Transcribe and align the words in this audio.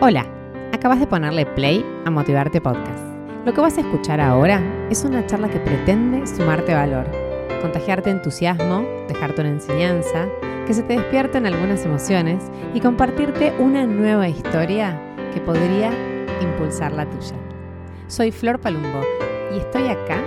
Hola, 0.00 0.26
acabas 0.72 0.98
de 0.98 1.06
ponerle 1.06 1.46
play 1.46 1.84
a 2.04 2.10
Motivarte 2.10 2.60
Podcast. 2.60 3.00
Lo 3.46 3.54
que 3.54 3.60
vas 3.60 3.78
a 3.78 3.82
escuchar 3.82 4.20
ahora 4.20 4.60
es 4.90 5.04
una 5.04 5.24
charla 5.24 5.48
que 5.48 5.60
pretende 5.60 6.26
sumarte 6.26 6.74
valor, 6.74 7.06
contagiarte 7.62 8.10
entusiasmo, 8.10 8.84
dejarte 9.06 9.42
una 9.42 9.50
enseñanza, 9.50 10.26
que 10.66 10.74
se 10.74 10.82
te 10.82 10.94
despierten 10.94 11.46
algunas 11.46 11.84
emociones 11.86 12.42
y 12.74 12.80
compartirte 12.80 13.54
una 13.60 13.86
nueva 13.86 14.28
historia 14.28 15.00
que 15.32 15.40
podría 15.40 15.92
impulsar 16.42 16.92
la 16.92 17.06
tuya. 17.06 17.36
Soy 18.08 18.32
Flor 18.32 18.58
Palumbo 18.58 19.00
y 19.54 19.58
estoy 19.58 19.86
acá 19.86 20.18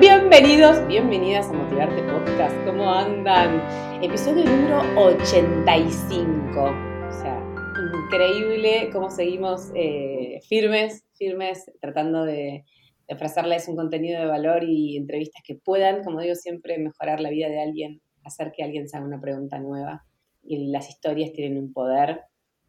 Bienvenidos, 0.00 0.84
bienvenidas 0.88 1.48
a 1.50 1.52
Motivarte 1.52 2.02
Podcast. 2.02 2.56
¿Cómo 2.66 2.90
andan? 2.90 3.62
Episodio 4.02 4.44
número 4.44 4.80
85. 4.96 6.60
O 6.60 7.12
sea, 7.12 7.40
increíble 8.04 8.90
cómo 8.92 9.08
seguimos 9.08 9.70
eh, 9.76 10.40
firmes, 10.48 11.04
firmes, 11.16 11.70
tratando 11.80 12.24
de, 12.24 12.64
de 13.06 13.14
ofrecerles 13.14 13.68
un 13.68 13.76
contenido 13.76 14.20
de 14.20 14.26
valor 14.26 14.64
y 14.64 14.96
entrevistas 14.96 15.42
que 15.46 15.54
puedan, 15.54 16.02
como 16.02 16.20
digo 16.20 16.34
siempre, 16.34 16.76
mejorar 16.78 17.20
la 17.20 17.30
vida 17.30 17.48
de 17.48 17.62
alguien, 17.62 18.00
hacer 18.24 18.50
que 18.50 18.64
alguien 18.64 18.88
se 18.88 18.96
haga 18.96 19.06
una 19.06 19.20
pregunta 19.20 19.60
nueva. 19.60 20.04
Y 20.42 20.72
las 20.72 20.88
historias 20.88 21.32
tienen 21.32 21.56
un 21.56 21.72
poder 21.72 22.22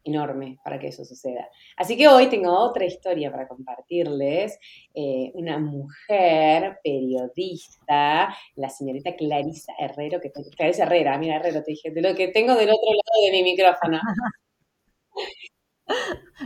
enorme 0.06 0.58
para 0.64 0.78
que 0.78 0.88
eso 0.88 1.04
suceda. 1.04 1.48
Así 1.76 1.96
que 1.96 2.08
hoy 2.08 2.28
tengo 2.28 2.52
otra 2.58 2.84
historia 2.84 3.30
para 3.30 3.48
compartirles. 3.48 4.58
Eh, 4.94 5.32
una 5.34 5.58
mujer 5.58 6.78
periodista, 6.82 8.34
la 8.54 8.68
señorita 8.70 9.14
Clarisa 9.16 9.72
Herrero, 9.78 10.20
que 10.20 10.30
Clarisa 10.30 10.84
Herrera, 10.84 11.18
mira 11.18 11.36
Herrero, 11.36 11.62
te 11.62 11.72
dije, 11.72 11.90
de 11.90 12.02
lo 12.02 12.14
que 12.14 12.28
tengo 12.28 12.54
del 12.54 12.70
otro 12.70 12.90
lado 12.92 13.26
de 13.26 13.32
mi 13.32 13.42
micrófono. 13.42 14.00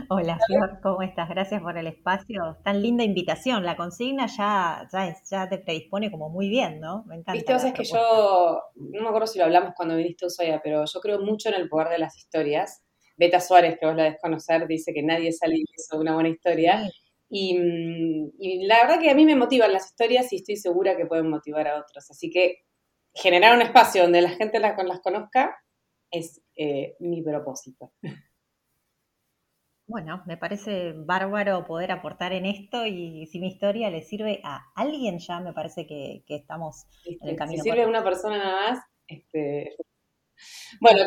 Hola, 0.09 0.37
Flor, 0.45 0.79
¿cómo 0.83 1.01
estás? 1.01 1.27
Gracias 1.27 1.61
por 1.61 1.77
el 1.77 1.87
espacio. 1.87 2.57
Tan 2.63 2.81
linda 2.81 3.03
invitación. 3.03 3.65
La 3.65 3.75
consigna 3.75 4.27
ya, 4.27 4.87
ya, 4.93 5.15
ya 5.29 5.49
te 5.49 5.57
predispone 5.57 6.11
como 6.11 6.29
muy 6.29 6.47
bien, 6.47 6.79
¿no? 6.79 7.03
Me 7.05 7.15
encanta. 7.15 7.33
Viste, 7.33 7.53
vos 7.53 7.63
es 7.63 7.73
que 7.73 7.83
yo, 7.83 8.61
no 8.75 9.01
me 9.01 9.07
acuerdo 9.07 9.27
si 9.27 9.39
lo 9.39 9.45
hablamos 9.45 9.73
cuando 9.75 9.95
viniste 9.95 10.25
a 10.25 10.27
Ushuaia, 10.27 10.61
pero 10.63 10.85
yo 10.85 10.99
creo 11.01 11.19
mucho 11.19 11.49
en 11.49 11.55
el 11.55 11.67
poder 11.69 11.89
de 11.89 11.97
las 11.97 12.15
historias 12.15 12.83
Beta 13.21 13.39
Suárez, 13.39 13.77
que 13.79 13.85
vos 13.85 13.95
la 13.95 14.05
desconocer, 14.05 14.65
dice 14.65 14.91
que 14.91 15.03
nadie 15.03 15.31
sale 15.31 15.57
de 15.57 15.97
una 15.97 16.15
buena 16.15 16.29
historia. 16.29 16.81
Mm, 17.29 18.29
y, 18.39 18.65
la 18.65 18.81
verdad 18.81 18.99
que 18.99 19.11
a 19.11 19.13
mí 19.13 19.25
me 19.25 19.35
motivan 19.35 19.71
las 19.71 19.91
historias 19.91 20.33
y 20.33 20.37
estoy 20.37 20.55
segura 20.55 20.97
que 20.97 21.05
pueden 21.05 21.29
motivar 21.29 21.67
a 21.67 21.79
otros. 21.79 22.09
Así 22.09 22.31
que 22.31 22.63
generar 23.13 23.55
un 23.55 23.61
espacio 23.61 24.01
donde 24.01 24.23
la 24.23 24.31
gente 24.31 24.59
las, 24.59 24.75
las 24.83 25.01
conozca 25.01 25.55
es 26.09 26.41
eh, 26.55 26.95
mi 26.99 27.21
propósito. 27.21 27.93
Bueno, 29.85 30.23
me 30.25 30.37
parece 30.37 30.93
bárbaro 30.93 31.65
poder 31.65 31.91
aportar 31.91 32.33
en 32.33 32.47
esto 32.47 32.87
y 32.87 33.27
si 33.27 33.39
mi 33.39 33.49
historia 33.49 33.91
le 33.91 34.01
sirve 34.01 34.41
a 34.43 34.61
alguien 34.73 35.19
ya 35.19 35.41
me 35.41 35.53
parece 35.53 35.85
que, 35.85 36.23
estamos 36.27 36.85
en 37.05 37.29
el 37.29 37.35
camino. 37.35 37.61
Si 37.61 37.69
sirve 37.69 37.83
a 37.83 37.87
una 37.87 38.03
persona 38.03 38.37
nada 38.37 38.71
más, 38.71 38.79
este... 39.07 39.75
bueno, 40.79 41.01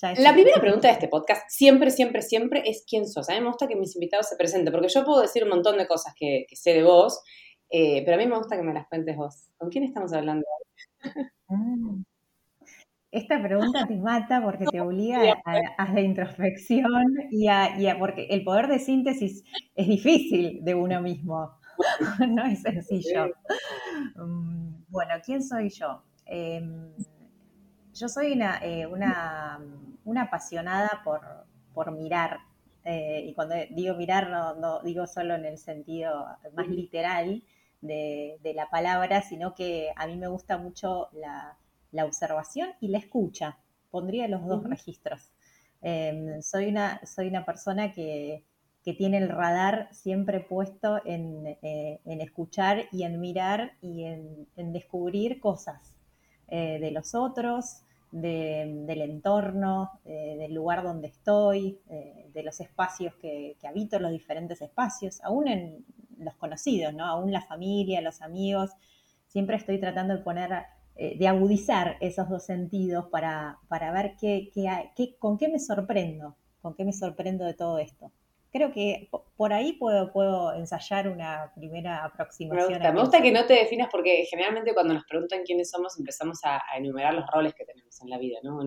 La 0.00 0.32
primera 0.32 0.60
pregunta 0.60 0.86
de 0.86 0.94
este 0.94 1.08
podcast, 1.08 1.48
siempre, 1.48 1.90
siempre, 1.90 2.22
siempre, 2.22 2.62
es 2.64 2.84
quién 2.88 3.08
sos. 3.08 3.28
A 3.28 3.34
mí 3.34 3.40
me 3.40 3.48
gusta 3.48 3.66
que 3.66 3.74
mis 3.74 3.96
invitados 3.96 4.28
se 4.28 4.36
presenten, 4.36 4.72
porque 4.72 4.88
yo 4.88 5.04
puedo 5.04 5.22
decir 5.22 5.42
un 5.42 5.48
montón 5.50 5.76
de 5.76 5.88
cosas 5.88 6.14
que, 6.16 6.46
sé 6.52 6.72
de 6.72 6.84
vos, 6.84 7.20
eh, 7.68 8.02
pero 8.04 8.14
a 8.14 8.18
mí 8.18 8.26
me 8.26 8.36
gusta 8.36 8.56
que 8.56 8.62
me 8.62 8.72
las 8.72 8.86
cuentes 8.86 9.16
vos. 9.16 9.48
¿Con 9.56 9.70
quién 9.70 9.84
estamos 9.84 10.12
hablando 10.12 10.46
mm. 11.48 12.02
Esta 13.10 13.42
pregunta 13.42 13.86
te 13.86 13.96
mata 13.96 14.42
porque 14.44 14.66
te 14.66 14.80
obliga 14.80 15.20
a, 15.78 15.92
la 15.92 16.00
introspección 16.00 17.16
y 17.30 17.48
a, 17.48 17.80
y 17.80 17.88
a, 17.88 17.98
porque 17.98 18.26
el 18.30 18.44
poder 18.44 18.68
de 18.68 18.78
síntesis 18.78 19.42
es 19.74 19.86
difícil 19.88 20.62
de 20.62 20.74
uno 20.74 21.00
mismo, 21.00 21.58
no 22.28 22.44
es 22.44 22.62
sencillo. 22.62 23.32
Mm, 24.14 24.84
bueno, 24.88 25.14
¿quién 25.24 25.42
soy 25.42 25.70
yo? 25.70 26.04
Em, 26.26 26.92
yo 27.98 28.08
soy 28.08 28.32
una, 28.32 28.58
eh, 28.62 28.86
una, 28.86 29.60
una 30.04 30.22
apasionada 30.22 31.02
por, 31.04 31.20
por 31.74 31.92
mirar, 31.92 32.38
eh, 32.84 33.24
y 33.26 33.34
cuando 33.34 33.54
digo 33.70 33.94
mirar 33.96 34.30
no, 34.30 34.80
digo 34.82 35.06
solo 35.06 35.34
en 35.34 35.44
el 35.44 35.58
sentido 35.58 36.26
más 36.54 36.68
literal 36.68 37.42
de, 37.80 38.38
la 38.54 38.70
palabra, 38.70 39.22
sino 39.22 39.54
que 39.54 39.92
a 39.96 40.06
mí 40.06 40.16
me 40.16 40.28
gusta 40.28 40.58
mucho 40.58 41.08
la, 41.12 41.56
observación 42.04 42.70
y 42.80 42.88
la 42.88 42.98
escucha. 42.98 43.58
Pondría 43.90 44.28
los 44.28 44.46
dos 44.46 44.64
registros. 44.64 45.32
Em, 45.82 46.42
soy, 46.42 46.66
una, 46.66 47.00
soy 47.06 47.28
una 47.28 47.44
persona 47.44 47.92
que, 47.92 48.44
tiene 48.96 49.18
el 49.18 49.28
radar 49.28 49.90
siempre 49.92 50.40
puesto 50.40 51.02
en, 51.04 51.46
eh, 51.46 52.00
escuchar 52.06 52.86
y 52.90 53.02
en 53.02 53.20
mirar 53.20 53.72
y 53.82 54.04
en, 54.04 54.72
descubrir 54.72 55.40
cosas 55.40 55.94
de 56.48 56.90
los 56.90 57.14
otros, 57.14 57.82
del 58.10 59.00
entorno, 59.02 60.00
del 60.04 60.54
lugar 60.54 60.82
donde 60.82 61.08
estoy, 61.08 61.78
eh, 61.90 62.30
de 62.32 62.42
los 62.42 62.60
espacios 62.60 63.14
que, 63.16 63.56
habito, 63.68 63.98
los 63.98 64.10
diferentes 64.10 64.62
espacios, 64.62 65.22
aún 65.22 65.48
en 65.48 65.84
los 66.18 66.34
conocidos, 66.36 66.94
¿no? 66.94 67.04
Aún 67.04 67.32
la 67.32 67.42
familia, 67.42 68.00
los 68.00 68.22
amigos, 68.22 68.70
siempre 69.26 69.56
estoy 69.56 69.78
tratando 69.78 70.16
de 70.16 70.22
poner, 70.22 70.50
eh, 70.96 71.18
de 71.18 71.28
agudizar 71.28 71.96
esos 72.00 72.28
dos 72.28 72.44
sentidos 72.44 73.06
para, 73.10 73.58
para 73.68 73.92
ver 73.92 74.16
qué, 74.18 74.50
qué, 74.54 75.16
con 75.18 75.36
qué 75.36 75.48
me 75.48 75.58
sorprendo, 75.58 76.36
con 76.62 76.74
qué 76.74 76.84
me 76.84 76.92
sorprendo 76.92 77.44
de 77.44 77.54
todo 77.54 77.78
esto 77.78 78.10
creo 78.50 78.72
que 78.72 79.08
por 79.36 79.52
ahí 79.52 79.74
puedo, 79.74 80.12
puedo 80.12 80.54
ensayar 80.54 81.08
una 81.08 81.52
primera 81.54 82.04
aproximación. 82.04 82.68
Me 82.68 82.74
gusta, 82.76 82.92
me 82.92 83.00
gusta 83.00 83.22
que 83.22 83.32
no 83.32 83.46
te 83.46 83.54
definas 83.54 83.88
porque 83.90 84.24
generalmente 84.28 84.74
cuando 84.74 84.94
nos 84.94 85.04
preguntan 85.04 85.42
quiénes 85.44 85.70
somos 85.70 85.98
empezamos 85.98 86.40
a, 86.44 86.60
enumerar 86.76 87.14
los 87.14 87.26
roles 87.26 87.54
que 87.54 87.64
tenemos 87.64 88.00
en 88.00 88.10
la 88.10 88.18
vida, 88.18 88.38
¿no? 88.42 88.58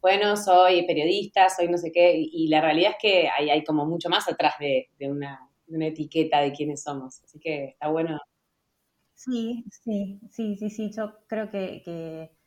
Bueno, 0.00 0.36
soy 0.36 0.86
periodista, 0.86 1.48
soy 1.48 1.68
no 1.68 1.78
sé 1.78 1.92
qué, 1.92 2.14
y, 2.16 2.48
la 2.48 2.60
realidad 2.60 2.92
es 2.92 2.96
que 3.00 3.28
hay, 3.28 3.50
hay 3.50 3.64
como 3.64 3.86
mucho 3.86 4.08
más 4.08 4.28
atrás 4.28 4.54
de, 4.58 4.88
una, 5.00 5.40
etiqueta 5.80 6.40
de 6.40 6.52
quiénes 6.52 6.82
somos, 6.82 7.22
así 7.22 7.38
que 7.38 7.64
está 7.66 7.88
bueno. 7.88 8.18
Sí, 9.14 9.64
sí, 9.70 10.20
sí, 10.30 10.56
sí, 10.56 10.70
sí, 10.70 10.90
yo 10.96 11.12
creo 11.26 11.50
que 11.50 11.82
que 11.84 12.37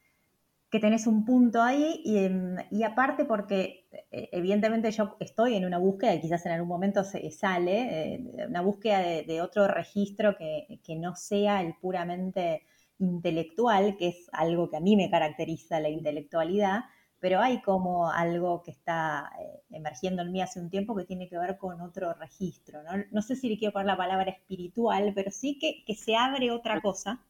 tenés 0.80 1.06
un 1.06 1.26
punto 1.26 1.62
ahí 1.62 2.02
em, 2.06 2.56
y, 2.72 2.84
aparte 2.84 3.26
porque 3.26 3.88
eh, 4.10 4.30
evidentemente 4.32 4.90
yo 4.92 5.18
estoy 5.20 5.56
en 5.56 5.66
una 5.66 5.78
búsqueda 5.78 6.16
y 6.16 6.22
quizás 6.22 6.46
en 6.46 6.54
algún 6.54 6.70
momento 6.70 7.04
se 7.04 7.30
sale, 7.32 8.14
eh, 8.16 8.48
una 8.48 8.62
búsqueda 8.62 9.00
de, 9.00 9.42
otro 9.42 9.68
registro 9.68 10.38
que, 10.38 10.80
no 10.98 11.16
sea 11.16 11.62
el 11.62 11.76
puramente 11.76 12.64
intelectual, 13.00 13.98
que 13.98 14.10
es 14.10 14.30
algo 14.32 14.70
que 14.70 14.78
a 14.78 14.80
mí 14.80 14.96
me 14.96 15.10
caracteriza 15.10 15.80
la 15.82 15.90
intelectualidad, 15.90 16.82
pero 17.20 17.42
hay 17.42 17.62
como 17.62 18.10
algo 18.10 18.64
que 18.64 18.72
está 18.72 19.30
eh, 19.42 19.64
emergiendo 19.72 20.22
en 20.22 20.32
mí 20.32 20.42
hace 20.42 20.60
un 20.62 20.70
tiempo 20.70 20.96
que 20.96 21.06
tiene 21.06 21.28
que 21.28 21.38
ver 21.38 21.58
con 21.58 21.82
otro 21.82 22.14
registro. 22.14 22.80
No, 23.12 23.22
sé 23.22 23.36
si 23.36 23.50
le 23.50 23.58
quiero 23.58 23.74
poner 23.74 23.88
la 23.88 23.98
palabra 23.98 24.32
espiritual, 24.32 25.12
pero 25.16 25.32
sí 25.32 25.60
que, 25.60 25.84
que 25.86 25.96
se 25.96 26.16
abre 26.16 26.52
otra 26.52 26.80
cosa 26.82 27.22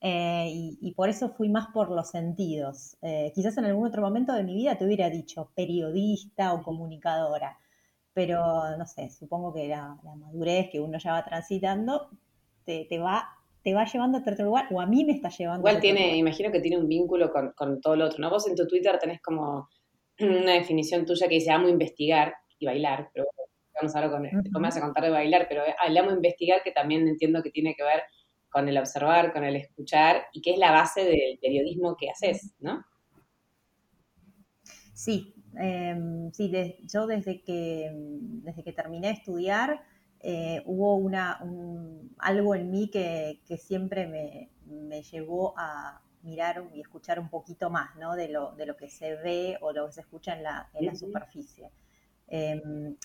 eh, 0.00 0.48
y, 0.50 0.92
por 0.92 1.08
eso 1.08 1.30
fui 1.30 1.48
más 1.48 1.68
por 1.68 1.90
los 1.90 2.10
sentidos. 2.10 2.96
Eh, 3.02 3.32
quizás 3.34 3.58
en 3.58 3.64
algún 3.64 3.88
otro 3.88 4.02
momento 4.02 4.32
de 4.32 4.44
mi 4.44 4.54
vida 4.54 4.76
te 4.76 4.84
hubiera 4.84 5.10
dicho 5.10 5.50
periodista 5.56 6.54
o 6.54 6.62
comunicadora, 6.62 7.58
pero 8.12 8.76
no 8.76 8.86
sé, 8.86 9.10
supongo 9.10 9.52
que 9.52 9.68
la, 9.68 9.96
madurez 10.16 10.70
que 10.70 10.80
uno 10.80 10.98
ya 10.98 11.12
va 11.12 11.24
transitando 11.24 12.10
te, 12.64 12.86
va 12.98 13.28
te 13.62 13.74
va 13.74 13.86
llevando 13.86 14.18
a 14.18 14.20
otro 14.20 14.44
lugar, 14.44 14.66
o 14.70 14.80
a 14.80 14.86
mí 14.86 15.04
me 15.04 15.12
está 15.12 15.30
llevando. 15.30 15.66
Igual 15.66 15.80
tiene, 15.80 16.16
imagino 16.16 16.52
que 16.52 16.60
tiene 16.60 16.76
un 16.76 16.86
vínculo 16.86 17.32
con, 17.32 17.52
con, 17.52 17.80
todo 17.80 17.96
lo 17.96 18.06
otro, 18.06 18.18
¿no? 18.18 18.30
Vos 18.30 18.46
en 18.46 18.54
tu 18.54 18.66
Twitter 18.66 18.98
tenés 18.98 19.20
como 19.20 19.68
una 20.20 20.52
definición 20.52 21.06
tuya 21.06 21.26
que 21.28 21.36
dice 21.36 21.50
amo 21.50 21.68
investigar 21.68 22.34
y 22.58 22.66
bailar, 22.66 23.10
pero 23.12 23.26
vamos 23.74 23.94
a 23.94 23.98
hablar 23.98 24.12
con, 24.12 24.26
uh 24.26 24.60
vas 24.60 24.76
a 24.76 24.80
contar 24.80 25.04
de 25.04 25.10
bailar, 25.10 25.46
pero 25.48 25.62
el 25.86 25.96
amo 25.96 26.12
investigar 26.12 26.62
que 26.62 26.70
también 26.70 27.08
entiendo 27.08 27.42
que 27.42 27.50
tiene 27.50 27.74
que 27.74 27.82
ver 27.82 28.02
con 28.58 28.68
el 28.68 28.76
observar, 28.76 29.32
con 29.32 29.44
el 29.44 29.54
escuchar, 29.54 30.26
y 30.32 30.42
que 30.42 30.50
es 30.50 30.58
la 30.58 30.72
base 30.72 31.04
del 31.04 31.38
periodismo 31.40 31.96
que 31.96 32.10
haces, 32.10 32.56
¿no? 32.58 32.84
Sí, 34.92 35.32
em, 35.56 36.32
sí, 36.32 36.50
yo 36.92 37.06
desde 37.06 37.40
que, 37.44 37.92
desde 37.94 38.64
que 38.64 38.72
terminé 38.72 39.06
de 39.06 39.12
estudiar, 39.12 39.80
eh, 40.18 40.60
hubo 40.66 40.96
una, 40.96 41.38
algo 42.18 42.56
en 42.56 42.68
mí 42.72 42.90
que, 42.90 43.38
siempre 43.58 44.08
me, 44.08 45.02
llevó 45.02 45.54
a 45.56 46.02
mirar 46.22 46.68
y 46.74 46.80
escuchar 46.80 47.20
un 47.20 47.28
poquito 47.28 47.70
más 47.70 47.94
¿no? 47.94 48.16
de, 48.16 48.26
lo, 48.26 48.56
de 48.56 48.66
lo 48.66 48.76
que 48.76 48.88
se 48.90 49.14
ve 49.14 49.56
o 49.60 49.72
lo 49.72 49.86
que 49.86 49.92
se 49.92 50.00
escucha 50.00 50.36
en 50.36 50.42
la, 50.42 50.68
en 50.74 50.86
la 50.86 50.96
superficie. 50.96 51.70
Em, 52.26 52.96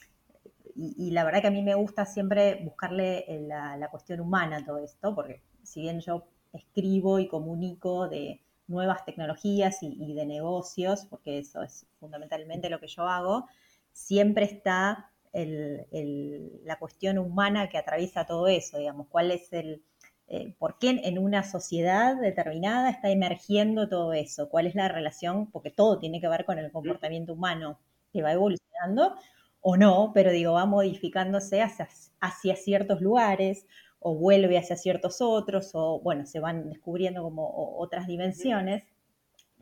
y, 0.76 1.12
la 1.12 1.24
verdad 1.24 1.42
que 1.42 1.48
a 1.48 1.52
mí 1.52 1.62
me 1.62 1.76
gusta 1.76 2.06
siempre 2.06 2.62
buscarle 2.64 3.26
la, 3.48 3.88
cuestión 3.92 4.20
humana 4.20 4.58
a 4.58 4.66
todo 4.66 4.80
esto, 4.80 5.14
porque 5.14 5.42
si 5.64 5.82
bien 5.82 6.00
yo 6.00 6.26
escribo 6.52 7.20
y 7.20 7.28
comunico 7.28 8.08
de 8.08 8.42
nuevas 8.68 9.06
tecnologías 9.06 9.80
y, 9.82 10.14
de 10.14 10.26
negocios, 10.26 11.06
porque 11.10 11.40
eso 11.40 11.62
es 11.62 11.86
fundamentalmente 12.00 12.70
lo 12.70 12.80
que 12.80 12.88
yo 12.88 13.04
hago, 13.04 13.48
siempre 13.92 14.46
está 14.46 15.12
la 15.34 16.78
cuestión 16.78 17.18
humana 17.18 17.70
que 17.70 17.78
atraviesa 17.78 18.26
todo 18.26 18.48
eso, 18.48 18.78
digamos, 18.78 19.08
cuál 19.08 19.32
es 19.32 19.52
el, 19.52 19.84
eh, 20.28 20.56
por 20.58 20.78
qué 20.80 21.02
en 21.04 21.18
una 21.18 21.44
sociedad 21.44 22.16
determinada 22.16 22.90
está 22.90 23.10
emergiendo 23.10 23.90
todo 23.90 24.14
eso, 24.14 24.50
cuál 24.50 24.68
es 24.68 24.76
la 24.76 24.88
relación, 24.88 25.52
porque 25.52 25.72
todo 25.72 26.00
tiene 26.00 26.22
que 26.22 26.28
ver 26.28 26.46
con 26.46 26.60
el 26.60 26.72
comportamiento 26.72 27.34
humano 27.34 27.80
que 28.12 28.22
va 28.22 28.32
evolucionando 28.32 29.16
o 29.64 29.78
no, 29.78 30.12
pero 30.14 30.32
digo, 30.32 30.54
va 30.54 30.66
modificándose 30.66 31.62
hacia, 31.62 32.56
ciertos 32.56 33.02
lugares 33.02 33.66
o 34.00 34.16
vuelve 34.16 34.58
hacia 34.58 34.76
ciertos 34.76 35.22
otros, 35.22 35.72
o 35.74 36.02
bueno, 36.02 36.26
se 36.26 36.40
van 36.42 36.70
descubriendo 36.70 37.24
como 37.24 37.78
otras 37.80 38.06
dimensiones, 38.06 38.84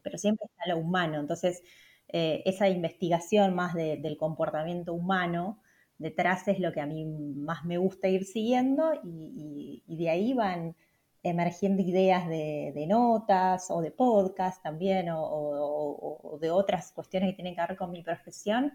pero 0.01 0.17
siempre 0.17 0.47
está 0.47 0.73
lo 0.73 0.79
humano. 0.79 1.19
Entonces, 1.19 1.61
eh, 2.09 2.41
esa 2.45 2.67
investigación 2.67 3.53
más 3.55 3.75
del 3.75 4.17
comportamiento 4.17 4.93
humano 4.93 5.61
detrás 5.99 6.47
es 6.47 6.59
lo 6.59 6.73
que 6.73 6.81
a 6.81 6.87
mí 6.87 7.05
más 7.05 7.63
me 7.63 7.77
gusta 7.77 8.07
ir 8.07 8.25
siguiendo 8.25 8.93
y, 9.03 9.83
de 9.87 10.09
ahí 10.09 10.33
van 10.33 10.75
emergiendo 11.23 11.83
ideas 11.83 12.27
de, 12.27 12.85
notas 12.87 13.69
o 13.69 13.81
de 13.81 13.91
podcast 13.91 14.63
también 14.63 15.09
o, 15.11 16.39
de 16.41 16.49
otras 16.49 16.91
cuestiones 16.91 17.29
que 17.29 17.35
tienen 17.35 17.55
que 17.55 17.61
ver 17.61 17.77
con 17.77 17.91
mi 17.91 18.01
profesión, 18.01 18.73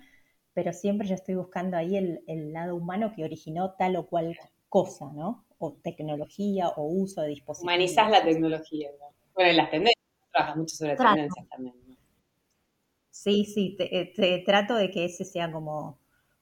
pero 0.56 0.73
siempre 0.73 1.06
yo 1.06 1.14
estoy 1.14 1.35
buscando 1.35 1.76
ahí 1.76 1.99
el, 1.99 2.50
lado 2.50 2.76
humano 2.76 3.12
que 3.14 3.23
originó 3.23 3.75
tal 3.75 3.94
o 3.97 4.06
cual 4.06 4.35
cosa, 4.70 5.12
¿no? 5.12 5.44
O 5.58 5.75
tecnología 5.75 6.70
o 6.70 6.87
uso 6.87 7.20
de 7.20 7.29
dispositivos. 7.29 7.75
Humanizás 7.75 8.11
la 8.11 8.25
tecnología, 8.25 8.88
¿no? 8.99 9.14
Bueno, 9.35 9.50
en 9.50 9.56
las 9.58 9.70
tendencias, 9.70 10.03
trabajas 10.32 10.56
mucho 10.56 10.75
sobre 10.76 10.97
tendencias 10.97 11.47
también, 11.50 11.75
¿no? 11.87 11.94
Sí, 13.11 13.44
sí, 13.44 13.76
te 13.76 14.43
trato 14.47 14.76
de 14.76 14.91
que 14.91 15.05
ese 15.05 15.26
sea 15.26 15.53
como 15.53 15.99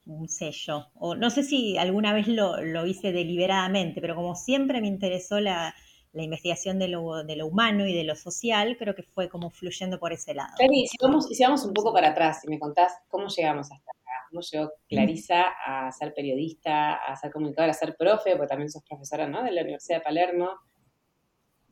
un 0.07 0.29
sello. 0.29 0.87
O 0.95 1.17
no 1.17 1.31
sé 1.31 1.43
si 1.43 1.77
alguna 1.77 2.13
vez 2.13 2.29
lo, 2.29 2.87
hice 2.87 3.11
deliberadamente, 3.11 4.01
pero 4.01 4.15
como 4.15 4.37
siempre 4.37 4.81
me 4.81 4.87
interesó 4.87 5.41
la, 5.41 5.75
investigación 6.13 6.79
de 6.79 6.87
lo, 6.87 7.25
de 7.25 7.35
lo, 7.35 7.49
humano 7.49 7.85
y 7.85 7.93
de 7.93 8.05
lo 8.05 8.15
social, 8.15 8.77
creo 8.79 8.95
que 8.95 9.03
fue 9.03 9.29
como 9.29 9.51
fluyendo 9.51 9.99
por 9.99 10.13
ese 10.13 10.35
lado. 10.35 10.55
Cari, 10.57 10.87
si 10.87 10.97
vamos, 11.03 11.27
si 11.27 11.43
vamos 11.43 11.65
un 11.65 11.75
poco 11.75 11.93
para 11.93 12.11
atrás 12.11 12.45
y 12.45 12.49
me 12.49 12.61
contás 12.61 12.93
cómo 13.09 13.27
llegamos 13.27 13.73
hasta 13.73 13.91
cómo 14.35 14.43
llegó 14.43 14.73
Clarisa 14.89 15.45
a 15.65 15.93
ser 15.93 16.13
periodista, 16.13 16.95
a 16.95 17.15
ser 17.17 17.31
comunicadora, 17.31 17.71
a 17.71 17.75
ser 17.75 17.97
profe, 17.97 18.37
porque 18.37 18.49
también 18.49 18.71
sos 18.71 18.83
profesora, 18.83 19.29
¿no? 19.29 19.45
De 19.45 19.53
la 19.53 19.63
Universidad 19.63 19.99
de 19.99 20.05
Palermo. 20.05 20.51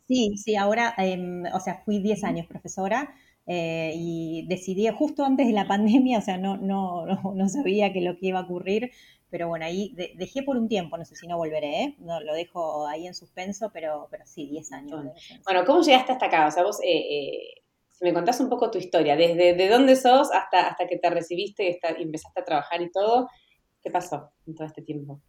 Sí, 0.07 0.37
sí, 0.37 0.57
ahora, 0.57 0.95
em, 0.99 1.45
o 1.53 1.61
sea, 1.61 1.83
fui 1.85 1.99
10 2.01 2.23
años 2.25 2.47
profesora, 2.47 3.15
eh, 3.47 3.93
y 3.97 4.47
decidí 4.47 4.87
justo 4.89 5.25
antes 5.25 5.47
de 5.47 5.53
la 5.53 5.67
pandemia, 5.67 6.19
o 6.19 6.23
sea, 6.23 6.39
no, 6.39 6.57
no, 6.57 7.07
no, 7.35 7.49
sabía 7.49 7.93
que 7.93 8.01
lo 8.01 8.17
que 8.17 8.29
iba 8.29 8.39
a 8.39 8.43
ocurrir, 8.43 8.93
pero 9.31 9.49
bueno, 9.49 9.65
ahí 9.65 9.95
dejé 10.17 10.43
por 10.43 10.57
un 10.57 10.69
tiempo, 10.69 10.99
no 10.99 11.05
sé 11.05 11.17
si 11.17 11.27
no 11.27 11.39
volveré, 11.39 11.83
¿eh? 11.83 11.97
no, 11.99 12.21
lo 12.21 12.35
dejo 12.35 12.87
ahí 12.87 13.07
en 13.07 13.15
suspenso, 13.15 13.71
pero, 13.73 14.07
pero 14.11 14.25
sí, 14.27 14.47
10 14.47 14.73
años. 14.73 15.07
Bueno, 15.45 15.65
¿cómo 15.65 15.83
llegaste 15.83 16.13
hasta 16.13 16.27
acá? 16.27 16.47
O 16.47 16.51
sea, 16.51 16.63
vos, 16.63 16.81
eh, 16.83 16.99
eh, 16.99 17.62
me 18.03 18.13
contás 18.13 18.41
un 18.41 18.49
poco 18.49 18.71
tu 18.71 18.79
historia, 18.79 19.17
desde 19.17 19.55
de 19.55 19.69
dónde 19.69 19.95
sos 19.97 20.31
hasta, 20.33 20.69
hasta 20.69 20.87
que 20.87 20.99
te 20.99 21.09
recibiste 21.09 21.81
y 21.99 22.03
empezaste 22.03 22.41
a 22.41 22.45
trabajar 22.45 22.83
y 22.83 22.91
todo, 22.91 23.29
¿qué 23.81 23.91
pasó 23.91 24.33
en 24.47 24.55
todo 24.55 24.67
este 24.67 24.83
tiempo? 24.83 25.21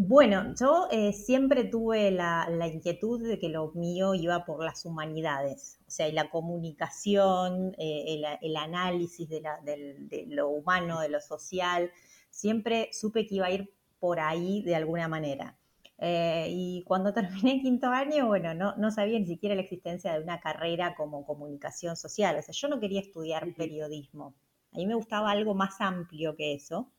Bueno, 0.00 0.54
yo 0.58 0.86
eh, 0.92 1.12
siempre 1.12 1.64
tuve 1.64 2.12
la, 2.12 2.48
inquietud 2.72 3.20
de 3.20 3.38
que 3.38 3.48
lo 3.48 3.72
mío 3.72 4.14
iba 4.14 4.44
por 4.44 4.64
las 4.64 4.86
humanidades, 4.86 5.80
o 5.86 5.90
sea, 5.90 6.08
y 6.08 6.12
la 6.12 6.30
comunicación, 6.30 7.74
eh, 7.78 8.22
el, 8.40 8.56
análisis 8.56 9.28
de, 9.28 9.42
lo 10.28 10.48
humano, 10.50 11.00
de 11.00 11.08
lo 11.08 11.20
social, 11.20 11.90
siempre 12.30 12.90
supe 12.92 13.26
que 13.26 13.34
iba 13.34 13.46
a 13.46 13.50
ir 13.50 13.74
por 13.98 14.20
ahí 14.20 14.62
de 14.62 14.76
alguna 14.76 15.08
manera. 15.08 15.57
Eh, 15.98 16.46
y 16.50 16.84
cuando 16.84 17.12
terminé 17.42 17.60
quinto 17.60 17.88
año, 17.88 18.26
bueno, 18.28 18.54
no, 18.54 18.76
no 18.76 18.90
sabía 18.90 19.18
ni 19.18 19.26
siquiera 19.26 19.54
la 19.54 19.62
existencia 19.62 20.12
de 20.12 20.22
una 20.22 20.40
carrera 20.40 20.94
como 20.96 21.26
comunicación 21.26 21.96
social, 21.96 22.36
o 22.38 22.42
sea, 22.42 22.52
yo 22.52 22.68
no 22.68 22.80
quería 22.80 23.00
estudiar 23.00 23.46
periodismo, 23.56 24.34
a 24.72 24.76
mí 24.76 24.86
me 24.86 24.94
gustaba 24.94 25.30
algo 25.30 25.54
más 25.54 25.80
amplio 25.80 26.36
que 26.36 26.54
eso. 26.54 26.92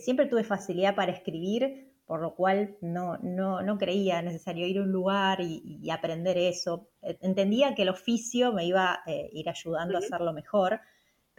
siempre 0.00 0.26
tuve 0.26 0.44
facilidad 0.44 0.94
para 0.94 1.12
escribir, 1.12 1.94
por 2.04 2.20
lo 2.20 2.34
cual 2.34 2.76
no, 2.80 3.18
no, 3.18 3.78
creía 3.78 4.20
necesario 4.22 4.66
ir 4.66 4.78
a 4.78 4.82
un 4.82 4.90
lugar 4.90 5.40
y, 5.40 5.88
aprender 5.90 6.36
eso. 6.38 6.88
E, 7.02 7.18
entendía 7.22 7.74
que 7.74 7.82
el 7.82 7.88
oficio 7.90 8.52
me 8.52 8.66
iba 8.66 8.94
a 8.94 9.02
eh, 9.06 9.30
ir 9.32 9.48
ayudando 9.48 9.96
a 9.96 10.00
hacerlo 10.00 10.32
mejor, 10.32 10.80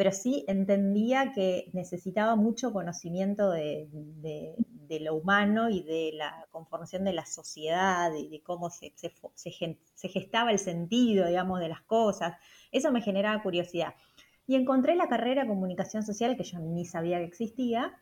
pero 0.01 0.13
sí 0.13 0.43
entendía 0.47 1.31
que 1.31 1.69
necesitaba 1.73 2.35
mucho 2.35 2.73
conocimiento 2.73 3.51
de, 3.51 3.87
lo 4.99 5.13
humano 5.13 5.69
y 5.69 5.83
de 5.83 6.13
la 6.15 6.47
conformación 6.49 7.03
de 7.03 7.13
la 7.13 7.27
sociedad, 7.27 8.11
y 8.15 8.27
de 8.27 8.41
cómo 8.41 8.71
se, 8.71 8.95
gestaba 10.09 10.49
el 10.49 10.57
sentido, 10.57 11.27
digamos, 11.27 11.59
de 11.59 11.69
las 11.69 11.83
cosas. 11.83 12.35
Eso 12.71 12.91
me 12.91 13.03
generaba 13.03 13.43
curiosidad. 13.43 13.93
Y 14.47 14.55
encontré 14.55 14.95
la 14.95 15.07
carrera 15.07 15.43
de 15.43 15.49
comunicación 15.49 16.01
social 16.01 16.35
que 16.35 16.45
yo 16.45 16.57
ni 16.57 16.83
sabía 16.83 17.19
que 17.19 17.25
existía, 17.25 17.93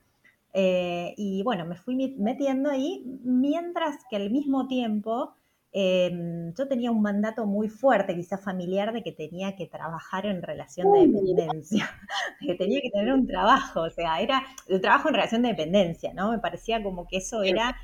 eh, 0.53 1.13
y 1.17 1.43
bueno, 1.43 1.65
me 1.65 1.75
fui 1.75 2.15
metiendo 2.17 2.69
ahí, 2.69 3.03
mientras 3.25 4.05
que 4.09 4.15
al 4.15 4.31
mismo 4.31 4.69
tiempo 4.69 5.33
em, 5.71 6.53
yo 6.53 6.67
tenía 6.67 6.91
un 6.91 7.01
mandato 7.01 7.45
muy 7.45 7.69
fuerte, 7.69 8.15
quizás 8.15 8.43
familiar, 8.43 8.93
de 8.93 9.03
que 9.03 9.11
tenía 9.11 9.55
que 9.55 9.67
trabajar 9.67 10.25
en 10.25 10.41
relación 10.41 10.91
de 10.91 11.07
dependencia, 11.07 11.89
que 12.39 12.55
tenía 12.55 12.81
que 12.81 12.89
tener 12.89 13.13
un 13.13 13.27
trabajo, 13.27 13.81
o 13.81 13.89
sea, 13.89 14.19
era 14.21 14.43
el 14.67 14.81
trabajo 14.81 15.09
en 15.09 15.15
relación 15.15 15.41
de 15.41 15.49
dependencia, 15.49 16.13
¿no? 16.13 16.31
Me 16.31 16.39
parecía 16.39 16.81
como 16.81 17.07
que 17.07 17.17
eso 17.17 17.43
era 17.43 17.75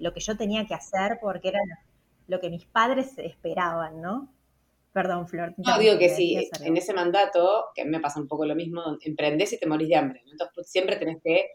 lo 0.00 0.12
que 0.12 0.20
yo 0.20 0.36
tenía 0.36 0.66
que 0.66 0.74
hacer 0.74 1.18
porque 1.20 1.48
era 1.48 1.60
lo 2.28 2.40
que 2.40 2.50
mis 2.50 2.64
padres 2.64 3.18
esperaban, 3.18 4.00
¿no? 4.00 4.32
Perdón, 4.92 5.26
Flor. 5.26 5.54
No, 5.56 5.78
digo 5.78 5.98
que 5.98 6.08
sí, 6.08 6.48
en 6.60 6.76
ese 6.76 6.94
mandato, 6.94 7.66
que 7.74 7.82
a 7.82 7.84
mí 7.84 7.90
me 7.90 8.00
pasa 8.00 8.20
un 8.20 8.28
poco 8.28 8.46
lo 8.46 8.54
mismo, 8.54 8.96
emprendés 9.00 9.52
y 9.52 9.58
te 9.58 9.66
morís 9.66 9.88
de 9.88 9.96
hambre, 9.96 10.22
Entonces 10.24 10.52
pues, 10.54 10.70
siempre 10.70 10.96
tenés 10.96 11.20
que 11.22 11.48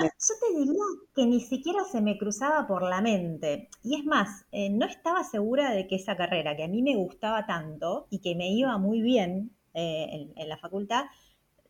yo 0.00 0.34
te 0.40 0.58
diría 0.58 0.82
que 1.14 1.26
ni 1.26 1.40
siquiera 1.40 1.84
se 1.84 2.00
me 2.00 2.18
cruzaba 2.18 2.66
por 2.66 2.82
la 2.82 3.00
mente. 3.00 3.68
Y 3.82 3.96
es 3.96 4.04
más, 4.04 4.46
eh, 4.52 4.70
no 4.70 4.86
estaba 4.86 5.24
segura 5.24 5.70
de 5.72 5.86
que 5.86 5.96
esa 5.96 6.16
carrera, 6.16 6.56
que 6.56 6.64
a 6.64 6.68
mí 6.68 6.82
me 6.82 6.96
gustaba 6.96 7.46
tanto 7.46 8.06
y 8.10 8.20
que 8.20 8.34
me 8.34 8.50
iba 8.50 8.78
muy 8.78 9.02
bien 9.02 9.50
eh, 9.74 10.30
en, 10.36 10.48
la 10.48 10.56
facultad, 10.58 11.04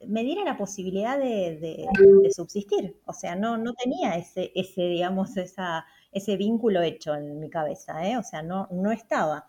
me 0.06 0.24
diera 0.24 0.44
la 0.44 0.56
posibilidad 0.56 1.18
de, 1.18 1.88
subsistir. 2.34 2.96
O 3.06 3.12
sea, 3.12 3.36
no, 3.36 3.56
no 3.56 3.74
tenía 3.74 4.16
ese, 4.16 4.52
ese 4.54 4.82
digamos, 4.82 5.36
esa, 5.36 5.86
ese 6.12 6.36
vínculo 6.36 6.82
hecho 6.82 7.14
en 7.14 7.38
mi 7.40 7.50
cabeza, 7.50 8.06
¿eh? 8.08 8.16
O 8.18 8.22
sea, 8.22 8.42
no, 8.42 8.68
no 8.70 8.92
estaba. 8.92 9.46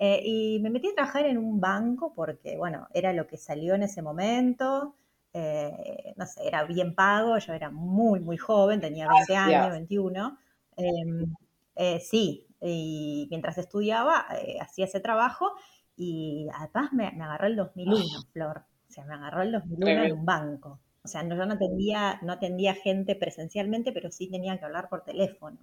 y 0.00 0.58
me 0.62 0.70
metí 0.70 0.88
a 0.88 0.94
trabajar 0.94 1.26
en 1.26 1.38
un 1.38 1.60
banco 1.60 2.12
porque, 2.14 2.56
bueno, 2.56 2.88
era 2.94 3.12
lo 3.12 3.26
que 3.26 3.36
salió 3.36 3.74
en 3.74 3.82
ese 3.84 4.02
momento. 4.02 4.94
Eh, 5.32 6.14
no 6.16 6.26
sé, 6.26 6.46
era 6.46 6.64
bien 6.64 6.94
pago, 6.94 7.38
yo 7.38 7.52
era 7.52 7.70
muy, 7.70 8.20
muy 8.20 8.36
joven, 8.36 8.80
tenía 8.80 9.08
20 9.08 9.36
años, 9.36 9.70
21. 9.70 10.38
Em, 10.76 11.34
eh, 11.76 12.00
sí, 12.00 12.46
y 12.60 13.26
mientras 13.30 13.58
estudiaba, 13.58 14.26
eh, 14.42 14.58
hacía 14.60 14.86
ese 14.86 15.00
trabajo 15.00 15.52
y 15.96 16.48
además 16.54 16.92
me, 16.92 17.06
agarró 17.06 17.46
el 17.46 17.56
2001, 17.56 18.22
Flor. 18.32 18.64
O 18.88 18.92
sea, 18.92 19.04
me 19.04 19.14
agarró 19.14 19.42
el 19.42 19.52
2001 19.52 20.04
en 20.04 20.12
un 20.12 20.24
banco. 20.24 20.80
O 21.02 21.08
sea, 21.08 21.22
no, 21.22 21.36
yo 21.36 21.46
no 21.46 21.54
atendía, 21.54 22.18
no 22.22 22.32
atendía 22.32 22.74
gente 22.74 23.14
presencialmente, 23.14 23.92
pero 23.92 24.10
sí 24.10 24.30
tenía 24.30 24.58
que 24.58 24.64
hablar 24.64 24.88
por 24.88 25.04
teléfono. 25.04 25.58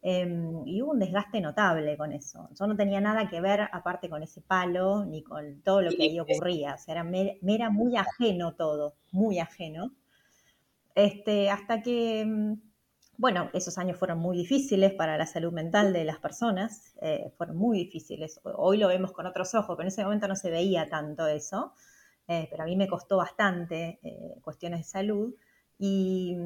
Em, 0.00 0.66
y 0.66 0.80
hubo 0.80 0.92
un 0.92 1.00
desgaste 1.00 1.40
notable 1.40 1.96
con 1.96 2.12
eso. 2.12 2.48
Yo 2.58 2.66
no 2.66 2.76
tenía 2.76 3.00
nada 3.00 3.28
que 3.28 3.40
ver 3.40 3.68
aparte 3.72 4.08
con 4.08 4.22
ese 4.22 4.40
palo 4.40 5.04
ni 5.04 5.22
con 5.22 5.60
todo 5.62 5.82
lo 5.82 5.90
que 5.90 6.04
ahí 6.04 6.20
ocurría. 6.20 6.74
O 6.74 6.78
sea, 6.78 6.94
era, 6.94 7.04
me, 7.04 7.38
era 7.42 7.70
muy 7.70 7.96
ajeno 7.96 8.54
todo, 8.54 8.94
muy 9.10 9.38
ajeno. 9.40 9.92
Este, 10.94 11.50
hasta 11.50 11.82
que, 11.82 12.20
em, 12.20 12.60
bueno, 13.16 13.50
esos 13.52 13.78
años 13.78 13.98
fueron 13.98 14.18
muy 14.18 14.36
difíciles 14.36 14.92
para 14.94 15.16
la 15.18 15.26
salud 15.26 15.52
mental 15.52 15.92
de 15.92 16.04
las 16.04 16.18
personas, 16.18 16.94
eh, 17.02 17.32
fueron 17.36 17.56
muy 17.56 17.78
difíciles. 17.78 18.40
Hoy 18.44 18.78
lo 18.78 18.88
vemos 18.88 19.12
con 19.12 19.26
otros 19.26 19.54
ojos, 19.54 19.76
pero 19.76 19.82
en 19.82 19.88
ese 19.88 20.04
momento 20.04 20.28
no 20.28 20.36
se 20.36 20.50
veía 20.50 20.88
tanto 20.88 21.26
eso, 21.26 21.72
eh, 22.28 22.46
pero 22.50 22.62
a 22.62 22.66
mí 22.66 22.76
me 22.76 22.88
costó 22.88 23.16
bastante 23.16 23.98
eh, 24.02 24.36
cuestiones 24.42 24.80
de 24.80 24.84
salud. 24.84 25.34
Y, 25.78 26.36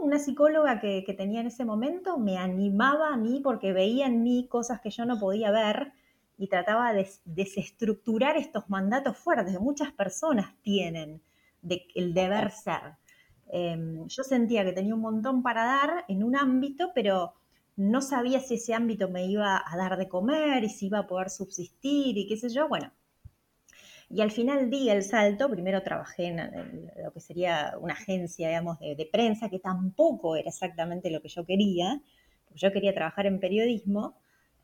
una 0.00 0.18
psicóloga 0.18 0.80
que, 0.80 1.14
tenía 1.16 1.40
en 1.40 1.46
ese 1.46 1.64
momento 1.64 2.18
me 2.18 2.36
animaba 2.36 3.12
a 3.12 3.16
mí 3.16 3.40
porque 3.42 3.72
veía 3.72 4.06
en 4.06 4.22
mí 4.22 4.46
cosas 4.48 4.80
que 4.80 4.90
yo 4.90 5.04
no 5.06 5.18
podía 5.18 5.50
ver 5.50 5.92
y 6.36 6.48
trataba 6.48 6.92
de 6.92 7.08
desestructurar 7.24 8.36
estos 8.36 8.68
mandatos 8.68 9.16
fuertes 9.16 9.54
que 9.54 9.58
muchas 9.58 9.92
personas 9.92 10.54
tienen, 10.62 11.22
el 11.94 12.14
deber 12.14 12.50
ser. 12.50 12.96
em, 13.50 14.06
yo 14.08 14.22
sentía 14.24 14.64
que 14.64 14.72
tenía 14.72 14.94
un 14.94 15.00
montón 15.00 15.42
para 15.42 15.64
dar 15.64 16.04
en 16.08 16.22
un 16.24 16.36
ámbito, 16.36 16.92
pero 16.94 17.34
no 17.76 18.00
sabía 18.02 18.40
si 18.40 18.54
ese 18.54 18.74
ámbito 18.74 19.08
me 19.08 19.26
iba 19.26 19.62
a 19.64 19.76
dar 19.76 19.96
de 19.98 20.08
comer 20.08 20.64
y 20.64 20.68
si 20.68 20.86
iba 20.86 21.00
a 21.00 21.06
poder 21.06 21.30
subsistir 21.30 22.16
y 22.18 22.26
qué 22.26 22.36
sé 22.36 22.48
yo. 22.50 22.68
Bueno, 22.68 22.92
y 24.14 24.20
al 24.20 24.30
final 24.30 24.70
di 24.70 24.90
el 24.90 25.02
salto, 25.02 25.50
primero 25.50 25.82
trabajé 25.82 26.26
en, 26.26 26.36
lo 27.02 27.12
que 27.12 27.18
sería 27.18 27.74
una 27.80 27.94
agencia, 27.94 28.46
digamos, 28.46 28.78
de, 28.78 29.08
prensa, 29.10 29.48
que 29.48 29.58
tampoco 29.58 30.36
era 30.36 30.50
exactamente 30.50 31.10
lo 31.10 31.20
que 31.20 31.28
yo 31.28 31.44
quería, 31.44 32.00
porque 32.44 32.60
yo 32.60 32.72
quería 32.72 32.94
trabajar 32.94 33.26
en 33.26 33.40
periodismo, 33.40 34.16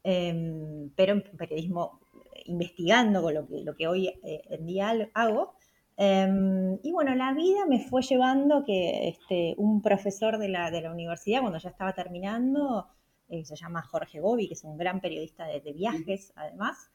em, 0.05 0.91
pero 0.95 1.15
en 1.15 1.23
periodismo 1.37 1.99
investigando 2.45 3.23
con 3.23 3.35
lo 3.35 3.75
que, 3.77 3.89
hoy 3.89 4.07
eh, 4.23 4.43
en 4.51 4.67
día 4.67 4.95
hago. 5.15 5.55
Em, 5.97 6.79
y 6.85 6.93
bueno, 6.93 7.17
la 7.17 7.35
vida 7.35 7.67
me 7.67 7.81
fue 7.81 8.03
llevando 8.03 8.63
que 8.65 9.09
este, 9.09 9.55
un 9.59 9.83
profesor 9.83 10.39
de 10.39 10.49
la, 10.49 10.71
universidad, 10.93 11.41
cuando 11.41 11.59
ya 11.59 11.71
estaba 11.71 11.93
terminando, 11.93 12.87
eh, 13.29 13.45
se 13.45 13.57
llama 13.57 13.83
Jorge 13.83 14.21
Gobi, 14.21 14.47
que 14.47 14.55
es 14.55 14.63
un 14.63 14.77
gran 14.77 15.01
periodista 15.01 15.47
de 15.47 15.73
viajes, 15.73 16.33
además, 16.37 16.91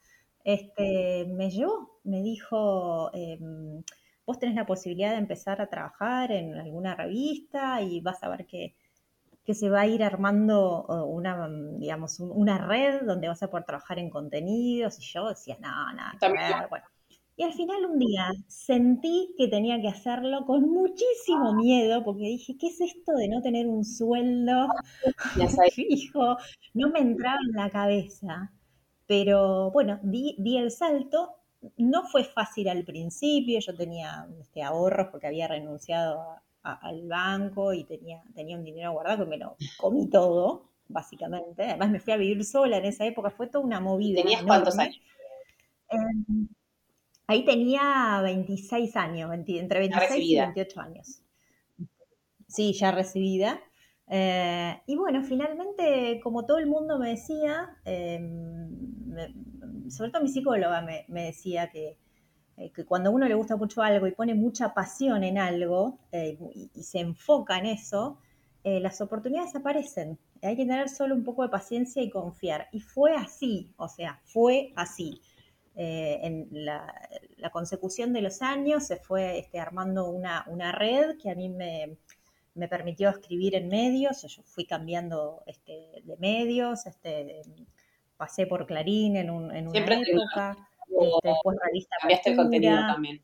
este, 0.46 1.26
me 1.26 1.50
llevó, 1.50 1.98
me 2.04 2.22
dijo, 2.22 3.10
em, 3.12 3.82
vos 4.24 4.38
tenés 4.38 4.54
la 4.54 4.64
posibilidad 4.64 5.10
de 5.10 5.18
empezar 5.18 5.60
a 5.60 5.68
trabajar 5.68 6.30
en 6.30 6.54
alguna 6.54 6.94
revista 6.94 7.82
y 7.82 8.00
vas 8.00 8.22
a 8.22 8.28
ver 8.28 8.46
que, 8.46 8.76
que 9.44 9.54
se 9.54 9.68
va 9.68 9.80
a 9.80 9.86
ir 9.88 10.04
armando 10.04 10.86
una, 11.08 11.48
digamos, 11.78 12.20
una 12.20 12.58
red 12.58 13.02
donde 13.02 13.26
vas 13.26 13.42
a 13.42 13.50
poder 13.50 13.66
trabajar 13.66 13.98
en 13.98 14.08
contenidos. 14.08 15.00
Y 15.00 15.02
yo 15.02 15.28
decía, 15.28 15.56
no, 15.60 15.92
nada, 15.94 16.68
bueno. 16.70 16.86
Y 17.36 17.42
al 17.42 17.52
final 17.52 17.84
un 17.84 17.98
día 17.98 18.30
sentí 18.46 19.34
que 19.36 19.48
tenía 19.48 19.80
que 19.80 19.88
hacerlo 19.88 20.46
con 20.46 20.62
muchísimo 20.70 21.54
miedo, 21.54 22.04
porque 22.04 22.22
dije, 22.22 22.56
¿qué 22.56 22.68
es 22.68 22.80
esto 22.80 23.12
de 23.14 23.28
no 23.28 23.42
tener 23.42 23.66
un 23.66 23.84
sueldo 23.84 24.68
fijo? 25.74 26.36
No 26.72 26.90
me 26.90 27.00
entraba 27.00 27.38
en 27.50 27.56
la 27.56 27.68
cabeza. 27.70 28.52
Pero 29.06 29.70
bueno, 29.70 29.98
di, 30.02 30.36
el 30.58 30.70
salto. 30.70 31.32
No 31.78 32.06
fue 32.06 32.22
fácil 32.24 32.68
al 32.68 32.84
principio, 32.84 33.58
yo 33.58 33.74
tenía 33.74 34.28
este, 34.40 34.62
ahorros 34.62 35.08
porque 35.10 35.26
había 35.26 35.48
renunciado 35.48 36.22
al 36.62 37.06
banco 37.08 37.72
y 37.72 37.84
tenía, 37.84 38.22
tenía 38.34 38.56
un 38.56 38.64
dinero 38.64 38.92
guardado 38.92 39.24
que 39.24 39.30
me 39.30 39.38
lo 39.38 39.56
comí 39.78 40.08
todo, 40.08 40.68
básicamente. 40.88 41.64
Además 41.64 41.90
me 41.90 42.00
fui 42.00 42.12
a 42.12 42.16
vivir 42.16 42.44
sola 42.44 42.76
en 42.76 42.84
esa 42.84 43.04
época, 43.04 43.30
fue 43.30 43.46
toda 43.48 43.64
una 43.64 43.80
movida. 43.80 44.22
¿Tenías 44.22 44.42
cuántos 44.42 44.78
años? 44.78 45.00
Em, 45.88 46.48
ahí 47.26 47.44
tenía 47.44 48.20
26 48.22 48.96
años, 48.96 49.32
entre 49.32 49.80
26 49.80 50.24
y 50.24 50.36
28 50.36 50.80
años. 50.80 51.22
Sí, 52.48 52.72
ya 52.74 52.92
recibida. 52.92 53.60
Eh, 54.08 54.80
y 54.86 54.96
bueno, 54.96 55.22
finalmente, 55.24 56.20
como 56.22 56.46
todo 56.46 56.58
el 56.58 56.66
mundo 56.66 56.98
me 56.98 57.10
decía, 57.10 57.76
sobre 59.90 60.10
todo 60.10 60.22
mi 60.22 60.28
psicóloga 60.28 60.82
me, 60.82 61.22
decía 61.22 61.70
que, 61.70 61.98
eh, 62.56 62.72
cuando 62.86 63.10
uno 63.10 63.26
le 63.28 63.34
gusta 63.34 63.56
mucho 63.56 63.82
algo 63.82 64.06
y 64.06 64.12
pone 64.12 64.34
mucha 64.34 64.74
pasión 64.74 65.24
en 65.24 65.38
algo 65.38 65.98
eh, 66.12 66.38
y, 66.54 66.82
se 66.82 67.00
enfoca 67.00 67.58
en 67.58 67.66
eso, 67.66 68.18
las 68.64 69.00
oportunidades 69.00 69.54
aparecen. 69.54 70.18
Hay 70.42 70.56
que 70.56 70.64
tener 70.64 70.88
solo 70.88 71.14
un 71.14 71.22
poco 71.22 71.44
de 71.44 71.50
paciencia 71.50 72.02
y 72.02 72.10
confiar. 72.10 72.66
Y 72.72 72.80
fue 72.80 73.14
así, 73.14 73.72
o 73.76 73.88
sea, 73.88 74.20
fue 74.24 74.72
así. 74.74 75.20
en 75.76 76.48
la, 76.50 76.92
consecución 77.52 78.12
de 78.12 78.22
los 78.22 78.42
años 78.42 78.84
se 78.84 78.96
fue 78.96 79.38
este, 79.38 79.60
armando 79.60 80.10
una, 80.10 80.44
una 80.48 80.72
red 80.72 81.16
que 81.16 81.30
a 81.30 81.36
mí 81.36 81.48
me, 81.48 81.96
me 82.56 82.68
permitió 82.68 83.10
escribir 83.10 83.54
en 83.54 83.68
medios, 83.68 84.22
yo 84.22 84.42
fui 84.42 84.64
cambiando 84.64 85.42
este, 85.46 86.02
de 86.02 86.16
medios, 86.16 86.86
este, 86.86 87.42
pasé 88.16 88.46
por 88.46 88.66
Clarín 88.66 89.16
en, 89.16 89.30
un, 89.30 89.54
en 89.54 89.68
una 89.68 89.78
época, 89.78 90.56
este, 90.88 91.28
después 91.28 91.58
revista 91.64 91.96
Cambiaste 92.00 92.30
el 92.30 92.36
contenido 92.36 92.76
también. 92.76 93.22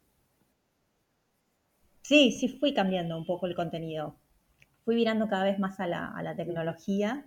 Sí, 2.02 2.32
sí 2.32 2.48
fui 2.48 2.74
cambiando 2.74 3.16
un 3.16 3.24
poco 3.24 3.46
el 3.46 3.54
contenido. 3.54 4.16
Fui 4.84 4.94
virando 4.96 5.28
cada 5.28 5.44
vez 5.44 5.58
más 5.58 5.78
a 5.80 5.86
la, 5.86 6.34
tecnología. 6.36 7.26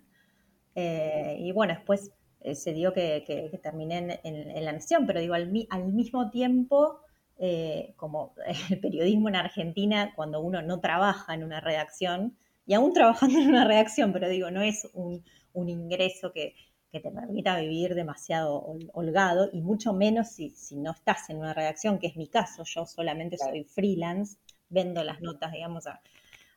Eh, 0.75 1.37
y 1.39 1.51
bueno, 1.53 1.73
después 1.73 2.11
eh, 2.41 2.55
se 2.55 2.73
dio 2.73 2.93
que, 2.93 3.59
terminé 3.63 4.19
en, 4.23 4.65
La 4.65 4.73
Nación, 4.73 5.07
pero 5.07 5.21
digo, 5.21 5.33
al, 5.33 5.51
al 5.69 5.93
mismo 5.93 6.29
tiempo 6.29 6.99
eh, 7.37 7.93
como 7.97 8.33
el 8.69 8.79
periodismo 8.79 9.29
en 9.29 9.35
Argentina, 9.35 10.13
cuando 10.15 10.39
uno 10.41 10.61
no 10.61 10.79
trabaja 10.79 11.33
en 11.33 11.43
una 11.43 11.59
redacción, 11.59 12.37
y 12.65 12.73
aún 12.73 12.93
trabajando 12.93 13.39
en 13.39 13.49
una 13.49 13.65
redacción, 13.65 14.13
pero 14.13 14.29
digo, 14.29 14.51
no 14.51 14.61
es 14.61 14.89
un, 14.93 15.23
ingreso 15.53 16.31
que, 16.33 16.55
te 16.99 17.11
permita 17.11 17.59
vivir 17.59 17.95
demasiado 17.95 18.65
holgado, 18.93 19.49
y 19.51 19.61
mucho 19.61 19.93
menos 19.93 20.29
si, 20.29 20.53
no 20.75 20.91
estás 20.91 21.29
en 21.29 21.37
una 21.37 21.53
redacción, 21.53 21.99
que 21.99 22.07
es 22.07 22.15
mi 22.15 22.27
caso, 22.27 22.63
yo 22.63 22.85
solamente 22.85 23.37
soy 23.37 23.63
freelance, 23.63 24.37
vendo 24.69 25.03
las 25.03 25.21
notas, 25.21 25.51
digamos, 25.51 25.85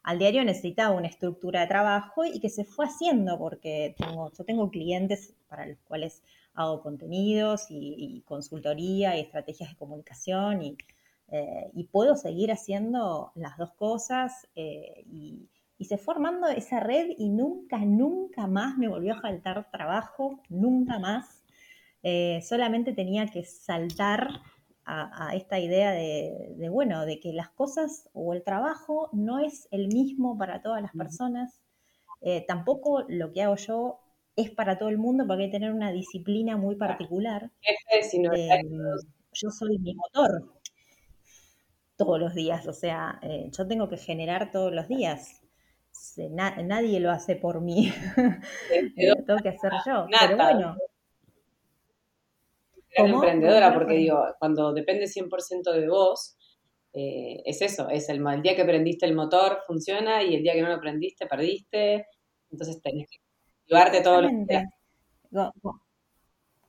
al 0.02 0.18
diario 0.18 0.44
necesitaba 0.44 0.96
una 0.96 1.08
estructura 1.08 1.60
de 1.60 1.66
trabajo 1.66 2.24
y 2.24 2.40
que 2.40 2.48
se 2.48 2.64
fue 2.64 2.86
haciendo 2.86 3.38
porque 3.38 3.94
tengo, 3.98 4.32
yo 4.32 4.44
tengo 4.44 4.70
clientes 4.70 5.34
para 5.48 5.66
los 5.66 5.78
cuales 5.80 6.22
hago 6.54 6.80
contenidos 6.82 7.66
y, 7.68 8.22
consultoría 8.26 9.16
y 9.16 9.20
estrategias 9.20 9.70
de 9.70 9.76
comunicación 9.76 10.62
y, 10.62 10.78
eh, 11.30 11.70
puedo 11.92 12.16
seguir 12.16 12.50
haciendo 12.50 13.32
las 13.34 13.58
dos 13.58 13.72
cosas 13.74 14.48
eh, 14.56 15.04
y, 15.06 15.48
se 15.84 15.96
fue 15.96 16.14
formando 16.14 16.48
esa 16.48 16.80
red 16.80 17.10
y 17.16 17.28
nunca, 17.30 17.78
nunca 17.78 18.46
más 18.46 18.76
me 18.78 18.88
volvió 18.88 19.14
a 19.14 19.20
faltar 19.20 19.70
trabajo, 19.70 20.40
nunca 20.48 20.98
más. 20.98 21.44
Eh, 22.02 22.40
solamente 22.42 22.92
tenía 22.92 23.26
que 23.26 23.44
saltar 23.44 24.28
a, 24.84 25.34
esta 25.34 25.58
idea 25.58 25.92
de, 25.92 26.68
bueno, 26.70 27.04
de 27.04 27.20
que 27.20 27.34
las 27.34 27.50
cosas 27.50 28.08
o 28.14 28.32
el 28.32 28.42
trabajo 28.42 29.10
no 29.12 29.38
es 29.38 29.68
el 29.70 29.88
mismo 29.88 30.38
para 30.38 30.62
todas 30.62 30.80
las 30.80 30.92
personas. 30.92 31.60
tampoco 32.46 33.04
lo 33.06 33.30
que 33.32 33.42
hago 33.42 33.56
yo 33.56 34.00
es 34.38 34.50
para 34.52 34.78
todo 34.78 34.88
el 34.88 34.98
mundo 34.98 35.26
porque 35.26 35.44
hay 35.44 35.50
que 35.50 35.58
tener 35.58 35.72
una 35.72 35.90
disciplina 35.90 36.56
muy 36.56 36.76
particular. 36.76 37.50
Eh, 37.60 38.62
yo 39.32 39.50
soy 39.50 39.78
mi 39.78 39.94
motor 39.94 40.54
todos 41.96 42.20
los 42.20 42.34
días, 42.34 42.68
o 42.68 42.72
sea, 42.72 43.18
eh, 43.22 43.50
yo 43.50 43.66
tengo 43.66 43.88
que 43.88 43.96
generar 43.96 44.52
todos 44.52 44.72
los 44.72 44.86
días. 44.86 45.42
Nadie 46.28 47.00
lo 47.00 47.10
hace 47.10 47.36
por 47.36 47.60
mí, 47.60 47.92
lo 48.96 49.14
tengo 49.24 49.40
que 49.40 49.50
hacer 49.50 49.72
yo. 49.86 50.06
Pero 50.20 50.36
bueno. 50.36 50.76
Emprendedora, 52.90 53.72
porque 53.74 53.94
digo, 53.94 54.24
cuando 54.38 54.72
depende 54.72 55.04
100% 55.06 55.72
de 55.72 55.88
vos, 55.88 56.36
eh, 56.92 57.42
es 57.44 57.62
eso, 57.62 57.88
es 57.88 58.08
el, 58.08 58.26
el 58.26 58.42
día 58.42 58.56
que 58.56 58.64
prendiste 58.64 59.06
el 59.06 59.14
motor 59.14 59.60
funciona 59.66 60.22
y 60.22 60.34
el 60.34 60.42
día 60.42 60.54
que 60.54 60.62
no 60.62 60.68
lo 60.68 60.80
prendiste 60.80 61.26
perdiste, 61.26 62.06
entonces 62.50 62.80
tenés 62.82 63.08
que 63.08 63.18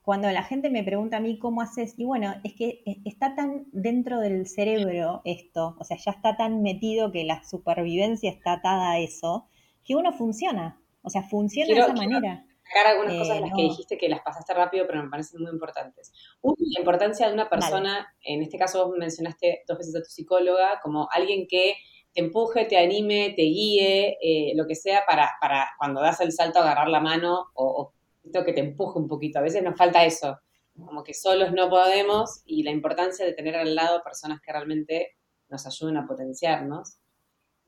cuando 0.02 0.30
la 0.30 0.42
gente 0.42 0.70
me 0.70 0.82
pregunta 0.82 1.18
a 1.18 1.20
mí 1.20 1.38
cómo 1.38 1.60
haces, 1.60 1.94
y 1.98 2.04
bueno, 2.04 2.34
es 2.42 2.54
que 2.54 2.82
e, 2.86 3.00
está 3.04 3.34
tan 3.34 3.66
dentro 3.72 4.18
del 4.20 4.46
cerebro 4.46 5.20
esto, 5.24 5.76
o 5.78 5.84
sea, 5.84 5.96
ya 5.96 6.12
está 6.12 6.36
tan 6.36 6.62
metido 6.62 7.12
que 7.12 7.24
la 7.24 7.44
supervivencia 7.44 8.30
está 8.30 8.54
atada 8.54 8.92
a 8.92 8.98
eso, 8.98 9.48
que 9.84 9.94
uno 9.96 10.12
funciona, 10.12 10.80
o 11.02 11.10
sea, 11.10 11.22
funciona 11.22 11.74
de 11.74 11.80
esa 11.80 11.92
manera. 11.92 12.46
algunas 12.86 13.16
cosas 13.18 13.36
en 13.36 13.42
las 13.42 13.52
que 13.52 13.62
eh, 13.62 13.68
dijiste 13.68 13.98
que 13.98 14.08
las 14.08 14.20
pasaste 14.20 14.54
rápido, 14.54 14.86
pero 14.86 15.02
me 15.02 15.10
parecen 15.10 15.42
muy 15.42 15.50
importantes. 15.50 16.12
Una, 16.40 16.56
la 16.58 16.80
importancia 16.80 17.26
de 17.26 17.34
una 17.34 17.50
persona, 17.50 18.14
en 18.22 18.42
este 18.42 18.58
caso 18.58 18.86
vos 18.86 18.96
mencionaste 18.96 19.64
dos 19.66 19.78
veces 19.78 19.96
a 19.96 20.02
tu 20.02 20.08
psicóloga, 20.08 20.80
como 20.82 21.08
alguien 21.12 21.46
que 21.48 21.74
te 22.12 22.20
empuje, 22.20 22.64
te 22.64 22.78
anime, 22.78 23.34
te 23.36 23.42
guíe, 23.42 24.18
eh, 24.20 24.52
lo 24.56 24.66
que 24.66 24.74
sea, 24.74 25.02
para, 25.06 25.32
para 25.40 25.68
cuando 25.78 26.00
das 26.00 26.20
el 26.20 26.32
salto 26.32 26.58
agarrar 26.58 26.88
la 26.88 27.00
mano 27.00 27.50
o, 27.54 27.64
o 27.64 27.94
que 28.22 28.52
te 28.52 28.60
empuje 28.60 28.98
un 28.98 29.08
poquito. 29.08 29.38
A 29.38 29.42
veces 29.42 29.62
nos 29.62 29.76
falta 29.76 30.04
eso, 30.04 30.38
como 30.78 31.02
que 31.02 31.14
solos 31.14 31.52
no 31.52 31.68
podemos 31.68 32.42
y 32.44 32.62
la 32.62 32.70
importancia 32.70 33.24
de 33.24 33.32
tener 33.32 33.56
al 33.56 33.74
lado 33.74 34.02
personas 34.02 34.40
que 34.40 34.52
realmente 34.52 35.08
nos 35.48 35.66
ayuden 35.66 35.96
a 35.96 36.06
potenciarnos. 36.06 36.96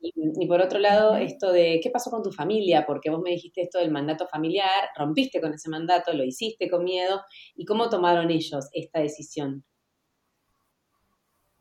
Y, 0.05 0.47
por 0.47 0.59
otro 0.59 0.79
lado, 0.79 1.15
esto 1.15 1.53
de 1.53 1.79
qué 1.81 1.89
pasó 1.89 2.11
con 2.11 2.23
tu 2.23 2.31
familia, 2.33 2.85
porque 2.85 3.09
vos 3.09 3.21
me 3.21 3.29
dijiste 3.29 3.61
esto 3.61 3.79
del 3.79 3.89
mandato 3.89 4.27
familiar, 4.27 4.89
rompiste 4.97 5.39
con 5.39 5.53
ese 5.53 5.69
mandato, 5.69 6.11
lo 6.11 6.25
hiciste 6.25 6.69
con 6.69 6.83
miedo, 6.83 7.21
y 7.55 7.63
cómo 7.63 7.89
tomaron 7.89 8.29
ellos 8.29 8.67
esta 8.73 8.99
decisión. 8.99 9.63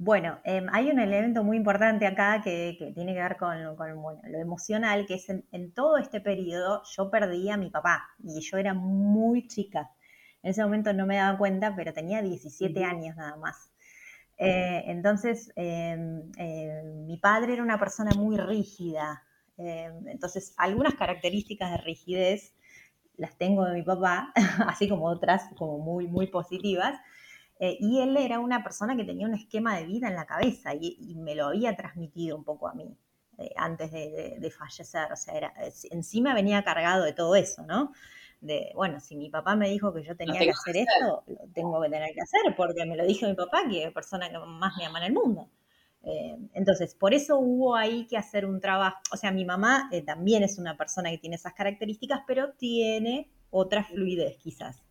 Bueno, 0.05 0.41
em, 0.43 0.67
hay 0.73 0.91
un 0.91 0.99
elemento 0.99 1.45
muy 1.45 1.57
importante 1.57 2.07
acá 2.09 2.41
que, 2.43 2.77
tiene 2.93 3.15
que 3.15 3.23
ver 3.23 3.37
con, 3.37 3.63
lo 3.63 4.39
emocional, 4.41 5.07
que 5.07 5.15
es 5.15 5.29
en, 5.29 5.73
todo 5.75 5.97
este 5.97 6.21
periodo 6.21 6.83
yo 6.97 7.09
perdí 7.09 7.49
a 7.51 7.57
mi 7.57 7.71
papá 7.71 8.09
y 8.19 8.41
yo 8.41 8.57
era 8.59 8.75
muy 8.75 9.47
chica. 9.47 9.93
En 10.43 10.51
ese 10.51 10.65
momento 10.65 10.93
no 10.93 11.07
me 11.07 11.17
daba 11.19 11.39
cuenta, 11.39 11.77
pero 11.77 11.93
tenía 11.93 12.21
17 12.21 12.83
años 12.83 13.15
nada 13.15 13.37
más. 13.37 13.71
Eh, 14.39 14.83
entonces, 14.87 15.53
em, 15.55 16.33
em, 16.37 17.07
mi 17.07 17.19
padre 17.19 17.53
era 17.53 17.63
una 17.63 17.79
persona 17.79 18.11
muy 18.17 18.37
rígida. 18.37 19.23
Entonces, 19.57 20.53
algunas 20.57 20.95
características 20.95 21.71
de 21.71 21.77
rigidez 21.77 22.55
las 23.17 23.39
tengo 23.39 23.65
de 23.67 23.75
mi 23.75 23.83
papá, 23.85 24.33
así 24.67 24.89
como 24.89 25.07
otras 25.07 25.45
como 25.57 25.79
muy, 25.79 26.09
muy 26.09 26.27
positivas. 26.27 26.99
Eh, 27.65 27.77
y 27.79 28.01
él 28.01 28.17
era 28.17 28.41
una 28.41 28.65
persona 28.65 28.97
que 28.97 29.05
tenía 29.05 29.25
un 29.25 29.35
esquema 29.35 29.77
de 29.77 29.87
vida 29.87 30.09
en 30.09 30.17
la 30.17 30.27
cabeza 30.27 30.75
y, 30.75 31.15
me 31.15 31.37
lo 31.37 31.47
había 31.47 31.77
transmitido 31.77 32.37
un 32.37 32.43
poco 32.43 32.67
a 32.67 32.75
mí 32.75 32.99
eh, 33.39 33.53
antes 33.57 33.93
de, 33.93 34.51
fallecer. 34.51 35.13
O 35.13 35.15
sea, 35.15 35.35
era, 35.35 35.55
encima 35.93 36.35
venía 36.35 36.65
cargado 36.65 37.05
de 37.05 37.13
todo 37.13 37.37
eso, 37.37 37.63
¿no? 37.63 37.93
De, 38.41 38.73
bueno, 38.75 38.99
si 38.99 39.15
mi 39.15 39.31
papá 39.31 39.55
me 39.55 39.69
dijo 39.69 39.95
que 39.95 40.03
yo 40.03 40.17
tenía 40.17 40.41
que 40.41 40.51
hacer 40.51 40.77
esto, 40.77 41.23
lo 41.29 41.39
tengo 41.55 41.81
que 41.81 41.89
tener 41.89 42.13
que 42.13 42.23
hacer 42.23 42.41
porque 42.57 42.85
me 42.85 42.97
lo 42.97 43.07
dijo 43.07 43.29
mi 43.29 43.35
papá, 43.35 43.63
que 43.71 43.79
es 43.79 43.85
la 43.87 43.95
persona 43.95 44.29
que 44.29 44.39
más 44.41 44.77
me 44.77 44.87
ama 44.87 44.99
en 44.99 45.05
el 45.05 45.13
mundo. 45.13 45.49
Eh, 46.03 46.37
entonces, 46.55 46.97
por 46.97 47.15
eso 47.15 47.39
hubo 47.39 47.77
ahí 47.77 48.09
que 48.09 48.17
hacer 48.17 48.45
un 48.45 48.61
trabajo. 48.61 48.99
O 49.13 49.17
sea, 49.17 49.31
mi 49.31 49.45
mamá 49.45 49.89
también 50.05 50.43
es 50.43 50.59
una 50.59 50.77
persona 50.77 51.11
que 51.11 51.19
tiene 51.19 51.37
esas 51.37 51.55
características, 51.55 52.23
pero 52.27 52.55
tiene 52.55 53.31
otra 53.51 53.85
fluidez 53.85 54.37
quizás. 54.39 54.83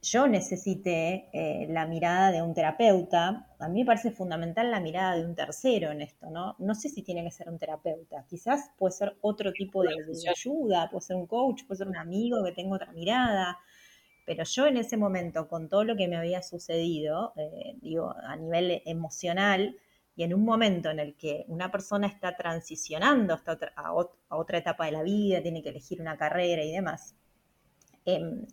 Yo 0.00 0.28
necesité 0.28 1.28
eh, 1.32 1.66
la 1.68 1.86
mirada 1.86 2.30
de 2.30 2.40
un 2.40 2.54
terapeuta. 2.54 3.48
A 3.58 3.68
mí 3.68 3.80
me 3.80 3.86
parece 3.86 4.12
fundamental 4.12 4.70
la 4.70 4.78
mirada 4.78 5.16
de 5.16 5.24
un 5.24 5.34
tercero 5.34 5.90
en 5.90 6.02
esto, 6.02 6.30
¿no? 6.30 6.54
No 6.58 6.74
sé 6.76 6.88
si 6.88 7.02
tiene 7.02 7.24
que 7.24 7.32
ser 7.32 7.48
un 7.48 7.58
terapeuta. 7.58 8.24
Quizás 8.28 8.70
puede 8.78 8.92
ser 8.92 9.16
otro 9.22 9.52
tipo 9.52 9.82
de, 9.82 9.90
ayuda, 10.30 10.88
puede 10.88 11.02
ser 11.02 11.16
un 11.16 11.26
coach, 11.26 11.64
puede 11.66 11.78
ser 11.78 11.88
un 11.88 11.96
amigo 11.96 12.44
que 12.44 12.52
tenga 12.52 12.76
otra 12.76 12.92
mirada. 12.92 13.58
Pero 14.24 14.44
yo 14.44 14.66
en 14.66 14.76
ese 14.76 14.96
momento, 14.96 15.48
con 15.48 15.68
todo 15.68 15.82
lo 15.82 15.96
que 15.96 16.06
me 16.06 16.16
había 16.16 16.42
sucedido, 16.42 17.32
eh, 17.36 17.74
digo, 17.80 18.14
a 18.22 18.36
nivel 18.36 18.82
emocional, 18.84 19.76
y 20.14 20.24
en 20.24 20.34
un 20.34 20.44
momento 20.44 20.90
en 20.90 20.98
el 20.98 21.16
que 21.16 21.44
una 21.46 21.70
persona 21.70 22.08
está 22.08 22.36
transicionando 22.36 23.34
hasta 23.34 23.52
otra, 23.52 23.72
a, 23.76 23.94
otra 23.94 24.58
etapa 24.58 24.86
de 24.86 24.92
la 24.92 25.02
vida, 25.02 25.40
tiene 25.42 25.62
que 25.62 25.68
elegir 25.68 26.00
una 26.00 26.16
carrera 26.16 26.62
y 26.62 26.72
demás, 26.72 27.14
em, 28.04 28.44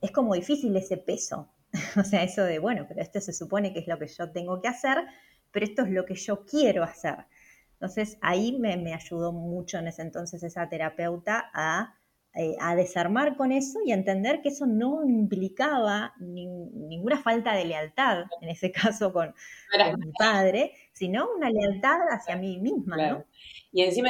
es 0.00 0.10
como 0.10 0.34
difícil 0.34 0.76
ese 0.76 0.96
peso. 0.96 1.48
o 1.96 2.04
sea, 2.04 2.22
eso 2.22 2.44
de, 2.44 2.58
bueno, 2.58 2.86
pero 2.88 3.00
esto 3.00 3.20
se 3.20 3.32
supone 3.32 3.72
que 3.72 3.80
es 3.80 3.86
lo 3.86 3.98
que 3.98 4.06
yo 4.06 4.30
tengo 4.30 4.60
que 4.60 4.68
hacer, 4.68 4.98
pero 5.50 5.66
esto 5.66 5.82
es 5.82 5.90
lo 5.90 6.04
que 6.04 6.14
yo 6.14 6.44
quiero 6.44 6.82
hacer. 6.82 7.26
Entonces, 7.72 8.18
ahí 8.20 8.58
me, 8.58 8.92
ayudó 8.92 9.32
mucho 9.32 9.78
en 9.78 9.88
ese 9.88 10.02
entonces 10.02 10.42
esa 10.42 10.68
terapeuta 10.68 11.50
a, 11.54 11.94
eh, 12.34 12.56
desarmar 12.76 13.36
con 13.36 13.52
eso 13.52 13.80
y 13.84 13.90
a 13.90 13.94
entender 13.94 14.42
que 14.42 14.50
eso 14.50 14.66
no 14.66 15.04
implicaba 15.04 16.14
ninguna 16.18 17.18
falta 17.18 17.52
de 17.54 17.64
lealtad, 17.64 18.24
en 18.40 18.48
ese 18.48 18.70
caso 18.96 19.12
con, 19.12 19.34
mi 19.98 20.12
padre, 20.18 20.72
sino 20.92 21.28
una 21.36 21.50
lealtad 21.50 22.00
hacia 22.10 22.36
mí 22.36 22.58
misma, 22.58 22.96
¿no? 22.96 23.24
Y 23.72 23.82
encima 23.82 24.08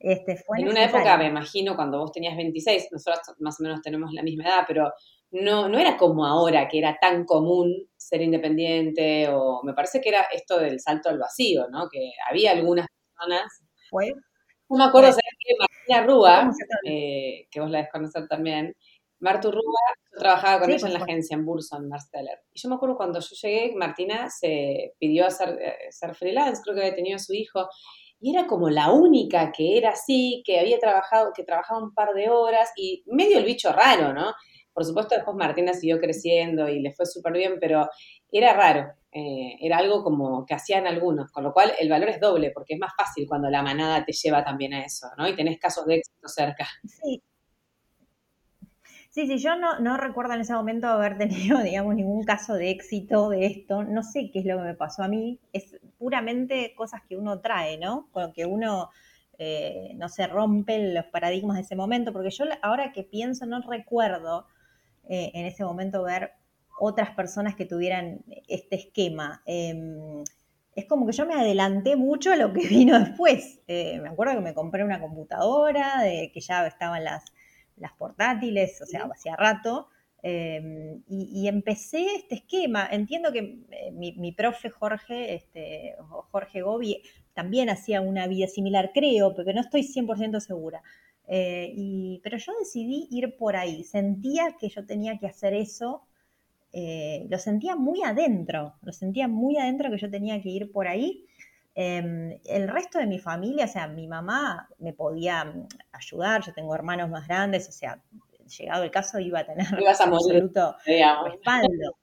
este, 0.00 0.44
en 0.56 0.68
una 0.68 0.84
época, 0.84 1.16
me 1.16 1.26
imagino, 1.26 1.74
cuando 1.74 1.98
vos 1.98 2.12
tenías 2.12 2.36
26, 2.36 2.88
nosotros 2.92 3.36
más 3.40 3.58
o 3.60 3.62
menos 3.62 3.82
tenemos 3.82 4.12
la 4.12 4.22
misma 4.22 4.44
edad, 4.44 4.64
pero 4.66 4.92
no, 5.30 5.68
no 5.68 5.78
era 5.78 5.96
como 5.96 6.24
ahora, 6.24 6.68
que 6.68 6.78
era 6.78 6.96
tan 7.00 7.24
común 7.24 7.88
ser 7.96 8.22
independiente, 8.22 9.28
o 9.28 9.62
me 9.64 9.74
parece 9.74 10.00
que 10.00 10.08
era 10.10 10.22
esto 10.32 10.58
del 10.58 10.80
salto 10.80 11.08
al 11.08 11.18
vacío, 11.18 11.66
¿no? 11.70 11.88
Que 11.90 12.12
había 12.28 12.52
algunas 12.52 12.86
personas. 13.14 13.64
¿Fue? 13.90 14.12
No 14.70 14.78
me 14.78 14.84
acuerdo, 14.84 15.08
¿sabes 15.08 15.34
que 15.38 15.54
Martina 15.58 16.06
Rúa, 16.06 16.50
eh, 16.84 17.46
que 17.50 17.60
vos 17.60 17.70
la 17.70 17.78
desconocer 17.78 18.28
también, 18.28 18.74
Martu 19.20 19.50
Rúa, 19.50 19.80
yo 20.12 20.18
trabajaba 20.20 20.60
con 20.60 20.70
ella 20.70 20.86
en 20.86 20.92
la 20.92 21.00
agencia, 21.00 21.34
en 21.34 21.44
Burson, 21.44 21.88
Marsteller. 21.88 22.38
Y 22.52 22.60
yo 22.60 22.68
me 22.68 22.76
acuerdo 22.76 22.96
cuando 22.96 23.18
yo 23.18 23.34
llegué, 23.42 23.74
Martina 23.74 24.30
se 24.30 24.94
pidió 24.98 25.26
a 25.26 25.30
ser, 25.30 25.58
eh, 25.60 25.90
ser 25.90 26.14
freelance, 26.14 26.62
creo 26.62 26.76
que 26.76 26.82
había 26.82 26.94
tenido 26.94 27.16
a 27.16 27.18
su 27.18 27.32
hijo, 27.32 27.68
y 28.20 28.34
era 28.34 28.46
como 28.46 28.68
la 28.70 28.90
única 28.92 29.52
que 29.52 29.78
era 29.78 29.90
así, 29.90 30.42
que 30.44 30.60
había 30.60 30.78
trabajado, 30.78 31.32
que 31.34 31.44
trabajaba 31.44 31.82
un 31.82 31.94
par 31.94 32.14
de 32.14 32.30
horas 32.30 32.70
y 32.76 33.02
medio 33.06 33.38
el 33.38 33.44
bicho 33.44 33.72
raro, 33.72 34.12
¿no? 34.12 34.32
Por 34.72 34.84
supuesto 34.84 35.14
después 35.14 35.36
Martina 35.36 35.72
siguió 35.74 35.98
creciendo 35.98 36.68
y 36.68 36.80
le 36.80 36.92
fue 36.92 37.06
súper 37.06 37.32
bien, 37.32 37.58
pero 37.60 37.88
era 38.30 38.52
raro, 38.54 38.92
eh, 39.12 39.56
era 39.60 39.78
algo 39.78 40.02
como 40.04 40.44
que 40.46 40.54
hacían 40.54 40.86
algunos, 40.86 41.30
con 41.32 41.44
lo 41.44 41.52
cual 41.52 41.72
el 41.80 41.88
valor 41.88 42.08
es 42.10 42.20
doble, 42.20 42.50
porque 42.52 42.74
es 42.74 42.80
más 42.80 42.92
fácil 42.96 43.26
cuando 43.28 43.50
la 43.50 43.62
manada 43.62 44.04
te 44.04 44.12
lleva 44.12 44.44
también 44.44 44.74
a 44.74 44.84
eso, 44.84 45.08
¿no? 45.16 45.28
Y 45.28 45.34
tenés 45.36 45.58
casos 45.58 45.86
de 45.86 45.96
éxito 45.96 46.28
cerca. 46.28 46.66
Sí, 46.84 47.22
Sí, 49.10 49.26
sí, 49.26 49.38
yo 49.38 49.56
no, 49.56 49.80
no 49.80 49.96
recuerdo 49.96 50.34
en 50.34 50.42
ese 50.42 50.52
momento 50.52 50.86
haber 50.86 51.18
tenido, 51.18 51.58
digamos, 51.62 51.94
ningún 51.94 52.24
caso 52.24 52.54
de 52.54 52.70
éxito 52.70 53.30
de 53.30 53.46
esto. 53.46 53.82
No 53.84 54.02
sé 54.02 54.30
qué 54.32 54.40
es 54.40 54.44
lo 54.46 54.58
que 54.58 54.62
me 54.64 54.74
pasó 54.74 55.02
a 55.02 55.08
mí. 55.08 55.40
Es 55.52 55.74
puramente 55.98 56.74
cosas 56.76 57.02
que 57.08 57.16
uno 57.16 57.40
trae, 57.40 57.78
¿no? 57.78 58.08
Con 58.12 58.32
que 58.32 58.46
uno 58.46 58.90
eh, 59.38 59.92
no 59.96 60.08
se 60.08 60.26
rompe 60.26 60.92
los 60.92 61.06
paradigmas 61.06 61.56
de 61.56 61.62
ese 61.62 61.76
momento. 61.76 62.12
Porque 62.12 62.30
yo 62.30 62.44
ahora 62.62 62.92
que 62.92 63.04
pienso, 63.04 63.46
no 63.46 63.60
recuerdo 63.62 64.46
eh, 65.08 65.30
en 65.34 65.46
ese 65.46 65.64
momento 65.64 66.02
ver 66.02 66.32
otras 66.80 67.10
personas 67.10 67.54
que 67.56 67.64
tuvieran 67.64 68.24
este 68.46 68.76
esquema. 68.76 69.42
Em, 69.46 70.24
es 70.74 70.86
como 70.86 71.06
que 71.06 71.12
yo 71.12 71.26
me 71.26 71.34
adelanté 71.34 71.96
mucho 71.96 72.32
a 72.32 72.36
lo 72.36 72.52
que 72.52 72.60
vino 72.68 72.98
después. 72.98 73.60
Eh, 73.66 74.00
me 74.00 74.08
acuerdo 74.08 74.34
que 74.34 74.40
me 74.40 74.54
compré 74.54 74.84
una 74.84 75.00
computadora, 75.00 76.02
de 76.02 76.30
que 76.32 76.40
ya 76.40 76.66
estaban 76.66 77.04
las 77.04 77.24
las 77.80 77.92
portátiles, 77.92 78.80
o 78.82 78.86
sea, 78.86 79.08
hacía 79.12 79.36
rato, 79.36 79.88
em, 80.22 81.02
y, 81.08 81.48
empecé 81.48 82.04
este 82.16 82.36
esquema. 82.36 82.88
Entiendo 82.90 83.32
que 83.32 83.58
eh, 83.70 83.90
mi, 83.92 84.32
profe 84.32 84.70
Jorge, 84.70 85.34
este, 85.34 85.96
Jorge 86.30 86.62
Gobi, 86.62 87.02
también 87.34 87.70
hacía 87.70 88.00
una 88.00 88.26
vida 88.26 88.46
similar, 88.48 88.90
creo, 88.92 89.34
porque 89.34 89.54
no 89.54 89.60
estoy 89.60 89.82
100% 89.82 90.40
segura. 90.40 90.82
Eh, 91.28 92.20
pero 92.22 92.38
yo 92.38 92.52
decidí 92.58 93.06
ir 93.10 93.36
por 93.36 93.56
ahí. 93.56 93.84
Sentía 93.84 94.56
que 94.58 94.68
yo 94.68 94.84
tenía 94.86 95.18
que 95.18 95.26
hacer 95.26 95.54
eso. 95.54 96.02
Eh, 96.72 97.26
lo 97.30 97.38
sentía 97.38 97.76
muy 97.76 98.02
adentro, 98.02 98.74
lo 98.82 98.92
sentía 98.92 99.26
muy 99.28 99.56
adentro 99.56 99.90
que 99.90 99.98
yo 99.98 100.10
tenía 100.10 100.40
que 100.42 100.50
ir 100.50 100.70
por 100.72 100.88
ahí. 100.88 101.26
Em, 101.74 102.38
el 102.46 102.68
resto 102.68 102.98
de 102.98 103.06
mi 103.06 103.18
familia, 103.18 103.66
o 103.66 103.68
sea, 103.68 103.86
mi 103.86 104.06
mamá 104.08 104.68
me 104.78 104.92
podía 104.92 105.44
mm, 105.44 105.68
ayudar, 105.92 106.44
yo 106.44 106.52
tengo 106.52 106.74
hermanos 106.74 107.08
más 107.08 107.28
grandes, 107.28 107.68
o 107.68 107.72
sea, 107.72 108.02
llegado 108.48 108.84
el 108.84 108.90
caso 108.90 109.18
iba 109.18 109.40
a 109.40 109.46
tener 109.46 109.66
absoluto 109.88 110.76
respaldo. 110.84 111.96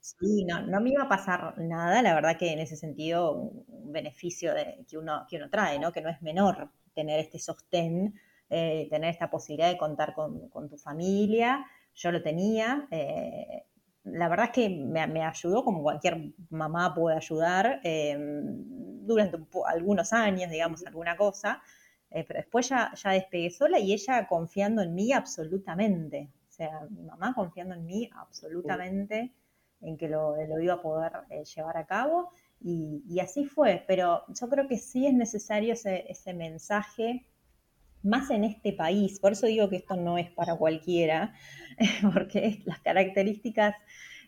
Sí, 0.00 0.44
no, 0.44 0.62
no 0.62 0.80
me 0.80 0.90
iba 0.90 1.02
a 1.02 1.08
pasar 1.08 1.58
nada, 1.58 2.00
la 2.02 2.14
verdad 2.14 2.38
que 2.38 2.52
en 2.52 2.60
ese 2.60 2.76
sentido 2.76 3.32
un 3.32 3.92
beneficio 3.92 4.54
de, 4.54 4.84
que, 4.88 4.96
uno, 4.96 5.26
que 5.28 5.36
uno 5.36 5.50
trae, 5.50 5.78
¿no? 5.78 5.92
que 5.92 6.00
no 6.00 6.08
es 6.08 6.22
menor 6.22 6.70
tener 6.94 7.20
este 7.20 7.38
sostén, 7.38 8.14
eh, 8.48 8.86
tener 8.90 9.10
esta 9.10 9.28
posibilidad 9.28 9.70
de 9.70 9.76
contar 9.76 10.14
con, 10.14 10.68
tu 10.70 10.78
familia, 10.78 11.66
yo 11.94 12.10
lo 12.10 12.22
tenía, 12.22 12.88
eh, 12.90 13.66
la 14.04 14.28
verdad 14.28 14.46
es 14.46 14.52
que 14.52 14.68
me, 14.70 15.22
ayudó 15.22 15.64
como 15.64 15.82
cualquier 15.82 16.32
mamá 16.50 16.94
puede 16.94 17.16
ayudar 17.16 17.80
em, 17.82 19.06
durante 19.06 19.38
algunos 19.66 20.12
años, 20.12 20.50
digamos, 20.50 20.86
alguna 20.86 21.16
cosa, 21.16 21.62
eh, 22.10 22.24
pero 22.26 22.38
después 22.38 22.68
ya, 22.68 22.92
ya 22.94 23.10
despegué 23.10 23.50
sola 23.50 23.78
y 23.78 23.92
ella 23.92 24.26
confiando 24.26 24.82
en 24.82 24.94
mí 24.94 25.12
absolutamente. 25.12 26.30
O 26.48 26.52
sea, 26.52 26.86
mi 26.90 27.02
mamá 27.02 27.34
confiando 27.34 27.74
en 27.74 27.84
mí 27.84 28.10
absolutamente 28.14 29.32
en 29.80 29.96
que 29.96 30.08
lo, 30.08 30.34
iba 30.60 30.74
a 30.74 30.82
poder 30.82 31.12
eh, 31.30 31.44
llevar 31.44 31.76
a 31.76 31.86
cabo 31.86 32.30
y, 32.60 33.20
así 33.20 33.44
fue. 33.44 33.84
Pero 33.86 34.24
yo 34.28 34.48
creo 34.48 34.66
que 34.66 34.78
sí 34.78 35.06
es 35.06 35.14
necesario 35.14 35.74
ese, 35.74 36.10
ese 36.10 36.34
mensaje 36.34 37.26
más 38.02 38.30
en 38.30 38.44
este 38.44 38.72
país, 38.72 39.18
por 39.18 39.32
eso 39.32 39.46
digo 39.46 39.68
que 39.68 39.76
esto 39.76 39.96
no 39.96 40.18
es 40.18 40.30
para 40.30 40.54
cualquiera, 40.56 41.34
porque 42.14 42.62
las 42.64 42.80
características 42.80 43.74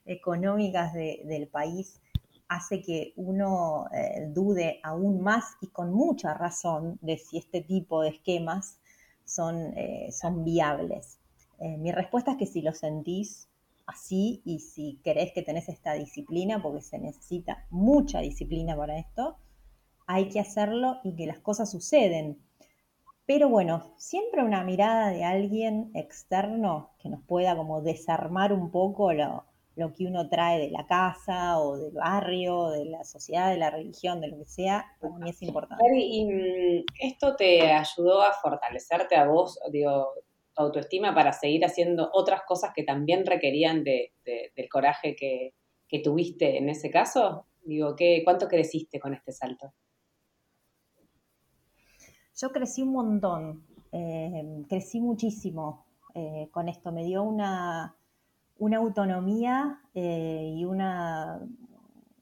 económicas 0.04 0.92
del 0.92 1.46
país 1.46 2.00
hace 2.50 2.82
que 2.82 3.12
uno 3.14 3.86
eh, 3.94 4.26
dude 4.28 4.80
aún 4.82 5.22
más 5.22 5.56
y 5.60 5.68
con 5.68 5.92
mucha 5.92 6.34
razón 6.34 6.98
de 7.00 7.16
si 7.16 7.38
este 7.38 7.60
tipo 7.62 8.02
de 8.02 8.08
esquemas 8.08 8.80
son, 9.24 9.72
eh, 9.78 10.10
son 10.10 10.44
viables. 10.44 11.20
Eh, 11.60 11.76
mi 11.78 11.92
respuesta 11.92 12.32
es 12.32 12.38
que 12.38 12.46
si 12.46 12.60
lo 12.60 12.72
sentís 12.72 13.48
así 13.86 14.42
y 14.44 14.58
si 14.58 15.00
querés 15.04 15.32
que 15.32 15.42
tenés 15.42 15.68
esta 15.68 15.92
disciplina, 15.94 16.60
porque 16.60 16.82
se 16.82 16.98
necesita 16.98 17.66
mucha 17.70 18.18
disciplina 18.18 18.76
para 18.76 18.98
esto, 18.98 19.36
hay 20.08 20.28
que 20.28 20.40
hacerlo 20.40 20.98
y 21.04 21.14
que 21.14 21.26
las 21.26 21.38
cosas 21.38 21.70
suceden 21.70 22.38
pero 23.30 23.48
bueno, 23.48 23.92
siempre 23.96 24.42
una 24.42 24.64
mirada 24.64 25.10
de 25.10 25.22
alguien 25.22 25.92
externo 25.94 26.90
que 26.98 27.08
nos 27.08 27.22
pueda 27.22 27.54
como 27.54 27.80
desarmar 27.80 28.52
un 28.52 28.72
poco 28.72 29.12
lo, 29.12 29.44
que 29.88 30.06
uno 30.06 30.28
trae 30.28 30.58
de 30.58 30.70
la 30.70 30.86
casa 30.86 31.58
o 31.58 31.76
del 31.76 31.92
barrio, 31.92 32.70
de 32.70 32.84
la 32.84 33.04
sociedad, 33.04 33.50
de 33.50 33.56
la 33.56 33.70
religión, 33.70 34.20
de 34.20 34.28
lo 34.28 34.38
que 34.38 34.46
sea, 34.46 34.84
para 35.00 35.14
mí 35.18 35.30
es 35.30 35.42
importante. 35.42 35.84
¿Y 35.96 36.24
mm, 36.24 36.84
esto 37.00 37.36
te 37.36 37.72
ayudó 37.72 38.22
a 38.22 38.32
fortalecerte 38.32 39.16
a 39.16 39.26
vos, 39.26 39.58
digo, 39.70 40.12
tu 40.54 40.62
autoestima 40.62 41.14
para 41.14 41.32
seguir 41.32 41.64
haciendo 41.64 42.10
otras 42.12 42.42
cosas 42.46 42.72
que 42.74 42.84
también 42.84 43.26
requerían 43.26 43.82
de, 43.84 44.12
del 44.24 44.68
coraje 44.68 45.16
que, 45.16 45.54
que 45.88 46.00
tuviste 46.00 46.58
en 46.58 46.68
ese 46.68 46.90
caso? 46.90 47.46
Digo, 47.62 47.96
¿qué, 47.96 48.22
¿cuánto 48.24 48.48
creciste 48.48 49.00
con 49.00 49.14
este 49.14 49.32
salto? 49.32 49.72
Yo 52.36 52.50
crecí 52.50 52.82
un 52.82 52.92
montón, 52.92 53.66
eh, 53.92 54.64
crecí 54.68 55.00
muchísimo 55.00 55.84
eh, 56.14 56.48
con 56.50 56.68
esto, 56.68 56.90
me 56.90 57.04
dio 57.04 57.22
una, 57.22 57.96
una 58.60 58.76
autonomía 58.76 59.80
eh, 59.94 60.54
y 60.54 60.64
una, 60.64 61.40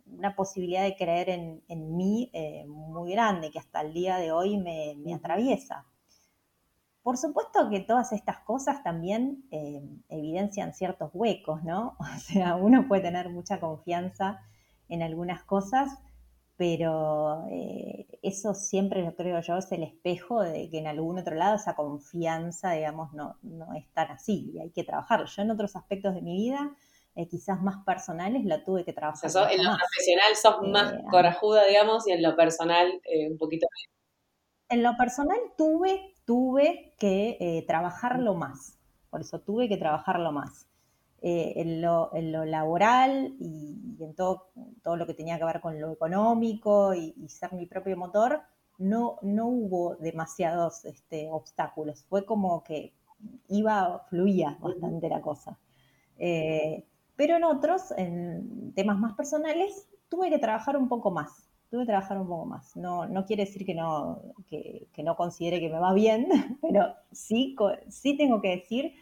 una 0.06 0.34
posibilidad 0.34 0.82
de 0.82 0.96
creer 0.96 1.28
en, 1.28 1.96
mí 1.96 2.32
muy 2.66 3.12
grande, 3.12 3.50
que 3.50 3.58
hasta 3.58 3.82
el 3.82 3.92
día 3.92 4.16
de 4.16 4.32
hoy 4.32 4.56
me, 4.56 4.94
me 5.04 5.14
atraviesa. 5.14 5.84
Por 7.02 7.16
supuesto 7.16 7.68
que 7.70 7.80
todas 7.80 8.12
estas 8.12 8.38
cosas 8.40 8.82
también 8.82 9.44
evidencian 10.08 10.74
ciertos 10.74 11.10
huecos, 11.12 11.64
¿no? 11.64 11.96
O 12.16 12.18
sea, 12.20 12.56
uno 12.56 12.86
puede 12.86 13.02
tener 13.02 13.30
mucha 13.30 13.60
confianza 13.60 14.40
en 14.88 15.02
algunas 15.02 15.42
cosas, 15.44 15.98
pero 16.58 17.46
eh, 17.52 18.18
eso 18.20 18.52
siempre 18.52 19.02
lo 19.02 19.14
creo 19.14 19.40
yo 19.40 19.56
es 19.56 19.70
el 19.70 19.84
espejo 19.84 20.42
de 20.42 20.68
que 20.68 20.78
en 20.78 20.88
algún 20.88 21.16
otro 21.16 21.36
lado 21.36 21.54
esa 21.54 21.76
confianza, 21.76 22.72
digamos, 22.72 23.14
no, 23.14 23.38
no 23.42 23.72
es 23.74 23.88
tan 23.94 24.10
así 24.10 24.50
y 24.52 24.58
hay 24.58 24.70
que 24.70 24.82
trabajarlo. 24.82 25.26
Yo 25.26 25.42
en 25.42 25.52
otros 25.52 25.76
aspectos 25.76 26.16
de 26.16 26.20
mi 26.20 26.36
vida, 26.36 26.74
eh, 27.14 27.28
quizás 27.28 27.62
más 27.62 27.84
personales, 27.86 28.44
la 28.44 28.64
tuve 28.64 28.84
que 28.84 28.92
trabajar. 28.92 29.30
en 29.52 29.64
lo 29.64 29.76
profesional 29.76 30.34
sos 30.34 30.68
más 30.68 30.92
eh, 30.94 31.04
corajuda, 31.08 31.64
digamos, 31.64 32.08
y 32.08 32.10
en 32.10 32.22
lo 32.22 32.34
personal 32.34 33.00
un 33.30 33.38
poquito 33.38 33.68
menos. 33.70 33.94
En 34.70 34.82
lo 34.82 34.96
personal 34.96 35.38
tuve, 35.56 36.12
tuve 36.26 36.92
que 36.98 37.64
trabajarlo 37.68 38.34
más, 38.34 38.76
por 39.10 39.20
eso 39.20 39.40
tuve 39.40 39.68
que 39.68 39.76
trabajarlo 39.76 40.32
más. 40.32 40.67
Eh, 41.20 41.54
en, 41.56 41.82
lo, 41.82 42.12
laboral 42.44 43.34
y, 43.40 43.96
en 43.98 44.14
todo, 44.14 44.50
todo, 44.84 44.96
lo 44.96 45.04
que 45.04 45.14
tenía 45.14 45.36
que 45.36 45.44
ver 45.44 45.60
con 45.60 45.80
lo 45.80 45.90
económico 45.90 46.94
y, 46.94 47.12
ser 47.28 47.52
mi 47.54 47.66
propio 47.66 47.96
motor, 47.96 48.40
no, 48.78 49.18
no 49.22 49.48
hubo 49.48 49.96
demasiados 49.96 50.84
este, 50.84 51.28
obstáculos. 51.28 52.04
Fue 52.04 52.24
como 52.24 52.62
que 52.62 52.92
iba, 53.48 54.06
fluía 54.08 54.56
bastante 54.60 55.08
la 55.08 55.20
cosa. 55.20 55.58
Eh, 56.18 56.84
pero 57.16 57.36
en 57.36 57.42
otros, 57.42 57.92
en 57.96 58.72
temas 58.74 58.98
más 58.98 59.14
personales, 59.14 59.88
tuve 60.08 60.30
que 60.30 60.38
trabajar 60.38 60.76
un 60.76 60.88
poco 60.88 61.10
más. 61.10 61.48
Tuve 61.68 61.80
que 61.80 61.86
trabajar 61.86 62.18
un 62.18 62.28
poco 62.28 62.46
más. 62.46 62.76
No, 62.76 63.08
no 63.08 63.24
quiere 63.24 63.44
decir 63.44 63.66
que 63.66 63.74
no, 63.74 64.22
que 64.48 65.02
no 65.02 65.16
considere 65.16 65.58
que 65.58 65.68
me 65.68 65.80
va 65.80 65.92
bien, 65.94 66.28
pero 66.62 66.94
sí, 67.10 67.56
sí 67.88 68.16
tengo 68.16 68.40
que 68.40 68.50
decir 68.50 68.94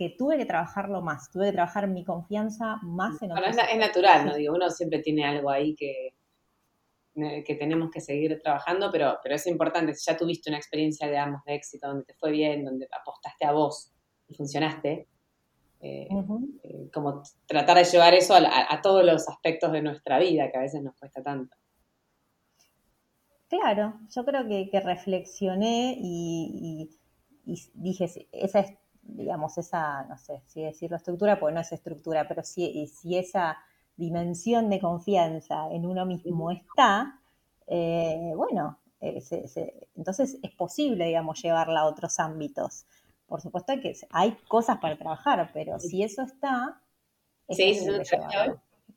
que 0.00 0.08
tuve 0.16 0.38
que 0.38 0.46
trabajarlo 0.46 1.02
más, 1.02 1.30
tuve 1.30 1.48
que 1.48 1.52
trabajar 1.52 1.86
mi 1.86 2.04
confianza 2.06 2.78
más 2.80 3.20
en 3.20 3.28
bueno, 3.28 3.46
es, 3.48 3.58
es, 3.70 3.78
natural, 3.78 4.24
¿no? 4.24 4.34
Digo, 4.34 4.54
uno 4.54 4.70
siempre 4.70 5.00
tiene 5.00 5.26
algo 5.26 5.50
ahí 5.50 5.76
que, 5.76 6.14
eh, 7.16 7.44
que 7.44 7.54
tenemos 7.54 7.90
que 7.90 8.00
seguir 8.00 8.40
trabajando, 8.42 8.90
pero, 8.90 9.18
pero 9.22 9.34
es 9.34 9.46
importante, 9.46 9.92
si 9.92 10.10
ya 10.10 10.16
tuviste 10.16 10.48
una 10.48 10.56
experiencia, 10.56 11.06
digamos, 11.06 11.44
de 11.44 11.54
éxito, 11.54 11.86
donde 11.86 12.04
te 12.04 12.14
fue 12.14 12.30
bien, 12.30 12.64
donde 12.64 12.88
apostaste 12.98 13.44
a 13.44 13.52
vos 13.52 13.92
y 14.26 14.34
funcionaste, 14.34 15.06
eh, 15.82 16.08
eh, 16.62 16.90
como 16.90 17.22
tratar 17.46 17.76
de 17.76 17.84
llevar 17.84 18.14
eso 18.14 18.34
a, 18.34 18.80
todos 18.80 19.04
los 19.04 19.28
aspectos 19.28 19.70
de 19.70 19.82
nuestra 19.82 20.18
vida, 20.18 20.50
que 20.50 20.56
a 20.56 20.62
veces 20.62 20.82
nos 20.82 20.96
cuesta 20.96 21.22
tanto. 21.22 21.54
Claro, 23.48 24.00
yo 24.08 24.24
creo 24.24 24.48
que, 24.48 24.80
reflexioné 24.80 25.94
y, 26.00 26.88
y, 27.44 27.52
y, 27.52 27.70
dije, 27.74 28.06
esa 28.32 28.60
es 28.60 28.80
digamos, 29.12 29.58
esa, 29.58 30.04
no 30.04 30.16
sé 30.16 30.42
si 30.46 30.62
decirlo 30.62 30.96
estructura, 30.96 31.38
porque 31.38 31.54
no 31.54 31.60
es 31.60 31.72
estructura, 31.72 32.26
pero 32.28 32.42
si, 32.42 32.86
si 32.86 33.16
esa 33.16 33.58
dimensión 33.96 34.70
de 34.70 34.80
confianza 34.80 35.70
en 35.70 35.86
uno 35.86 36.06
mismo 36.06 36.50
está, 36.50 37.20
eh, 37.66 38.32
bueno, 38.34 38.78
eh, 39.00 39.22
entonces 39.96 40.38
es 40.42 40.50
posible, 40.52 41.06
digamos, 41.06 41.42
llevarla 41.42 41.80
a 41.80 41.86
otros 41.86 42.18
ámbitos. 42.18 42.86
Por 43.26 43.40
supuesto 43.40 43.72
que 43.80 43.94
hay 44.10 44.36
cosas 44.48 44.78
para 44.78 44.96
trabajar, 44.96 45.50
pero 45.52 45.78
si 45.78 46.02
eso 46.02 46.22
está, 46.22 46.80
sí, 47.48 47.78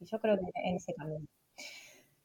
yo 0.02 0.20
creo 0.20 0.38
que 0.38 0.52
en 0.64 0.76
ese 0.76 0.94
camino. 0.94 1.26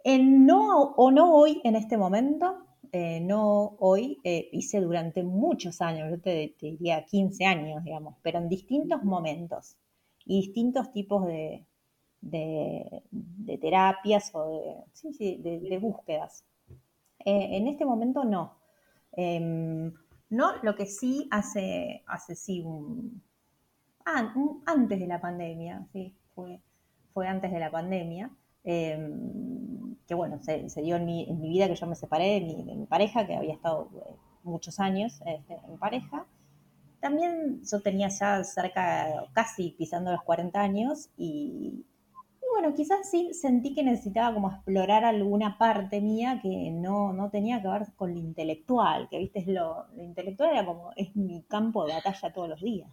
En 0.05 0.47
no 0.47 0.95
o 0.97 1.11
no 1.11 1.35
hoy, 1.35 1.61
en 1.65 1.77
este 1.77 1.97
momento, 1.97 2.68
eh, 2.93 3.21
no 3.21 3.77
hoy, 3.81 4.19
eh, 4.25 4.49
hice 4.53 4.81
durante 4.81 5.23
muchos 5.23 5.81
años, 5.81 6.11
yo 6.11 6.21
te, 6.21 6.55
diría 6.61 7.05
15 7.05 7.45
años, 7.45 7.85
digamos, 7.85 8.17
pero 8.23 8.39
en 8.39 8.49
distintos 8.49 9.03
momentos 9.05 9.77
y 10.25 10.41
distintos 10.43 10.93
tipos 10.93 11.27
de, 11.27 11.67
terapias 13.61 14.31
o 14.35 14.85
de, 15.39 15.79
búsquedas. 15.79 16.45
Eh, 17.25 17.57
en 17.57 17.69
este 17.69 17.85
momento 17.85 18.25
no. 18.25 18.59
Em, 19.13 19.93
no, 20.31 20.53
lo 20.63 20.75
que 20.75 20.87
sí 20.87 21.29
hace, 21.31 22.03
hace 22.07 22.35
sí, 22.35 22.65
antes 24.05 25.01
de 25.01 25.07
la 25.07 25.21
pandemia, 25.21 25.87
sí, 25.93 26.17
fue, 26.35 26.61
fue 27.13 27.27
antes 27.27 27.53
de 27.53 27.61
la 27.61 27.71
pandemia. 27.71 28.31
Em, 28.71 29.97
que 30.07 30.15
bueno, 30.15 30.39
se, 30.43 30.83
dio 30.83 30.97
en 30.97 31.07
mi, 31.07 31.25
vida 31.49 31.69
que 31.69 31.75
yo 31.75 31.87
me 31.87 31.95
separé 31.95 32.39
de 32.39 32.75
mi, 32.77 32.85
pareja, 32.85 33.27
que 33.27 33.35
había 33.35 33.55
estado 33.55 33.89
eh, 33.97 34.15
muchos 34.43 34.79
años 34.79 35.23
este, 35.25 35.55
en 35.67 35.79
pareja. 35.79 36.27
También 37.01 37.63
yo 37.65 37.81
tenía 37.81 38.09
ya 38.09 38.45
cerca, 38.45 39.27
casi 39.33 39.71
pisando 39.71 40.13
los 40.13 40.23
40 40.23 40.61
años 40.61 41.09
y, 41.17 41.87
bueno, 42.53 42.75
quizás 42.75 43.11
sí 43.11 43.33
sentí 43.33 43.75
que 43.75 43.83
necesitaba 43.83 44.35
como 44.35 44.51
explorar 44.51 45.07
alguna 45.07 45.57
parte 45.57 46.03
mía 46.03 46.39
que 46.43 46.71
no, 46.71 47.15
no 47.15 47.31
tenía 47.31 47.63
que 47.63 47.69
ver 47.69 47.87
con 47.97 48.13
lo 48.13 48.19
intelectual, 48.21 49.09
que 49.09 49.19
viste, 49.19 49.45
lo, 49.47 49.87
lo 49.97 50.03
intelectual 50.03 50.51
era 50.51 50.67
como, 50.67 50.93
es 50.95 51.17
mi 51.17 51.43
campo 51.45 51.87
de 51.87 51.95
batalla 51.95 52.33
todos 52.35 52.51
los 52.51 52.61
días. 52.61 52.91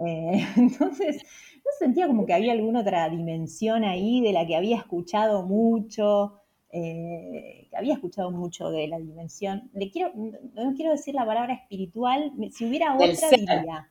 Eh, 0.00 0.46
entonces, 0.56 1.22
no 1.64 1.70
sentía 1.78 2.06
como 2.06 2.26
que 2.26 2.34
había 2.34 2.52
alguna 2.52 2.80
otra 2.80 3.08
dimensión 3.08 3.84
ahí 3.84 4.20
de 4.20 4.32
la 4.32 4.46
que 4.46 4.56
había 4.56 4.76
escuchado 4.76 5.44
mucho, 5.44 6.40
eh, 6.70 7.68
que 7.70 7.76
había 7.76 7.94
escuchado 7.94 8.30
mucho 8.30 8.70
de 8.70 8.88
la 8.88 8.98
dimensión. 8.98 9.70
Le 9.74 9.90
quiero, 9.90 10.12
no 10.14 10.74
quiero 10.74 10.92
decir 10.92 11.14
la 11.14 11.26
palabra 11.26 11.54
espiritual, 11.54 12.32
si 12.50 12.66
hubiera 12.66 12.94
otra 12.94 13.30
diría. 13.30 13.88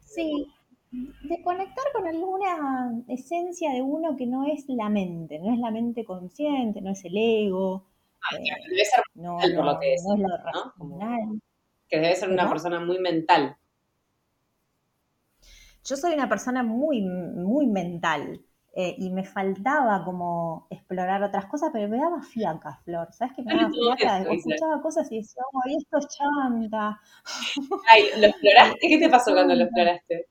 sí, 0.00 0.46
de 0.90 1.42
conectar 1.42 1.84
con 1.92 2.06
alguna 2.06 3.02
esencia 3.08 3.72
de 3.72 3.82
uno 3.82 4.16
que 4.16 4.26
no 4.26 4.46
es 4.46 4.64
la 4.68 4.88
mente, 4.88 5.38
no 5.38 5.52
es 5.52 5.58
la 5.58 5.70
mente 5.70 6.04
consciente, 6.04 6.80
no 6.80 6.90
es 6.90 7.04
el 7.04 7.16
ego. 7.16 7.86
Ah, 8.22 8.36
debe 8.38 8.84
ser 8.84 9.04
no, 9.14 9.36
por 9.36 9.64
lo 9.66 9.78
que 9.78 9.94
es, 9.94 10.04
no 10.04 10.14
es 10.14 10.20
lo 10.20 10.28
racional 10.38 11.40
que 11.94 12.00
debe 12.00 12.16
ser 12.16 12.30
una 12.30 12.48
persona 12.48 12.80
muy 12.80 12.98
mental. 12.98 13.56
Yo 15.84 15.96
soy 15.96 16.14
una 16.14 16.28
persona 16.28 16.62
muy, 16.62 17.02
muy 17.02 17.66
mental 17.66 18.40
eh, 18.74 18.94
y 18.98 19.10
me 19.10 19.22
faltaba 19.22 20.04
como 20.04 20.66
explorar 20.70 21.22
otras 21.22 21.46
cosas, 21.46 21.70
pero 21.72 21.88
me 21.88 21.98
daba 21.98 22.22
fiaca, 22.22 22.80
Flor. 22.84 23.12
¿Sabes 23.12 23.34
qué 23.36 23.42
me 23.42 23.54
daba 23.54 23.70
fiaca? 23.98 24.22
Escuchaba 24.32 24.82
cosas 24.82 25.12
y 25.12 25.18
decía, 25.18 25.42
ay, 25.64 25.76
esto 25.76 25.98
es 25.98 26.08
chanta. 26.08 27.00
Ay, 27.92 28.04
¿lo 28.18 28.26
exploraste? 28.26 28.88
¿Qué 28.88 28.98
te 28.98 29.08
pasó 29.08 29.32
cuando 29.32 29.54
lo 29.54 29.64
exploraste? 29.64 30.26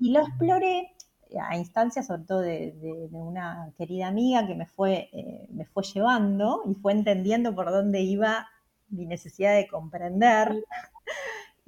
Y 0.00 0.12
lo 0.12 0.20
exploré 0.20 0.94
a 1.40 1.56
instancias 1.56 2.06
sobre 2.06 2.22
todo 2.22 2.40
de, 2.40 3.08
una 3.12 3.72
querida 3.76 4.08
amiga 4.08 4.46
que 4.46 4.54
me 4.54 4.66
fue, 4.66 5.08
eh, 5.12 5.46
me 5.50 5.64
fue 5.66 5.82
llevando 5.82 6.62
y 6.66 6.74
fue 6.74 6.92
entendiendo 6.92 7.54
por 7.54 7.70
dónde 7.70 8.00
iba 8.00 8.48
mi 8.88 9.06
necesidad 9.06 9.54
de 9.54 9.68
comprender 9.68 10.64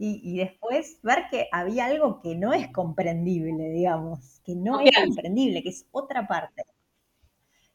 y, 0.03 0.39
después 0.39 0.99
ver 1.03 1.27
que 1.31 1.49
había 1.53 1.85
algo 1.85 2.21
que 2.21 2.35
no 2.35 2.55
es 2.55 2.73
comprendible, 2.73 3.69
digamos, 3.69 4.41
que 4.47 4.57
no 4.57 4.81
es 4.81 4.91
comprendible, 4.97 5.63
que 5.63 5.69
es 5.69 5.87
otra 5.93 6.27
parte. 6.27 6.65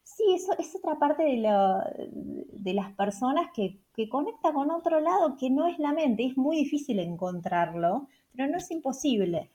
Sí, 0.01 0.23
eso 0.34 0.53
es 0.58 0.75
otra 0.75 0.97
parte 0.97 1.21
de, 1.21 1.47
de 2.51 2.73
las 2.73 2.93
personas 2.93 3.51
que, 3.53 3.79
que 3.95 4.10
conecta 4.10 4.53
con 4.53 4.71
otro 4.71 5.01
lado 5.01 5.36
que 5.38 5.51
no 5.51 5.67
es 5.67 5.77
la 5.77 5.93
mente. 5.93 6.25
Es 6.25 6.36
muy 6.36 6.58
difícil 6.58 6.97
encontrarlo, 6.97 8.08
pero 8.31 8.47
no 8.47 8.58
es 8.58 8.71
imposible. 8.71 9.51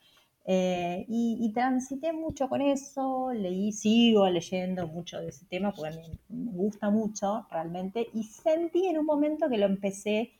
Eh, 0.47 1.05
y, 1.09 1.53
transité 1.53 2.13
mucho 2.13 2.49
con 2.49 2.63
eso, 2.63 3.31
leí, 3.33 3.73
sigo 3.73 4.29
leyendo 4.29 4.87
mucho 4.89 5.21
de 5.21 5.29
ese 5.29 5.45
tema 5.47 5.73
porque 5.73 5.97
me, 6.29 6.53
gusta 6.53 6.91
mucho 6.91 7.47
realmente 7.51 8.09
y 8.15 8.25
sentí 8.25 8.87
en 8.87 8.99
un 8.99 9.07
momento 9.07 9.49
que 9.49 9.59
lo 9.59 9.67
empecé 9.67 10.33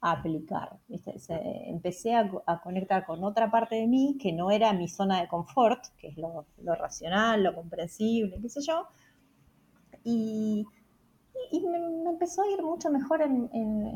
a 0.00 0.12
aplicar. 0.12 0.78
empecé 0.88 2.14
a, 2.14 2.60
conectar 2.62 3.04
con 3.04 3.24
otra 3.24 3.50
parte 3.50 3.74
de 3.76 3.86
mí 3.88 4.16
que 4.20 4.32
no 4.32 4.50
era 4.50 4.72
mi 4.72 4.88
zona 4.88 5.20
de 5.20 5.28
confort, 5.28 5.84
que 5.98 6.08
es 6.08 6.16
lo, 6.16 6.46
racional, 6.76 7.42
lo 7.42 7.54
comprensible, 7.54 8.38
qué 8.40 8.48
sé 8.48 8.60
yo, 8.62 8.86
y, 10.04 10.64
me, 11.52 12.10
empezó 12.10 12.42
a 12.42 12.48
ir 12.48 12.62
mucho 12.62 12.90
mejor 12.90 13.22
en, 13.22 13.50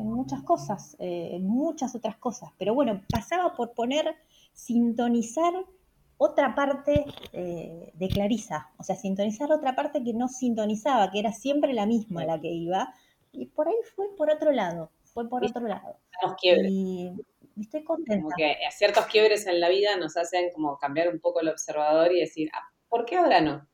muchas 0.05 0.43
cosas, 0.43 0.95
eh, 0.99 1.29
en 1.33 1.47
muchas 1.47 1.95
otras 1.95 2.17
cosas. 2.17 2.51
Pero 2.57 2.73
bueno, 2.73 3.01
pasaba 3.09 3.53
por 3.55 3.73
poner 3.73 4.15
sintonizar 4.53 5.53
otra 6.17 6.55
parte 6.55 7.05
eh, 7.33 7.91
de 7.93 8.07
Clarisa, 8.07 8.69
o 8.77 8.83
sea, 8.83 8.95
sintonizar 8.95 9.51
otra 9.51 9.75
parte 9.75 10.03
que 10.03 10.13
no 10.13 10.27
sintonizaba, 10.27 11.11
que 11.11 11.19
era 11.19 11.33
siempre 11.33 11.73
la 11.73 11.85
misma 11.85 12.25
la 12.25 12.39
que 12.39 12.51
iba, 12.51 12.93
y 13.31 13.47
por 13.47 13.67
ahí 13.67 13.75
fue 13.95 14.15
por 14.15 14.29
otro 14.29 14.51
lado, 14.51 14.91
fue 15.03 15.27
por 15.27 15.45
otro 15.45 15.67
lado. 15.67 15.97
Y 16.61 17.11
estoy 17.59 17.83
contenta. 17.83 18.23
Como 18.23 18.35
que 18.35 18.55
ciertos 18.71 19.05
quiebres 19.07 19.45
en 19.47 19.59
la 19.59 19.69
vida 19.69 19.97
nos 19.97 20.15
hacen 20.17 20.51
como 20.53 20.77
cambiar 20.77 21.09
un 21.09 21.19
poco 21.19 21.41
el 21.41 21.49
observador 21.49 22.11
y 22.13 22.19
decir, 22.19 22.49
ah, 22.53 22.71
¿por 22.89 23.05
qué 23.05 23.17
ahora 23.17 23.41
no? 23.41 23.67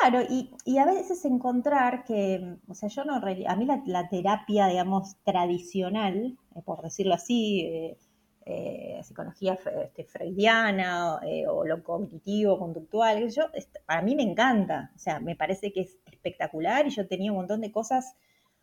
Claro, 0.00 0.26
y, 0.28 0.78
a 0.78 0.86
veces 0.86 1.24
encontrar 1.24 2.04
que, 2.04 2.56
o 2.68 2.74
sea, 2.74 2.88
yo 2.88 3.04
no, 3.04 3.14
a 3.14 3.56
mí 3.56 3.66
la, 3.86 4.08
terapia, 4.08 4.66
digamos, 4.66 5.16
tradicional, 5.24 6.38
por 6.64 6.82
decirlo 6.82 7.14
así, 7.14 7.60
eh, 7.60 7.98
eh, 8.44 9.00
psicología 9.02 9.58
este, 9.84 10.04
freudiana 10.04 11.20
o 11.48 11.64
lo 11.64 11.82
cognitivo, 11.82 12.58
conductual, 12.58 13.28
yo, 13.30 13.44
para 13.86 14.02
mí 14.02 14.14
me 14.14 14.22
encanta, 14.22 14.90
o 14.94 14.98
sea, 14.98 15.20
me 15.20 15.36
parece 15.36 15.72
que 15.72 15.82
es 15.82 15.98
espectacular 16.10 16.86
y 16.86 16.90
yo 16.90 17.06
tenía 17.06 17.30
un 17.30 17.38
montón 17.38 17.60
de 17.60 17.70
cosas 17.70 18.14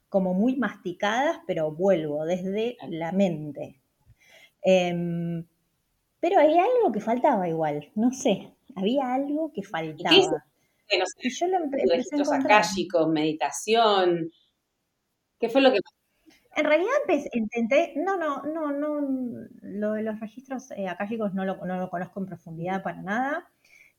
como 0.10 0.34
muy 0.34 0.56
masticadas, 0.56 1.40
pero 1.48 1.72
vuelvo 1.72 2.26
desde 2.26 2.78
la 2.90 3.12
mente. 3.12 3.82
Em, 4.62 5.46
pero 6.20 6.40
hay 6.40 6.58
algo 6.58 6.92
que 6.92 7.00
faltaba 7.00 7.48
igual, 7.48 7.90
no 7.96 8.12
sé, 8.12 8.54
había 8.76 9.14
algo 9.14 9.52
que 9.54 9.64
faltaba. 9.64 10.16
¿Y 11.22 11.30
yo 11.30 11.48
lo 11.48 11.58
empecé 11.58 12.16
a 12.34 13.08
meditación. 13.08 14.32
¿Qué 15.40 15.50
fue 15.50 15.62
lo 15.62 15.72
que 15.72 15.80
en 16.60 16.66
realidad 16.66 16.92
intenté, 17.34 17.94
no, 17.96 18.18
no, 18.18 18.44
no, 18.44 18.72
no, 18.72 19.48
lo 19.62 19.94
de 19.94 20.04
los 20.04 20.20
registros 20.20 20.72
eh, 20.72 20.88
no 21.34 21.46
lo, 21.46 21.66
no 21.66 21.78
lo 21.78 21.90
conozco 21.90 22.20
en 22.20 22.26
profundidad 22.26 22.84
para 22.84 23.02
nada. 23.02 23.50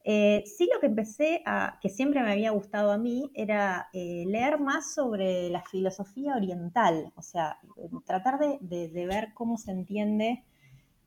Eh, 0.02 0.44
sí 0.46 0.68
lo 0.72 0.80
que 0.80 0.86
empecé 0.86 1.42
a, 1.44 1.78
que 1.82 1.90
siempre 1.90 2.22
me 2.22 2.32
había 2.32 2.52
gustado 2.52 2.90
a 2.90 2.98
mí, 2.98 3.30
era 3.34 3.88
eh, 3.92 4.24
leer 4.26 4.58
más 4.58 4.94
sobre 4.94 5.50
la 5.50 5.62
filosofía 5.62 6.36
oriental, 6.36 7.12
o 7.16 7.22
sea, 7.22 7.58
tratar 8.06 8.38
de, 8.38 9.06
ver 9.06 9.32
cómo 9.34 9.58
se 9.58 9.72
entiende 9.72 10.44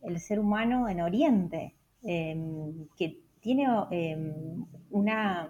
el 0.02 0.20
ser 0.20 0.40
humano 0.40 0.88
en 0.90 1.02
Oriente, 1.02 1.76
em, 2.04 2.88
que 2.98 3.20
tiene 3.40 3.66
em, 3.92 4.66
una, 4.92 5.50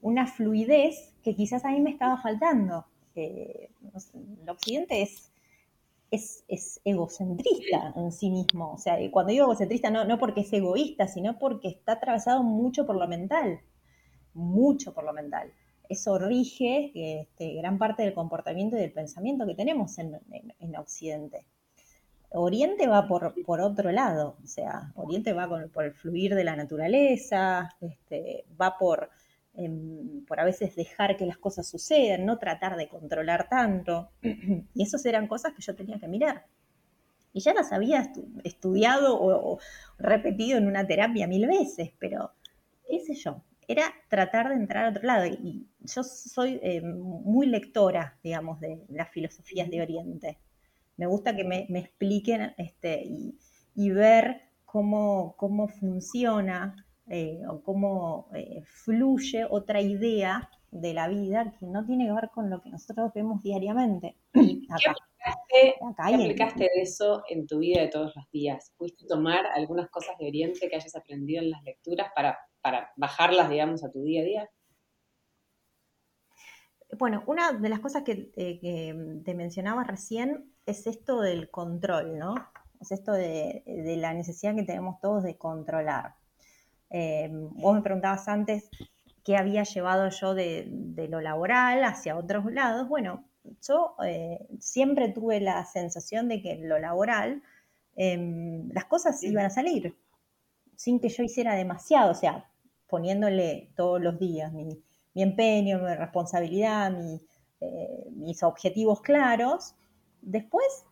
una 0.00 0.26
fluidez 0.26 1.14
que 1.22 1.36
quizás 1.36 1.64
a 1.64 1.70
mí 1.70 1.80
me 1.80 1.90
estaba 1.90 2.20
faltando. 2.20 2.86
El 3.14 4.48
occidente 4.48 5.02
es, 5.02 5.32
es, 6.10 6.80
egocentrista 6.84 7.92
en 7.96 8.12
sí 8.12 8.30
mismo. 8.30 8.72
O 8.72 8.78
sea, 8.78 8.98
cuando 9.10 9.32
digo 9.32 9.44
egocentrista 9.44 9.90
no, 9.90 10.04
no 10.04 10.18
porque 10.18 10.42
es 10.42 10.52
egoísta, 10.52 11.08
sino 11.08 11.38
porque 11.38 11.68
está 11.68 11.92
atravesado 11.92 12.42
mucho 12.42 12.86
por 12.86 12.96
lo 12.96 13.08
mental, 13.08 13.60
mucho 14.34 14.92
por 14.92 15.04
lo 15.04 15.12
mental. 15.12 15.52
Eso 15.88 16.18
rige 16.18 16.92
este, 16.94 17.54
gran 17.54 17.78
parte 17.78 18.02
del 18.02 18.14
comportamiento 18.14 18.76
y 18.76 18.80
del 18.80 18.92
pensamiento 18.92 19.46
que 19.46 19.54
tenemos 19.54 19.98
en, 19.98 20.14
Occidente. 20.78 21.46
Oriente 22.30 22.86
va 22.86 23.06
por, 23.06 23.34
por, 23.44 23.60
otro 23.60 23.92
lado, 23.92 24.36
o 24.42 24.46
sea, 24.46 24.92
Oriente 24.96 25.34
va 25.34 25.48
por 25.48 25.84
el 25.84 25.92
fluir 25.92 26.34
de 26.34 26.44
la 26.44 26.56
naturaleza, 26.56 27.68
este, 27.82 28.46
va 28.58 28.78
por 28.78 29.10
Por 30.26 30.40
a 30.40 30.44
veces 30.44 30.74
dejar 30.74 31.16
que 31.16 31.26
las 31.26 31.36
cosas 31.36 31.68
sucedan, 31.68 32.24
no 32.24 32.38
tratar 32.38 32.76
de 32.76 32.88
controlar 32.88 33.48
tanto. 33.48 34.10
Y 34.74 34.82
esas 34.82 35.04
eran 35.04 35.28
cosas 35.28 35.52
que 35.54 35.62
yo 35.62 35.74
tenía 35.74 35.98
que 35.98 36.08
mirar. 36.08 36.46
Y 37.32 37.40
ya 37.40 37.54
las 37.54 37.72
había 37.72 38.12
estudiado 38.44 39.18
o, 39.20 39.58
repetido 39.98 40.58
en 40.58 40.66
una 40.66 40.86
terapia 40.86 41.26
mil 41.26 41.46
veces, 41.46 41.90
pero 41.98 42.32
qué 42.86 43.00
sé 43.00 43.14
yo, 43.14 43.42
era 43.66 43.84
tratar 44.08 44.50
de 44.50 44.56
entrar 44.56 44.84
a 44.84 44.90
otro 44.90 45.02
lado. 45.02 45.26
Y 45.26 45.66
yo 45.80 46.02
soy 46.02 46.60
em, 46.62 46.98
muy 47.00 47.46
lectora, 47.46 48.18
digamos, 48.22 48.60
de 48.60 48.84
las 48.88 49.10
filosofías 49.10 49.70
de 49.70 49.80
Oriente. 49.80 50.38
Me 50.96 51.06
gusta 51.06 51.34
que 51.34 51.44
me, 51.44 51.66
expliquen 51.78 52.52
este, 52.58 53.02
y, 53.74 53.90
ver 53.90 54.42
cómo, 54.66 55.34
cómo 55.36 55.68
funciona 55.68 56.81
eh, 57.08 57.40
o 57.48 57.62
cómo 57.62 58.28
eh, 58.34 58.62
fluye 58.64 59.44
otra 59.48 59.80
idea 59.80 60.50
de 60.70 60.94
la 60.94 61.08
vida 61.08 61.54
que 61.58 61.66
no 61.66 61.84
tiene 61.84 62.06
que 62.06 62.12
ver 62.12 62.30
con 62.30 62.48
lo 62.48 62.62
que 62.62 62.70
nosotros 62.70 63.12
vemos 63.14 63.42
diariamente. 63.42 64.16
¿Qué 64.32 64.62
aplicaste, 65.98 66.64
de 66.64 66.82
eso 66.82 67.22
en 67.28 67.46
tu 67.46 67.58
vida 67.58 67.82
de 67.82 67.88
todos 67.88 68.14
los 68.16 68.30
días? 68.30 68.72
¿Pudiste 68.76 69.06
tomar 69.06 69.46
algunas 69.46 69.90
cosas 69.90 70.16
de 70.18 70.28
Oriente 70.28 70.68
que 70.68 70.76
hayas 70.76 70.96
aprendido 70.96 71.42
en 71.42 71.50
las 71.50 71.62
lecturas 71.62 72.08
para, 72.14 72.38
para 72.62 72.90
bajarlas, 72.96 73.50
digamos, 73.50 73.84
a 73.84 73.90
tu 73.90 74.02
día 74.02 74.22
a 74.22 74.24
día? 74.24 74.50
Bueno, 76.98 77.22
una 77.26 77.52
de 77.52 77.68
las 77.68 77.80
cosas 77.80 78.02
que, 78.02 78.32
eh, 78.36 78.58
que, 78.60 79.20
te 79.24 79.34
mencionaba 79.34 79.84
recién 79.84 80.54
es 80.66 80.86
esto 80.86 81.20
del 81.20 81.50
control, 81.50 82.18
¿no? 82.18 82.34
Es 82.80 82.92
esto 82.92 83.12
de, 83.12 83.62
de, 83.66 83.96
la 83.96 84.12
necesidad 84.14 84.54
que 84.54 84.64
tenemos 84.64 85.00
todos 85.00 85.22
de 85.22 85.36
controlar. 85.36 86.16
Eh, 86.92 87.30
vos 87.32 87.74
me 87.74 87.80
preguntabas 87.80 88.28
antes 88.28 88.68
qué 89.24 89.36
había 89.36 89.62
llevado 89.64 90.10
yo 90.10 90.34
de, 90.34 90.68
lo 91.08 91.20
laboral 91.20 91.82
hacia 91.84 92.16
otros 92.16 92.44
lados. 92.52 92.86
Bueno, 92.88 93.24
yo 93.66 93.96
eh, 94.04 94.46
siempre 94.60 95.08
tuve 95.08 95.40
la 95.40 95.64
sensación 95.64 96.28
de 96.28 96.42
que 96.42 96.52
en 96.52 96.68
lo 96.68 96.78
laboral 96.78 97.42
em, 97.96 98.68
las 98.72 98.84
cosas 98.84 99.22
iban 99.22 99.46
a 99.46 99.50
salir 99.50 99.96
sin 100.76 101.00
que 101.00 101.08
yo 101.08 101.22
hiciera 101.22 101.54
demasiado, 101.54 102.10
o 102.10 102.14
sea, 102.14 102.50
poniéndole 102.88 103.70
todos 103.76 104.00
los 104.00 104.18
días 104.18 104.52
mi, 104.52 104.82
empeño, 105.14 105.78
mi 105.78 105.94
responsabilidad, 105.94 106.92
eh, 107.60 108.06
mis 108.10 108.42
objetivos 108.42 109.00
claros. 109.00 109.74
Después 110.20 110.84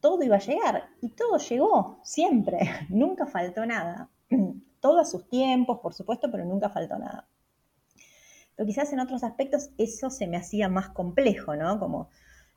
todo 0.00 0.22
iba 0.22 0.36
a 0.36 0.40
llegar 0.40 0.88
y 1.00 1.10
todo 1.10 1.38
llegó, 1.38 1.98
siempre, 2.02 2.58
nunca 2.88 3.26
faltó 3.26 3.66
nada 3.66 4.08
todos 4.82 5.10
sus 5.10 5.26
tiempos, 5.28 5.78
por 5.78 5.94
supuesto, 5.94 6.30
pero 6.30 6.44
nunca 6.44 6.68
faltó 6.68 6.98
nada. 6.98 7.26
Pero 8.56 8.66
quizás 8.66 8.92
en 8.92 9.00
otros 9.00 9.24
aspectos 9.24 9.70
eso 9.78 10.10
se 10.10 10.26
me 10.26 10.36
hacía 10.36 10.68
más 10.68 10.90
complejo, 10.90 11.56
¿no? 11.56 11.78
Como 11.78 12.10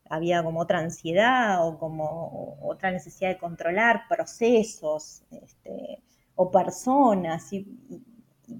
había 0.09 0.43
como 0.43 0.59
otra 0.59 0.79
ansiedad 0.79 1.65
o 1.65 1.77
como 1.77 2.57
otra 2.61 2.91
necesidad 2.91 3.29
de 3.29 3.37
controlar 3.37 4.03
procesos 4.09 5.23
este, 5.31 6.01
o 6.35 6.51
personas 6.51 7.53
y, 7.53 7.65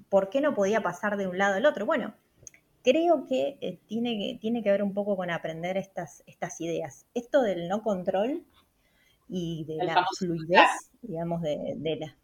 por 0.08 0.30
qué 0.30 0.40
no 0.40 0.54
podía 0.54 0.80
pasar 0.80 1.16
de 1.16 1.26
un 1.26 1.36
lado 1.36 1.56
al 1.56 1.66
otro. 1.66 1.86
Bueno, 1.86 2.14
creo 2.82 3.26
que, 3.26 3.58
eh, 3.60 3.78
tiene, 3.86 4.16
que 4.16 4.38
tiene 4.40 4.62
que 4.62 4.70
ver 4.70 4.82
un 4.82 4.94
poco 4.94 5.16
con 5.16 5.30
aprender 5.30 5.76
estas, 5.76 6.22
estas 6.26 6.60
ideas. 6.60 7.06
Esto 7.14 7.42
del 7.42 7.68
no 7.68 7.82
control 7.82 8.44
y 9.28 9.64
de 9.64 9.84
la 9.84 10.06
fluidez, 10.18 10.90
digamos, 11.02 11.42
de, 11.42 11.74
de, 11.76 11.96
la, 11.96 12.16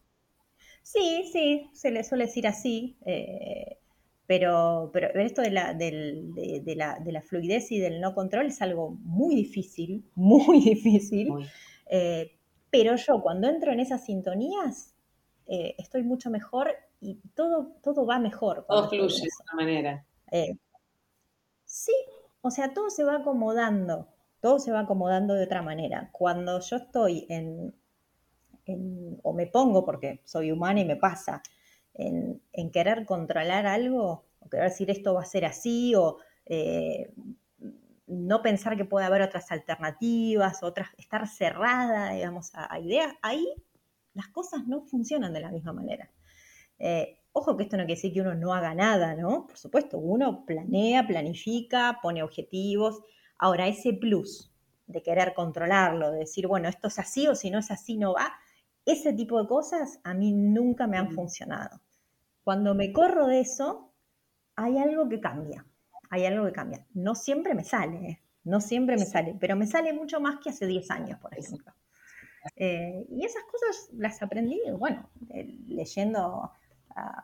Sí, 0.82 1.28
sí, 1.32 1.70
se 1.72 1.90
le 1.90 2.04
suele 2.04 2.26
decir 2.26 2.46
así, 2.46 2.96
eh, 3.06 3.78
pero, 4.26 4.90
pero 4.92 5.20
esto 5.20 5.42
de 5.42 5.50
la, 5.50 5.74
de, 5.74 6.62
la, 6.76 6.98
de 6.98 7.12
la 7.12 7.22
fluidez 7.22 7.70
y 7.70 7.78
del 7.78 8.00
no 8.00 8.14
control 8.14 8.46
es 8.46 8.60
algo 8.62 8.90
muy 9.02 9.34
difícil, 9.34 10.04
muy 10.14 10.60
difícil. 10.60 11.28
Eh, 11.86 12.32
pero 12.70 12.96
yo 12.96 13.20
cuando 13.22 13.48
entro 13.48 13.72
en 13.72 13.80
esas 13.80 14.04
sintonías 14.04 14.94
eh, 15.46 15.74
estoy 15.78 16.02
mucho 16.02 16.30
mejor 16.30 16.70
y 17.00 17.20
todo, 17.34 17.76
todo 17.82 18.06
va 18.06 18.18
mejor. 18.18 18.64
Todo 18.66 18.88
fluye 18.88 19.20
de 19.20 19.26
esa 19.26 19.54
manera. 19.54 20.06
sí, 21.64 21.92
o 22.40 22.50
sea, 22.50 22.74
todo 22.74 22.90
se 22.90 23.04
va 23.04 23.16
acomodando, 23.16 24.08
todo 24.40 24.58
se 24.58 24.72
va 24.72 24.80
acomodando 24.80 25.34
de 25.34 25.44
otra 25.44 25.62
manera. 25.62 26.10
Cuando 26.12 26.58
yo 26.60 26.76
estoy 26.76 27.26
en, 27.28 27.74
o 28.66 29.32
me 29.32 29.46
pongo, 29.46 29.84
porque 29.84 30.20
soy 30.24 30.52
humana 30.52 30.80
y 30.80 30.84
me 30.84 30.96
pasa, 30.96 31.42
en, 31.94 32.40
querer 32.72 33.04
controlar 33.04 33.66
algo, 33.66 34.24
o 34.38 34.48
querer 34.48 34.70
decir 34.70 34.90
esto 34.90 35.14
va 35.14 35.22
a 35.22 35.26
ser 35.26 35.44
así, 35.44 35.94
o 35.94 36.18
eh, 36.46 37.12
no 38.06 38.42
pensar 38.42 38.76
que 38.76 38.84
puede 38.84 39.06
haber 39.06 39.22
otras 39.22 39.50
alternativas, 39.50 40.62
otras, 40.62 40.88
estar 40.98 41.26
cerrada, 41.28 42.12
digamos, 42.12 42.50
a, 42.54 42.78
ideas, 42.78 43.14
ahí 43.22 43.46
las 44.14 44.28
cosas 44.28 44.66
no 44.66 44.82
funcionan 44.82 45.32
de 45.32 45.40
la 45.40 45.50
misma 45.50 45.72
manera. 45.72 46.10
Eh, 46.78 47.18
ojo 47.32 47.56
que 47.56 47.64
esto 47.64 47.76
no 47.76 47.84
quiere 47.84 47.94
decir 47.94 48.12
que 48.12 48.20
uno 48.20 48.34
no 48.34 48.52
haga 48.52 48.74
nada, 48.74 49.14
¿no? 49.14 49.46
Por 49.46 49.56
supuesto, 49.56 49.98
uno 49.98 50.44
planea, 50.44 51.06
planifica, 51.06 51.98
pone 52.02 52.22
objetivos. 52.22 53.00
Ahora, 53.38 53.68
ese 53.68 53.94
plus 53.94 54.52
de 54.86 55.02
querer 55.02 55.32
controlarlo, 55.32 56.10
de 56.10 56.18
decir, 56.20 56.46
bueno, 56.46 56.68
esto 56.68 56.88
es 56.88 56.98
así 56.98 57.26
o 57.28 57.34
si 57.34 57.50
no 57.50 57.60
es 57.60 57.70
así 57.70 57.96
no 57.96 58.12
va, 58.14 58.32
ese 58.84 59.12
tipo 59.12 59.40
de 59.40 59.48
cosas 59.48 60.00
a 60.04 60.14
mí 60.14 60.32
nunca 60.32 60.86
me 60.86 60.98
han 60.98 61.12
funcionado. 61.12 61.80
Cuando 62.44 62.74
me 62.74 62.92
corro 62.92 63.26
de 63.26 63.40
eso, 63.40 63.92
hay 64.56 64.78
algo 64.78 65.08
que 65.08 65.20
cambia, 65.20 65.64
hay 66.10 66.26
algo 66.26 66.46
que 66.46 66.52
cambia. 66.52 66.86
No 66.94 67.14
siempre 67.14 67.54
me 67.54 67.64
sale, 67.64 68.08
¿eh? 68.08 68.20
no 68.44 68.60
siempre 68.60 68.96
me 68.96 69.04
sale, 69.04 69.36
pero 69.38 69.56
me 69.56 69.66
sale 69.66 69.92
mucho 69.92 70.20
más 70.20 70.40
que 70.40 70.50
hace 70.50 70.66
10 70.66 70.90
años, 70.90 71.20
por 71.20 71.36
ejemplo. 71.38 71.72
Eh, 72.56 73.06
y 73.08 73.24
esas 73.24 73.44
cosas 73.44 73.88
las 73.92 74.20
aprendí, 74.20 74.60
bueno, 74.76 75.08
leyendo 75.68 76.50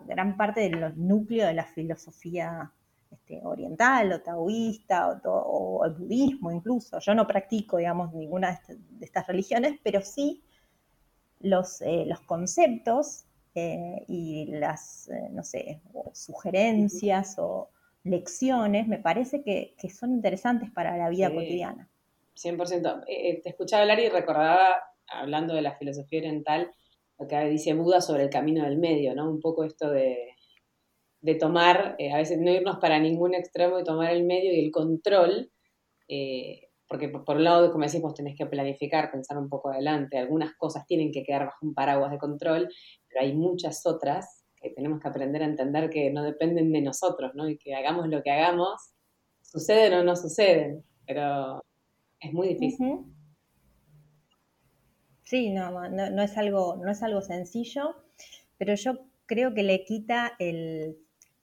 gran 0.07 0.37
parte 0.37 0.61
del 0.61 0.95
núcleo 0.97 1.47
de 1.47 1.55
la 1.55 1.65
filosofía 1.65 2.73
este, 3.11 3.41
oriental 3.45 4.13
o 4.13 4.21
taoísta 4.21 5.21
o, 5.25 5.85
el 5.85 5.93
budismo 5.93 6.51
incluso. 6.51 6.99
Yo 7.01 7.15
no 7.15 7.27
practico, 7.27 7.79
digamos, 7.79 8.15
ninguna 8.15 8.49
de, 8.49 8.55
este, 8.55 8.79
estas 9.01 9.27
religiones, 9.27 9.79
pero 9.83 10.01
sí 10.01 10.43
los, 11.41 11.81
eh, 11.83 12.05
los 12.07 12.21
conceptos 12.21 13.25
eh, 13.55 14.05
y 14.09 14.47
las, 14.47 15.11
no 15.31 15.43
sé, 15.43 15.81
sugerencias 16.13 17.37
o 17.39 17.71
lecciones 18.05 18.89
me 18.89 18.99
parece 18.99 19.43
que, 19.43 19.75
son 19.91 20.13
interesantes 20.13 20.71
para 20.71 20.97
la 20.97 21.09
vida 21.09 21.33
cotidiana. 21.33 21.89
100%. 22.37 23.05
Eh, 23.07 23.41
te 23.43 23.49
escuchaba 23.51 23.83
hablar 23.83 24.01
y 24.01 24.09
recordaba, 24.09 24.83
hablando 25.09 25.55
de 25.55 25.63
la 25.63 25.77
filosofía 25.77 26.21
oriental, 26.21 26.71
lo 27.19 27.27
que 27.27 27.45
dice 27.47 27.75
Buda 27.75 28.01
sobre 28.01 28.25
el 28.25 28.31
camino 28.31 28.65
del 28.65 28.79
medio, 28.79 29.15
¿no? 29.15 29.29
Un 29.29 29.41
poco 29.41 29.65
esto 29.65 29.91
de, 29.91 30.35
tomar, 31.41 31.97
eh, 31.99 32.13
a 32.13 32.17
veces 32.17 32.39
no 32.39 32.51
irnos 32.51 32.79
para 32.79 32.99
ningún 32.99 33.35
extremo 33.35 33.79
y 33.79 33.85
tomar 33.85 34.13
el 34.13 34.25
medio 34.25 34.53
y 34.53 34.65
el 34.65 34.71
control, 34.71 35.51
eh, 36.07 36.68
porque 36.89 37.09
por, 37.09 37.37
un 37.37 37.45
lado, 37.45 37.71
como 37.71 37.85
decimos, 37.85 38.15
tenés 38.15 38.37
que 38.37 38.47
planificar, 38.47 39.11
pensar 39.11 39.37
un 39.39 39.49
poco 39.49 39.71
adelante, 39.71 40.19
algunas 40.19 40.55
cosas 40.55 40.87
tienen 40.87 41.13
que 41.13 41.23
quedar 41.23 41.45
bajo 41.45 41.67
un 41.67 41.75
paraguas 41.75 42.11
de 42.11 42.19
control, 42.19 42.69
pero 43.09 43.21
hay 43.21 43.35
muchas 43.35 43.85
otras 43.87 44.45
que 44.57 44.71
tenemos 44.71 45.01
que 45.01 45.09
aprender 45.09 45.43
a 45.43 45.47
entender 45.47 45.91
que 45.91 46.11
no 46.11 46.23
dependen 46.23 46.73
de 46.73 46.81
nosotros, 46.81 47.33
¿no? 47.35 47.49
Y 47.49 47.59
que 47.59 47.75
hagamos 47.75 48.09
lo 48.09 48.23
que 48.23 48.31
hagamos, 48.31 48.93
suceden 49.43 49.95
o 49.95 50.05
no 50.05 50.17
suceden, 50.17 50.83
pero 51.07 51.63
es 52.21 52.33
muy 52.33 52.49
difícil. 52.49 53.05
Sí, 55.25 55.51
no, 55.51 55.71
no, 55.91 56.23
es 56.23 56.39
algo, 56.39 56.77
no 56.77 56.91
es 56.91 57.03
algo 57.03 57.21
sencillo, 57.21 57.97
pero 58.57 58.75
yo 58.75 58.99
creo 59.27 59.53
que 59.53 59.63
le 59.63 59.85
quita 59.85 60.33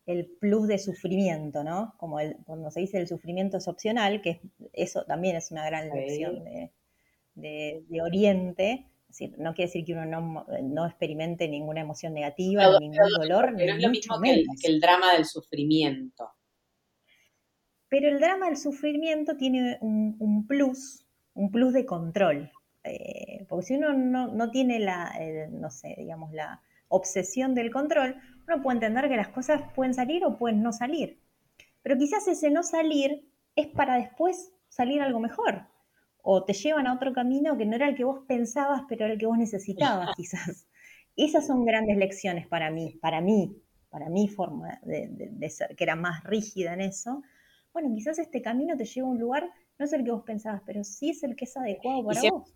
el, 0.06 0.28
plus 0.40 0.68
de 0.68 0.78
sufrimiento, 0.78 1.64
¿no? 1.64 1.94
Como 1.98 2.20
el, 2.20 2.38
cuando 2.46 2.72
se 2.72 2.82
dice 2.82 2.98
el 3.00 3.08
sufrimiento 3.08 3.58
es 3.58 3.68
opcional, 3.68 4.22
que 4.22 4.42
eso 4.74 5.04
también 5.06 5.36
es 5.36 5.52
una 5.52 5.66
gran 5.66 5.90
lección 5.90 6.44
de, 7.36 8.02
Oriente. 8.02 8.88
no 9.38 9.54
quiere 9.54 9.68
decir 9.68 9.86
que 9.86 9.94
uno 9.94 10.06
no, 10.06 10.86
experimente 10.86 11.48
ninguna 11.48 11.82
emoción 11.82 12.14
negativa, 12.14 12.80
ningún 12.80 12.98
dolor. 13.18 13.54
Pero 13.58 13.74
es 13.74 13.82
lo 13.82 13.90
mismo 13.90 14.20
que 14.22 14.68
el, 14.68 14.80
drama 14.80 15.14
del 15.14 15.26
sufrimiento. 15.26 16.30
Pero 17.88 18.10
el 18.10 18.20
drama 18.20 18.48
del 18.48 18.58
sufrimiento 18.58 19.38
tiene 19.38 19.78
un 19.82 20.46
plus, 20.48 21.06
un 21.34 21.52
plus 21.52 21.74
de 21.74 21.86
control. 21.86 22.52
Eh, 22.86 23.46
porque 23.50 23.66
si 23.66 23.76
uno 23.76 23.94
no, 23.94 24.52
tiene 24.52 24.80
la, 24.80 25.12
no 25.52 25.72
sé, 25.72 25.96
digamos, 25.98 26.32
la 26.34 26.62
obsesión 26.96 27.56
del 27.56 27.72
control, 27.72 28.16
uno 28.48 28.62
puede 28.62 28.78
entender 28.78 29.10
que 29.10 29.18
las 29.18 29.30
cosas 29.30 29.62
pueden 29.74 29.94
salir 29.94 30.24
o 30.26 30.38
pueden 30.38 30.62
no 30.62 30.72
salir. 30.72 31.20
Pero 31.82 31.98
quizás 31.98 32.28
ese 32.28 32.50
no 32.50 32.64
salir 32.64 33.28
es 33.56 33.68
para 33.68 33.96
después 33.96 34.54
salir 34.70 35.02
algo 35.02 35.20
mejor. 35.20 35.68
O 36.22 36.44
te 36.44 36.54
llevan 36.54 36.88
a 36.88 36.94
otro 36.94 37.14
camino 37.14 37.58
que 37.58 37.66
no 37.66 37.76
era 37.76 37.88
el 37.88 37.96
que 37.96 38.04
vos 38.04 38.22
pensabas, 38.28 38.84
pero 38.90 39.06
era 39.06 39.14
el 39.14 39.20
que 39.20 39.28
vos 39.28 39.38
necesitabas, 39.38 40.10
quizás. 40.18 40.68
Esas 41.16 41.48
son 41.48 41.66
grandes 41.66 41.98
lecciones 41.98 42.48
para 42.48 42.72
mí, 42.72 42.98
para 43.02 43.22
mí, 43.22 43.62
para 43.90 44.10
mi 44.10 44.28
forma 44.28 44.80
de, 44.84 45.50
ser, 45.50 45.76
que 45.76 45.84
era 45.84 45.96
más 45.96 46.24
rígida 46.24 46.74
en 46.74 46.82
eso. 46.82 47.22
Bueno, 47.72 47.94
quizás 47.94 48.20
este 48.20 48.42
camino 48.42 48.76
te 48.76 48.86
lleva 48.86 49.08
a 49.08 49.12
un 49.12 49.20
lugar, 49.20 49.50
no 49.78 49.86
es 49.86 49.94
el 49.94 50.04
que 50.04 50.12
vos 50.12 50.24
pensabas, 50.24 50.62
pero 50.66 50.84
sí 50.84 51.12
es 51.12 51.24
el 51.24 51.36
que 51.36 51.46
es 51.46 51.56
adecuado 51.56 52.04
para 52.04 52.22
vos. 52.32 52.54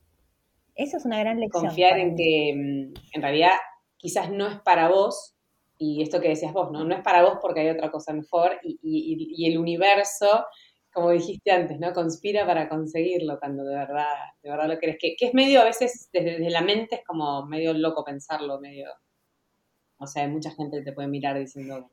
Eso 0.75 0.97
es 0.97 1.05
una 1.05 1.19
gran 1.19 1.39
lección. 1.39 1.65
Confiar 1.65 1.99
en 1.99 2.15
que 2.15 2.53
mm, 2.55 2.93
en 3.15 3.21
realidad 3.21 3.51
quizás 3.99 4.31
no 4.31 4.47
es 4.47 4.59
para 4.61 4.89
vos, 4.89 5.35
y 5.77 6.01
esto 6.01 6.19
que 6.19 6.29
decías 6.29 6.53
vos, 6.53 6.71
¿no? 6.71 6.83
No 6.83 6.95
es 6.95 7.03
para 7.03 7.21
vos 7.21 7.37
porque 7.41 7.59
hay 7.59 7.69
otra 7.69 7.91
cosa 7.91 8.13
mejor, 8.13 8.59
y, 8.63 9.45
el 9.47 9.57
universo, 9.59 10.45
como 10.91 11.11
dijiste 11.11 11.51
antes, 11.51 11.79
¿no? 11.79 11.93
Conspira 11.93 12.47
para 12.47 12.67
conseguirlo 12.67 13.39
cuando 13.39 13.63
de 13.63 13.75
verdad, 13.75 14.15
de 14.41 14.49
verdad 14.49 14.67
lo 14.67 14.79
querés. 14.79 14.97
Que, 14.99 15.15
es 15.19 15.33
medio, 15.33 15.61
a 15.61 15.65
veces, 15.65 16.09
desde, 16.11 16.49
la 16.49 16.61
mente 16.61 16.95
es 16.95 17.01
como 17.05 17.45
medio 17.45 17.73
loco 17.73 18.03
pensarlo, 18.03 18.59
medio. 18.59 18.87
O 19.97 20.07
sea, 20.07 20.27
mucha 20.27 20.51
gente 20.51 20.81
te 20.81 20.93
puede 20.93 21.07
mirar 21.07 21.37
diciendo. 21.37 21.91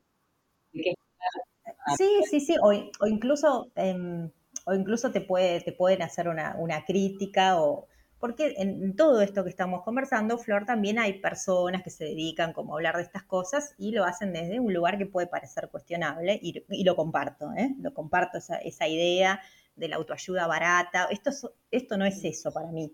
Sí, 1.97 2.23
sí, 2.29 2.39
sí, 2.39 2.55
o, 2.63 2.73
incluso, 3.07 3.71
em, 3.75 4.29
o 4.65 4.73
incluso 4.73 5.11
te, 5.11 5.21
puede, 5.21 5.61
te 5.61 5.73
pueden 5.73 6.01
hacer 6.01 6.27
una, 6.27 6.55
una 6.57 6.83
crítica 6.85 7.61
o 7.61 7.87
porque 8.19 8.55
en 8.57 8.95
todo 8.95 9.21
esto 9.21 9.43
que 9.43 9.49
estamos 9.49 9.83
conversando, 9.83 10.37
Flor, 10.37 10.65
también 10.65 10.97
hay 10.97 11.19
personas 11.19 11.83
que 11.83 11.91
se 11.91 12.05
dedican 12.05 12.51
como 12.51 12.73
a 12.73 12.77
hablar 12.77 12.97
de 12.97 13.03
estas 13.03 13.23
cosas 13.23 13.75
y 13.77 13.91
lo 13.91 14.05
hacen 14.05 14.33
desde 14.33 14.59
un 14.59 14.73
lugar 14.73 14.97
que 14.97 15.05
puede 15.05 15.27
parecer 15.27 15.69
cuestionable 15.69 16.39
y, 16.41 16.83
lo 16.83 16.95
comparto, 16.95 17.51
¿eh? 17.55 17.75
lo 17.79 17.93
comparto 17.93 18.39
esa, 18.39 18.87
idea 18.87 19.39
de 19.75 19.87
la 19.87 19.97
autoayuda 19.97 20.47
barata. 20.47 21.07
Esto, 21.11 21.97
no 21.97 22.05
es 22.05 22.23
eso 22.23 22.51
para 22.51 22.71
mí. 22.71 22.91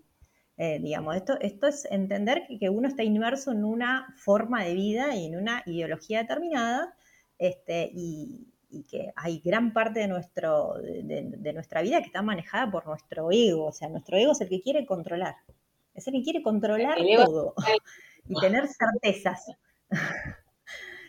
Eh, 0.56 0.78
digamos, 0.80 1.16
esto, 1.16 1.66
es 1.66 1.88
entender 1.90 2.42
que, 2.60 2.68
uno 2.68 2.86
está 2.86 3.02
inmerso 3.02 3.50
en 3.50 3.64
una 3.64 4.14
forma 4.16 4.62
de 4.64 4.74
vida 4.74 5.16
y 5.16 5.26
en 5.26 5.36
una 5.36 5.62
ideología 5.64 6.20
determinada 6.20 6.94
este, 7.38 7.90
y 8.74 8.82
que 8.82 9.12
hay 9.16 9.40
gran 9.40 9.72
parte 9.72 10.00
de, 10.00 10.08
nuestro, 10.08 10.74
de, 10.74 11.52
nuestra 11.52 11.82
vida 11.82 12.00
que 12.00 12.06
está 12.06 12.22
manejada 12.22 12.70
por 12.70 12.86
nuestro 12.86 13.30
ego. 13.30 13.66
O 13.66 13.72
sea, 13.72 13.88
nuestro 13.88 14.16
ego 14.16 14.32
es 14.32 14.40
el 14.40 14.48
que 14.48 14.60
quiere 14.60 14.84
controlar. 14.84 15.36
Es 15.94 16.06
el 16.08 16.14
que 16.14 16.22
quiere 16.22 16.42
controlar 16.42 16.98
todo 16.98 17.54
y 18.28 18.40
tener 18.40 18.66
certezas. 18.66 19.46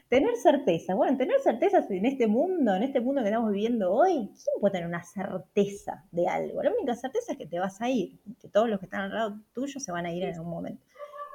tener 0.10 0.36
certeza. 0.36 0.94
Bueno, 0.94 1.18
tener 1.18 1.40
certezas 1.42 1.90
en 1.90 2.06
este 2.06 2.28
mundo, 2.28 2.76
en 2.76 2.84
este 2.84 3.02
mundo 3.02 3.22
que 3.22 3.30
estamos 3.30 3.52
viviendo 3.52 3.92
hoy, 3.92 4.28
¿quién 4.28 4.62
puede 4.62 4.74
tener 4.74 4.88
una 4.88 5.04
certeza 5.04 6.06
de 6.12 6.28
algo? 6.28 6.62
La 6.62 6.72
única 6.72 6.96
certeza 6.96 7.32
es 7.32 7.38
que 7.38 7.48
te 7.48 7.60
vas 7.60 7.82
a 7.82 7.90
ir, 7.90 8.20
que 8.40 8.48
todos 8.48 8.70
los 8.70 8.80
que 8.80 8.86
están 8.86 9.02
al 9.02 9.14
lado 9.14 9.40
tuyo 9.54 9.80
se 9.80 9.92
van 9.92 10.06
a 10.06 10.14
ir 10.14 10.24
en 10.24 10.36
algún 10.36 10.52
momento. 10.52 10.84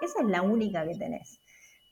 Esa 0.01 0.23
es 0.23 0.29
la 0.29 0.43
única 0.43 0.87
que 0.87 0.95
tenés. 0.95 1.41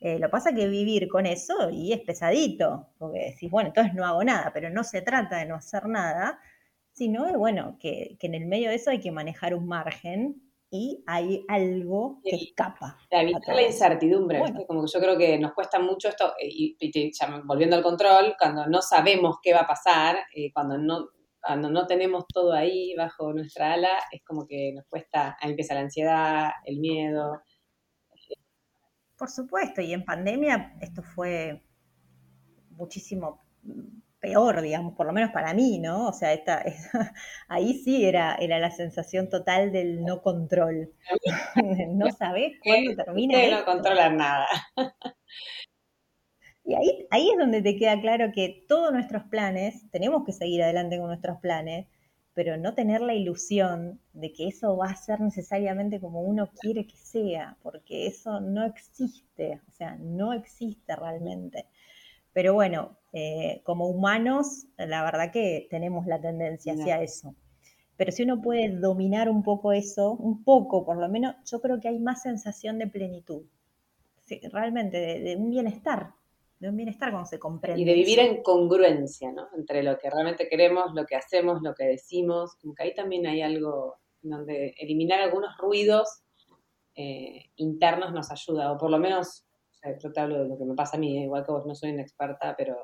Eh, 0.01 0.17
lo 0.17 0.27
que 0.27 0.31
pasa 0.31 0.49
es 0.51 0.55
que 0.55 0.67
vivir 0.67 1.09
con 1.09 1.25
eso 1.25 1.69
y 1.71 1.91
es 1.91 1.99
pesadito, 1.99 2.87
porque 2.97 3.31
decís, 3.31 3.51
bueno, 3.51 3.69
entonces 3.69 3.93
no 3.93 4.05
hago 4.05 4.23
nada, 4.23 4.51
pero 4.53 4.69
no 4.69 4.83
se 4.83 5.01
trata 5.01 5.37
de 5.37 5.45
no 5.45 5.55
hacer 5.55 5.87
nada, 5.87 6.39
sino 6.93 7.25
de, 7.25 7.35
bueno, 7.35 7.77
que, 7.79 8.17
en 8.19 8.33
el 8.33 8.45
medio 8.45 8.69
de 8.69 8.75
eso 8.75 8.91
hay 8.91 8.99
que 8.99 9.11
manejar 9.11 9.53
un 9.53 9.67
margen 9.67 10.41
y 10.71 11.03
hay 11.05 11.43
algo 11.49 12.21
que 12.23 12.35
escapa. 12.35 12.97
Evitar 13.09 13.55
la 13.55 13.63
incertidumbre, 13.63 14.39
como 14.67 14.85
que 14.85 14.91
yo 14.93 14.99
creo 14.99 15.17
que 15.17 15.37
nos 15.37 15.53
cuesta 15.53 15.79
mucho 15.79 16.07
esto, 16.07 16.33
eh, 16.39 16.47
y, 16.49 16.77
volviendo 17.43 17.75
al 17.75 17.83
control, 17.83 18.35
cuando 18.39 18.67
no 18.67 18.81
sabemos 18.81 19.37
qué 19.41 19.53
va 19.53 19.61
a 19.61 19.67
pasar, 19.67 20.17
eh, 20.33 20.51
cuando 20.53 20.77
no 20.77 21.09
cuando 21.41 21.69
no 21.69 21.87
tenemos 21.87 22.25
todo 22.27 22.51
ahí 22.51 22.93
bajo 22.95 23.31
nuestra 23.33 23.73
ala, 23.73 23.89
es 24.11 24.21
como 24.25 24.45
que 24.45 24.73
nos 24.75 24.85
cuesta, 24.87 25.37
ahí 25.39 25.51
empieza 25.51 25.73
la 25.73 25.81
ansiedad, 25.81 26.49
el 26.65 26.79
miedo, 26.79 27.41
por 29.19 29.29
supuesto, 29.29 29.81
y 29.81 29.93
en 29.93 30.05
pandemia 30.05 30.73
esto 30.81 31.03
fue 31.03 31.61
muchísimo 32.71 33.43
peor, 34.19 34.61
digamos, 34.61 34.95
por 34.95 35.05
lo 35.05 35.13
menos 35.13 35.31
para 35.31 35.53
mí, 35.53 35.79
¿no? 35.79 36.07
O 36.07 36.13
sea, 36.13 36.33
esta, 36.33 36.63
ahí 37.49 37.73
sí 37.73 38.05
era, 38.05 38.35
era 38.35 38.59
la 38.59 38.71
sensación 38.71 39.29
total 39.29 39.71
del 39.71 40.03
no 40.03 40.21
control. 40.21 40.93
no 41.91 42.11
sabés 42.11 42.53
cuándo 42.63 42.95
termina. 42.95 43.59
no 43.59 43.65
controlar 43.65 44.13
nada. 44.13 44.47
Y 46.63 46.75
ahí, 46.75 47.07
ahí 47.11 47.29
es 47.31 47.37
donde 47.37 47.61
te 47.61 47.75
queda 47.75 47.99
claro 47.99 48.31
que 48.33 48.65
todos 48.67 48.91
nuestros 48.93 49.23
planes, 49.23 49.89
tenemos 49.91 50.23
que 50.25 50.31
seguir 50.31 50.63
adelante 50.63 50.97
con 50.97 51.07
nuestros 51.07 51.39
planes, 51.39 51.87
pero 52.33 52.57
no 52.57 52.73
tener 52.73 53.01
la 53.01 53.13
ilusión 53.13 53.99
de 54.13 54.31
que 54.31 54.47
eso 54.47 54.77
va 54.77 54.87
a 54.87 54.95
ser 54.95 55.19
necesariamente 55.19 55.99
como 55.99 56.21
uno 56.21 56.49
quiere 56.59 56.85
que 56.85 56.97
sea, 56.97 57.57
porque 57.61 58.07
eso 58.07 58.39
no 58.39 58.65
existe, 58.65 59.61
o 59.67 59.71
sea, 59.73 59.95
no 59.95 60.33
existe 60.33 60.95
realmente. 60.95 61.65
Pero 62.31 62.53
bueno, 62.53 62.97
eh, 63.11 63.61
como 63.63 63.87
humanos, 63.87 64.67
la 64.77 65.03
verdad 65.03 65.31
que 65.31 65.67
tenemos 65.69 66.05
la 66.05 66.21
tendencia 66.21 66.73
hacia 66.73 67.01
eso. 67.01 67.35
Pero 67.97 68.11
si 68.11 68.23
uno 68.23 68.41
puede 68.41 68.69
dominar 68.69 69.29
un 69.29 69.43
poco 69.43 69.73
eso, 69.73 70.13
un 70.13 70.43
poco 70.43 70.85
por 70.85 70.97
lo 70.97 71.09
menos, 71.09 71.35
yo 71.45 71.59
creo 71.59 71.79
que 71.79 71.89
hay 71.89 71.99
más 71.99 72.21
sensación 72.21 72.79
de 72.79 72.87
plenitud, 72.87 73.43
realmente 74.53 74.97
de 74.97 75.35
un 75.35 75.49
bienestar, 75.49 76.13
de 76.59 76.69
un 76.69 76.75
bienestar 76.75 77.11
cuando 77.11 77.27
se 77.27 77.39
comprende. 77.39 77.81
Y 77.81 77.85
de 77.85 77.93
vivir 77.93 78.19
en 78.19 78.43
congruencia, 78.43 79.31
¿no? 79.31 79.47
Entre 79.55 79.81
lo 79.81 79.97
que 79.97 80.09
realmente 80.09 80.47
queremos, 80.49 80.93
lo 80.93 81.05
que 81.05 81.15
hacemos, 81.15 81.61
lo 81.61 81.73
que 81.73 81.85
decimos. 81.85 82.55
Como 82.61 82.75
que 82.75 82.83
ahí 82.83 82.93
también 82.93 83.25
hay 83.27 83.41
algo 83.41 83.97
donde 84.21 84.75
eliminar 84.77 85.21
algunos 85.21 85.57
ruidos 85.57 86.23
eh, 87.01 87.51
internos 87.55 88.11
nos 88.11 88.29
ayuda, 88.29 88.73
o 88.73 88.77
por 88.77 88.91
lo 88.91 88.99
menos, 88.99 89.45
yo 90.03 90.11
te 90.11 90.19
hablo 90.19 90.39
de 90.39 90.49
lo 90.49 90.57
que 90.57 90.65
me 90.65 90.75
pasa 90.75 90.97
a 90.97 90.99
mí, 90.99 91.17
¿eh? 91.17 91.23
igual 91.23 91.45
que 91.45 91.53
vos 91.53 91.65
no 91.65 91.73
soy 91.73 91.91
una 91.91 92.01
experta, 92.01 92.55
pero, 92.57 92.75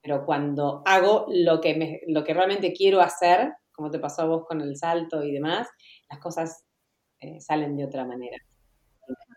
pero 0.00 0.24
cuando 0.24 0.82
hago 0.84 1.26
lo 1.28 1.60
que, 1.60 1.74
me, 1.74 2.02
lo 2.06 2.22
que 2.22 2.34
realmente 2.34 2.72
quiero 2.72 3.00
hacer, 3.00 3.52
como 3.72 3.90
te 3.90 3.98
pasó 3.98 4.22
a 4.22 4.26
vos 4.26 4.44
con 4.46 4.60
el 4.60 4.76
salto 4.76 5.24
y 5.24 5.32
demás, 5.32 5.66
las 6.08 6.20
cosas 6.20 6.64
eh, 7.18 7.40
salen 7.40 7.76
de 7.76 7.84
otra 7.84 8.04
manera. 8.04 8.36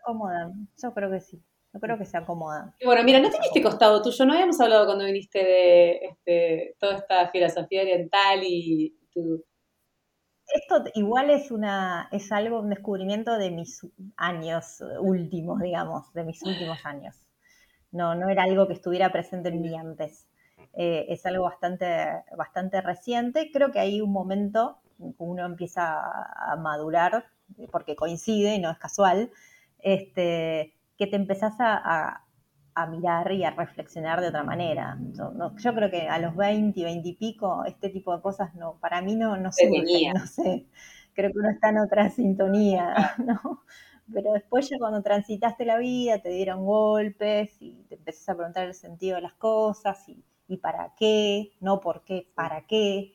Acomodan, 0.04 0.68
yo 0.80 0.94
creo 0.94 1.10
que 1.10 1.20
sí. 1.20 1.42
Yo 1.72 1.80
creo 1.80 1.98
que 1.98 2.04
se 2.04 2.16
acomodan. 2.16 2.74
bueno, 2.84 3.04
mira, 3.04 3.20
no 3.20 3.30
tenías 3.30 3.46
este 3.46 3.62
costado 3.62 4.02
tuyo, 4.02 4.24
no 4.26 4.32
habíamos 4.32 4.60
hablado 4.60 4.86
cuando 4.86 5.04
viniste 5.04 5.38
de 5.38 5.90
este, 6.02 6.76
toda 6.80 6.96
esta 6.96 7.28
filosofía 7.30 7.82
oriental 7.82 8.40
y 8.42 8.96
tu, 9.12 9.44
esto 10.52 10.82
igual 10.94 11.30
es 11.30 11.52
una 11.52 12.08
es 12.10 12.32
algo, 12.32 12.60
un 12.60 12.70
descubrimiento 12.70 13.38
de 13.38 13.50
mis 13.52 13.86
años 14.16 14.82
últimos, 15.00 15.60
digamos, 15.60 16.12
de 16.12 16.24
mis 16.24 16.42
últimos 16.42 16.84
años. 16.84 17.14
No, 17.92 18.14
no 18.14 18.28
era 18.28 18.44
algo 18.44 18.66
que 18.66 18.74
estuviera 18.74 19.12
presente 19.12 19.50
en 19.50 19.60
mí 19.60 19.76
antes. 19.76 20.26
Eh, 20.74 21.06
es 21.08 21.24
algo 21.26 21.44
bastante, 21.44 21.86
bastante 22.36 22.80
reciente. 22.80 23.50
Creo 23.52 23.70
que 23.70 23.78
hay 23.78 24.00
un 24.00 24.12
momento 24.12 24.78
uno 25.18 25.46
empieza 25.46 25.98
a 26.52 26.56
madurar, 26.56 27.24
porque 27.70 27.96
coincide 27.96 28.54
y 28.54 28.58
no 28.58 28.70
es 28.70 28.78
casual, 28.78 29.30
este, 29.78 30.74
que 31.00 31.06
te 31.06 31.16
empezás 31.16 31.54
a, 31.58 32.26
a 32.74 32.86
mirar 32.86 33.32
y 33.32 33.44
a 33.44 33.50
reflexionar 33.50 34.20
de 34.20 34.28
otra 34.28 34.42
manera. 34.42 34.98
Yo, 35.12 35.74
creo 35.74 35.90
que 35.90 36.08
a 36.08 36.18
los 36.18 36.36
20, 36.36 36.82
20 36.82 37.08
y 37.08 37.14
pico, 37.14 37.64
este 37.64 37.88
tipo 37.88 38.14
de 38.14 38.22
cosas 38.22 38.54
no, 38.54 38.78
para 38.80 39.02
mí 39.02 39.16
no, 39.16 39.36
no 39.36 39.50
surgen, 39.52 40.14
no 40.14 40.26
sé. 40.26 40.66
Creo 41.14 41.32
que 41.32 41.38
uno 41.38 41.50
está 41.50 41.70
en 41.70 41.78
otra 41.78 42.10
sintonía, 42.10 43.14
¿no? 43.24 43.64
Pero 44.12 44.32
después 44.32 44.68
ya 44.68 44.78
cuando 44.78 45.02
transitaste 45.02 45.64
la 45.64 45.78
vida, 45.78 46.20
te 46.20 46.30
dieron 46.30 46.64
golpes 46.64 47.56
y 47.60 47.84
te 47.88 47.94
empezás 47.94 48.28
a 48.28 48.34
preguntar 48.34 48.66
el 48.66 48.74
sentido 48.74 49.16
de 49.16 49.22
las 49.22 49.34
cosas 49.34 50.08
y, 50.08 50.24
y 50.48 50.56
para 50.56 50.94
qué, 50.96 51.52
no 51.60 51.80
por 51.80 52.02
qué, 52.04 52.28
para 52.34 52.66
qué. 52.66 53.12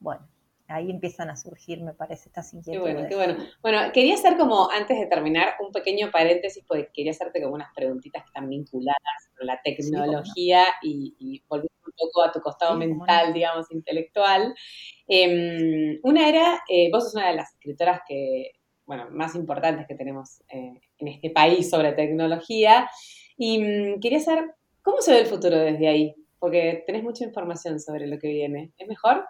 Bueno, 0.00 0.26
ahí 0.68 0.90
empiezan 0.90 1.30
a 1.30 1.36
surgir, 1.36 1.82
me 1.82 1.94
parece, 1.94 2.28
estas 2.28 2.52
inquietudes. 2.52 2.86
Qué 2.86 2.92
bueno, 2.92 3.08
qué 3.08 3.16
bueno. 3.16 3.36
Bueno, 3.62 3.92
quería 3.92 4.14
hacer 4.14 4.36
como, 4.36 4.70
antes 4.70 4.98
de 4.98 5.06
terminar, 5.06 5.54
un 5.60 5.72
pequeño 5.72 6.10
paréntesis, 6.10 6.64
porque 6.66 6.90
quería 6.92 7.12
hacerte 7.12 7.42
como 7.42 7.54
unas 7.54 7.72
preguntitas 7.74 8.22
que 8.22 8.26
están 8.26 8.48
vinculadas 8.48 9.30
con 9.36 9.46
la 9.46 9.60
tecnología 9.62 10.64
y, 10.82 11.14
y 11.18 11.42
volver 11.48 11.70
un 11.86 11.92
poco 11.96 12.22
a 12.22 12.32
tu 12.32 12.40
costado 12.40 12.76
mental, 12.76 13.32
digamos, 13.32 13.70
intelectual. 13.70 14.54
Em, 15.06 15.98
una 16.02 16.28
era, 16.28 16.62
eh, 16.68 16.90
vos 16.92 17.04
sos 17.04 17.14
una 17.14 17.28
de 17.28 17.36
las 17.36 17.52
escritoras 17.52 18.00
que, 18.06 18.52
bueno, 18.84 19.08
más 19.10 19.34
importantes 19.34 19.86
que 19.86 19.94
tenemos 19.94 20.42
eh, 20.48 20.80
en 20.98 21.08
este 21.08 21.30
país 21.30 21.70
sobre 21.70 21.92
tecnología, 21.92 22.88
y 23.38 23.58
mm, 23.58 24.00
quería 24.00 24.20
saber, 24.20 24.54
¿cómo 24.82 25.00
se 25.00 25.12
ve 25.12 25.20
el 25.20 25.26
futuro 25.26 25.56
desde 25.56 25.88
ahí? 25.88 26.14
Porque 26.38 26.82
tenés 26.86 27.02
mucha 27.02 27.24
información 27.24 27.80
sobre 27.80 28.06
lo 28.06 28.18
que 28.18 28.28
viene. 28.28 28.72
¿Es 28.76 28.86
mejor? 28.86 29.24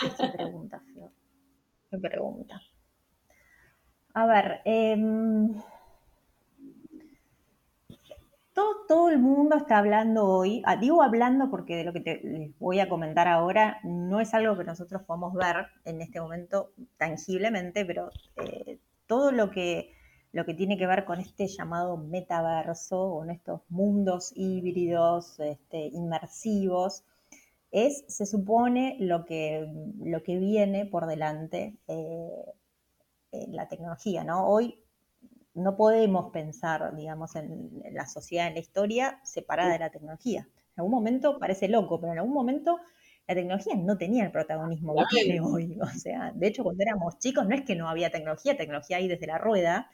Qué 0.00 0.28
pregunta, 0.28 0.80
Flor. 0.92 1.10
Qué 1.90 1.98
pregunta. 1.98 2.60
A 4.14 4.26
ver, 4.26 4.60
em, 4.64 5.54
todo, 8.54 8.86
todo, 8.88 9.10
el 9.10 9.18
mundo 9.18 9.56
está 9.56 9.78
hablando 9.78 10.24
hoy, 10.26 10.62
ah, 10.64 10.76
digo 10.76 11.02
hablando 11.02 11.50
porque 11.50 11.76
de 11.76 11.84
lo 11.84 11.92
que 11.92 12.00
te, 12.00 12.20
les 12.22 12.58
voy 12.58 12.80
a 12.80 12.88
comentar 12.88 13.28
ahora 13.28 13.78
no 13.84 14.20
es 14.20 14.32
algo 14.32 14.56
que 14.56 14.64
nosotros 14.64 15.02
podamos 15.02 15.34
ver 15.34 15.66
en 15.84 16.00
este 16.00 16.20
momento 16.20 16.72
tangiblemente, 16.96 17.84
pero 17.84 18.10
eh, 18.36 18.78
todo 19.06 19.32
lo 19.32 19.50
que, 19.50 19.92
lo 20.32 20.46
que 20.46 20.54
tiene 20.54 20.78
que 20.78 20.86
ver 20.86 21.04
con 21.04 21.20
este 21.20 21.46
llamado 21.46 21.98
metaverso, 21.98 23.10
con 23.10 23.30
estos 23.30 23.60
mundos 23.68 24.32
híbridos, 24.34 25.38
este, 25.40 25.88
inmersivos, 25.88 27.04
es, 27.76 28.04
se 28.08 28.24
supone, 28.24 28.96
lo 29.00 29.26
que, 29.26 29.68
lo 29.98 30.22
que 30.22 30.38
viene 30.38 30.86
por 30.86 31.06
delante 31.06 31.76
eh, 31.88 32.54
en 33.32 33.54
la 33.54 33.68
tecnología, 33.68 34.24
¿no? 34.24 34.48
Hoy 34.48 34.82
no 35.52 35.76
podemos 35.76 36.32
pensar, 36.32 36.96
digamos, 36.96 37.36
en, 37.36 37.82
la 37.92 38.06
sociedad, 38.06 38.46
en 38.46 38.54
la 38.54 38.60
historia, 38.60 39.20
separada 39.24 39.74
de 39.74 39.78
la 39.78 39.90
tecnología. 39.90 40.48
En 40.48 40.78
algún 40.78 40.92
momento 40.92 41.38
parece 41.38 41.68
loco, 41.68 42.00
pero 42.00 42.14
en 42.14 42.18
algún 42.20 42.32
momento 42.32 42.78
la 43.28 43.34
tecnología 43.34 43.74
no 43.76 43.98
tenía 43.98 44.24
el 44.24 44.32
protagonismo 44.32 44.94
que 44.94 45.04
tiene 45.10 45.40
hoy. 45.42 45.78
O 45.82 45.98
sea, 45.98 46.32
de 46.34 46.46
hecho, 46.46 46.62
cuando 46.62 46.82
éramos 46.82 47.18
chicos 47.18 47.46
no 47.46 47.54
es 47.54 47.60
que 47.60 47.76
no 47.76 47.90
había 47.90 48.10
tecnología, 48.10 48.56
tecnología 48.56 48.96
ahí 48.96 49.06
desde 49.06 49.26
la 49.26 49.36
rueda, 49.36 49.90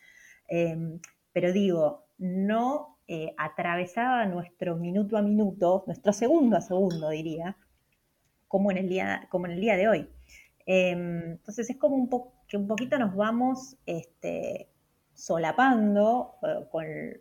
eh, 0.48 1.00
pero 1.32 1.52
digo, 1.52 2.04
no 2.16 3.00
eh, 3.08 3.34
atravesaba 3.38 4.24
nuestro 4.26 4.76
minuto 4.76 5.16
a 5.16 5.22
minuto, 5.22 5.82
nuestro 5.88 6.12
segundo 6.12 6.56
a 6.56 6.60
segundo, 6.60 7.08
diría, 7.08 7.56
como 8.52 8.70
en 8.70 8.76
el 8.76 8.86
día, 8.90 9.26
como 9.30 9.46
en 9.46 9.52
el 9.52 9.60
día 9.62 9.78
de 9.78 9.88
hoy. 9.88 10.10
Em, 10.66 11.30
entonces 11.32 11.70
es 11.70 11.78
como 11.78 11.96
un 11.96 12.10
que 12.46 12.58
un 12.58 12.66
poquito 12.68 12.98
nos 12.98 13.16
vamos 13.16 13.78
este, 13.86 14.68
solapando 15.14 16.34
eh, 16.42 16.66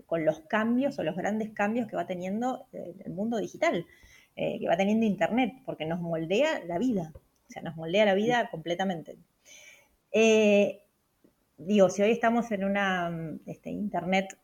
con, 0.06 0.26
los 0.26 0.42
cambios 0.42 1.00
o 1.00 1.04
los 1.04 1.16
grandes 1.16 1.52
cambios 1.52 1.88
que 1.88 1.96
va 1.96 2.06
teniendo 2.06 2.66
eh, 2.74 2.96
el 3.06 3.14
mundo 3.14 3.38
digital, 3.38 3.86
eh, 4.36 4.60
que 4.60 4.68
va 4.68 4.76
teniendo 4.76 5.06
Internet, 5.06 5.54
porque 5.66 5.86
nos 5.86 6.02
moldea 6.02 6.66
la 6.66 6.78
vida, 6.78 7.14
o 7.16 7.50
sea, 7.50 7.62
nos 7.62 7.78
moldea 7.78 8.04
la 8.04 8.14
vida 8.14 8.50
completamente. 8.52 9.18
digo, 11.58 11.90
si 11.90 12.02
hoy 12.02 12.12
estamos 12.12 12.52
en 12.52 12.66
una 12.66 13.10
este, 13.46 13.70
Internet 13.70 14.38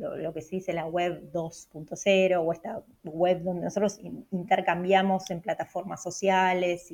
lo, 0.00 0.32
que 0.32 0.40
se 0.40 0.56
dice 0.56 0.72
la 0.72 0.86
web 0.86 1.30
2.0 1.32 2.42
o 2.42 2.52
esta 2.52 2.82
web 3.04 3.42
donde 3.42 3.62
nosotros 3.62 4.00
intercambiamos 4.30 5.30
en 5.30 5.40
plataformas 5.40 6.02
sociales 6.02 6.90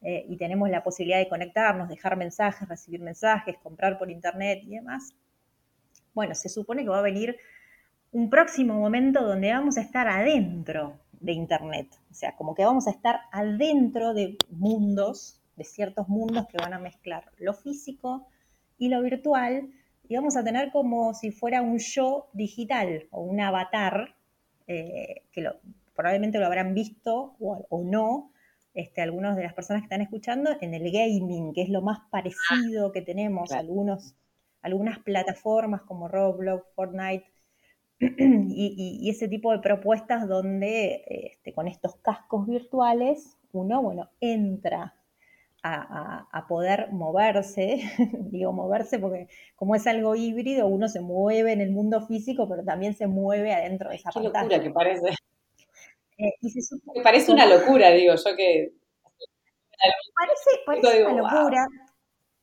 eh, 0.00 0.24
y, 0.28 0.36
tenemos 0.36 0.70
la 0.70 0.84
posibilidad 0.84 1.18
de 1.18 1.28
conectarnos, 1.28 1.88
dejar 1.88 2.16
mensajes, 2.16 2.68
recibir 2.68 3.00
mensajes, 3.00 3.56
comprar 3.58 3.98
por 3.98 4.10
internet 4.10 4.60
y 4.62 4.76
demás. 4.76 5.12
Bueno, 6.14 6.34
se 6.34 6.48
supone 6.48 6.84
que 6.84 6.88
va 6.88 7.00
a 7.00 7.02
venir 7.02 7.36
un 8.12 8.30
próximo 8.30 8.74
momento 8.74 9.22
donde 9.22 9.52
vamos 9.52 9.76
a 9.76 9.80
estar 9.80 10.06
adentro 10.06 11.00
de 11.12 11.32
internet, 11.32 11.88
o 12.10 12.14
sea, 12.14 12.36
como 12.36 12.54
que 12.54 12.64
vamos 12.64 12.86
a 12.86 12.90
estar 12.90 13.22
adentro 13.32 14.14
de 14.14 14.36
mundos, 14.50 15.42
de 15.56 15.64
ciertos 15.64 16.08
mundos 16.08 16.46
que 16.46 16.58
van 16.58 16.72
a 16.72 16.78
mezclar 16.78 17.24
lo 17.38 17.52
físico 17.52 18.28
y 18.78 18.88
lo 18.88 19.02
virtual 19.02 19.68
y 20.08 20.16
vamos 20.16 20.36
a 20.36 20.44
tener 20.44 20.70
como 20.72 21.12
si 21.14 21.30
fuera 21.30 21.60
un 21.60 21.78
yo 21.78 22.28
digital 22.32 23.06
o 23.10 23.20
un 23.20 23.40
avatar, 23.40 24.14
eh, 24.66 25.22
que 25.32 25.46
probablemente 25.94 26.38
lo 26.38 26.46
habrán 26.46 26.74
visto 26.74 27.36
o, 27.38 27.82
no, 27.84 28.32
este, 28.72 29.02
algunas 29.02 29.36
de 29.36 29.42
las 29.42 29.54
personas 29.54 29.82
que 29.82 29.86
están 29.86 30.00
escuchando, 30.00 30.50
en 30.60 30.72
el 30.74 30.90
gaming, 30.90 31.52
que 31.52 31.62
es 31.62 31.68
lo 31.68 31.82
más 31.82 32.00
parecido 32.10 32.90
que 32.92 33.02
tenemos, 33.02 33.52
algunos, 33.52 34.14
algunas 34.62 34.98
plataformas 35.00 35.82
como 35.82 36.08
Roblox, 36.08 36.64
Fortnite, 36.74 37.26
y, 38.00 39.10
ese 39.10 39.28
tipo 39.28 39.52
de 39.52 39.58
propuestas 39.58 40.26
donde 40.26 41.04
este, 41.06 41.52
con 41.52 41.68
estos 41.68 41.96
cascos 41.96 42.46
virtuales 42.46 43.36
uno, 43.52 43.82
bueno, 43.82 44.10
entra 44.20 44.94
a, 45.62 46.46
poder 46.48 46.92
moverse, 46.92 47.80
digo 48.30 48.52
moverse 48.52 48.98
porque 48.98 49.28
como 49.56 49.74
es 49.74 49.86
algo 49.86 50.14
híbrido, 50.14 50.66
uno 50.66 50.88
se 50.88 51.00
mueve 51.00 51.52
en 51.52 51.60
el 51.60 51.70
mundo 51.70 52.06
físico, 52.06 52.48
pero 52.48 52.64
también 52.64 52.94
se 52.94 53.06
mueve 53.06 53.52
adentro 53.52 53.90
de 53.90 53.96
esa 53.96 54.10
Qué 54.12 54.20
locura 54.20 54.60
que 54.60 54.70
parece. 54.70 55.08
Eh, 56.18 56.32
me 56.94 57.02
parece 57.02 57.32
una 57.32 57.46
locura, 57.46 57.90
digo 57.90 58.14
yo 58.14 58.36
que... 58.36 58.72
Parece, 60.66 61.06
una 61.06 61.12
locura. 61.12 61.66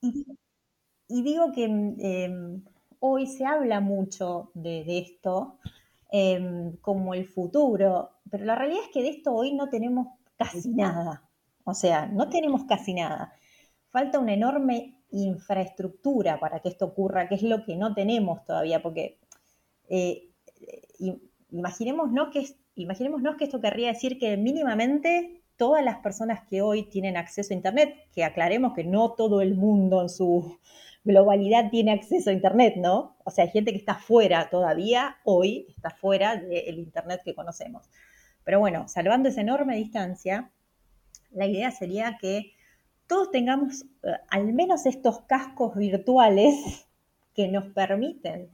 Y, 0.01 1.23
digo 1.23 1.51
que 1.51 1.65
em, 1.65 2.63
hoy 2.99 3.27
se 3.27 3.45
habla 3.45 3.81
mucho 3.81 4.51
de, 4.53 4.85
esto 4.99 5.59
em, 6.09 6.77
como 6.77 7.13
el 7.13 7.27
futuro, 7.27 8.11
pero 8.31 8.45
la 8.45 8.55
realidad 8.55 8.83
es 8.83 8.89
que 8.93 9.01
de 9.01 9.09
esto 9.09 9.33
hoy 9.33 9.53
no 9.53 9.67
tenemos 9.67 10.07
casi 10.37 10.69
nada. 10.69 11.24
O 11.65 11.73
sea, 11.73 12.05
no 12.07 12.29
tenemos 12.29 12.63
casi 12.63 12.93
nada. 12.93 13.33
Falta 13.89 14.19
una 14.19 14.33
enorme 14.33 15.01
infraestructura 15.11 16.39
para 16.39 16.59
que 16.59 16.69
esto 16.69 16.85
ocurra, 16.85 17.27
que 17.27 17.35
es 17.35 17.43
lo 17.43 17.65
que 17.65 17.75
no 17.75 17.93
tenemos 17.93 18.45
todavía, 18.45 18.81
porque 18.81 19.19
eh, 19.89 20.29
imaginémonos, 21.51 22.29
que, 22.31 22.45
imaginémonos 22.75 23.35
que 23.35 23.45
esto 23.45 23.61
querría 23.61 23.89
decir 23.89 24.19
que 24.19 24.37
mínimamente 24.37 25.41
todas 25.57 25.83
las 25.83 25.97
personas 25.99 26.45
que 26.47 26.61
hoy 26.61 26.83
tienen 26.83 27.17
acceso 27.17 27.53
a 27.53 27.57
Internet, 27.57 27.95
que 28.13 28.23
aclaremos 28.23 28.73
que 28.73 28.83
no 28.83 29.13
todo 29.13 29.41
el 29.41 29.55
mundo 29.55 30.01
en 30.01 30.09
su 30.09 30.59
globalidad 31.03 31.69
tiene 31.69 31.91
acceso 31.91 32.29
a 32.29 32.33
Internet, 32.33 32.75
¿no? 32.77 33.15
O 33.23 33.31
sea, 33.31 33.45
hay 33.45 33.51
gente 33.51 33.71
que 33.71 33.77
está 33.77 33.95
fuera 33.95 34.49
todavía, 34.49 35.17
hoy 35.23 35.67
está 35.69 35.91
fuera 35.91 36.35
del 36.35 36.79
Internet 36.79 37.21
que 37.23 37.35
conocemos. 37.35 37.89
Pero 38.43 38.59
bueno, 38.59 38.87
salvando 38.87 39.29
esa 39.29 39.41
enorme 39.41 39.77
distancia, 39.77 40.51
la 41.35 41.45
idea 41.45 41.69
sería 41.71 42.17
que 42.19 42.53
todos 43.07 43.29
tengamos 43.29 43.83
eh, 44.03 44.13
al 44.29 44.51
menos 44.53 44.85
estos 44.85 45.21
cascos 45.21 45.75
virtuales 45.75 46.87
que 47.35 47.47
nos 47.47 47.65
permiten 47.67 48.49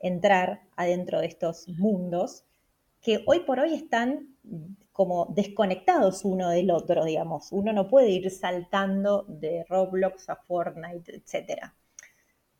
entrar 0.00 0.62
adentro 0.76 1.20
de 1.20 1.26
estos 1.26 1.66
mundos, 1.68 2.44
que 3.00 3.22
hoy 3.26 3.40
por 3.40 3.60
hoy 3.60 3.72
están 3.74 4.36
como 4.92 5.26
desconectados 5.34 6.24
uno 6.24 6.50
del 6.50 6.70
otro, 6.70 7.04
digamos. 7.04 7.52
Uno 7.52 7.72
no 7.72 7.88
puede 7.88 8.10
ir 8.10 8.30
saltando 8.30 9.24
de 9.28 9.64
Roblox 9.68 10.28
a 10.28 10.36
Fortnite, 10.36 11.16
etc. 11.16 11.72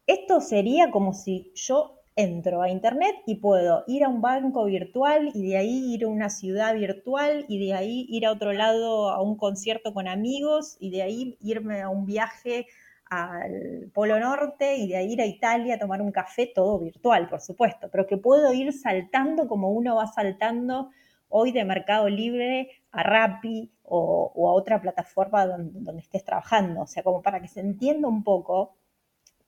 Esto 0.06 0.40
sería 0.40 0.90
como 0.90 1.12
si 1.12 1.52
yo 1.54 2.00
entro 2.16 2.62
a 2.62 2.70
internet 2.70 3.16
y 3.26 3.36
puedo 3.36 3.84
ir 3.86 4.04
a 4.04 4.08
un 4.08 4.20
banco 4.20 4.64
virtual 4.64 5.30
y 5.34 5.48
de 5.48 5.56
ahí 5.56 5.94
ir 5.94 6.04
a 6.04 6.08
una 6.08 6.30
ciudad 6.30 6.74
virtual 6.74 7.44
y 7.48 7.66
de 7.66 7.74
ahí 7.74 8.06
ir 8.08 8.26
a 8.26 8.32
otro 8.32 8.52
lado 8.52 9.10
a 9.10 9.20
un 9.20 9.36
concierto 9.36 9.92
con 9.92 10.06
amigos 10.06 10.76
y 10.78 10.90
de 10.90 11.02
ahí 11.02 11.36
irme 11.40 11.82
a 11.82 11.88
un 11.88 12.06
viaje 12.06 12.66
al 13.10 13.90
Polo 13.92 14.18
Norte 14.20 14.76
y 14.76 14.88
de 14.88 14.96
ahí 14.96 15.12
ir 15.12 15.20
a 15.20 15.26
Italia 15.26 15.74
a 15.74 15.78
tomar 15.78 16.00
un 16.00 16.12
café, 16.12 16.46
todo 16.46 16.78
virtual, 16.78 17.28
por 17.28 17.40
supuesto, 17.40 17.88
pero 17.90 18.06
que 18.06 18.16
puedo 18.16 18.52
ir 18.52 18.72
saltando 18.72 19.48
como 19.48 19.70
uno 19.70 19.96
va 19.96 20.06
saltando 20.06 20.90
hoy 21.28 21.50
de 21.52 21.64
Mercado 21.64 22.08
Libre 22.08 22.70
a 22.92 23.02
Rappi 23.02 23.72
o, 23.82 24.48
a 24.48 24.52
otra 24.52 24.80
plataforma 24.80 25.46
donde, 25.46 25.80
donde, 25.80 26.02
estés 26.02 26.24
trabajando. 26.24 26.82
O 26.82 26.86
sea, 26.86 27.02
como 27.02 27.22
para 27.22 27.40
que 27.40 27.48
se 27.48 27.60
entienda 27.60 28.08
un 28.08 28.22
poco, 28.22 28.76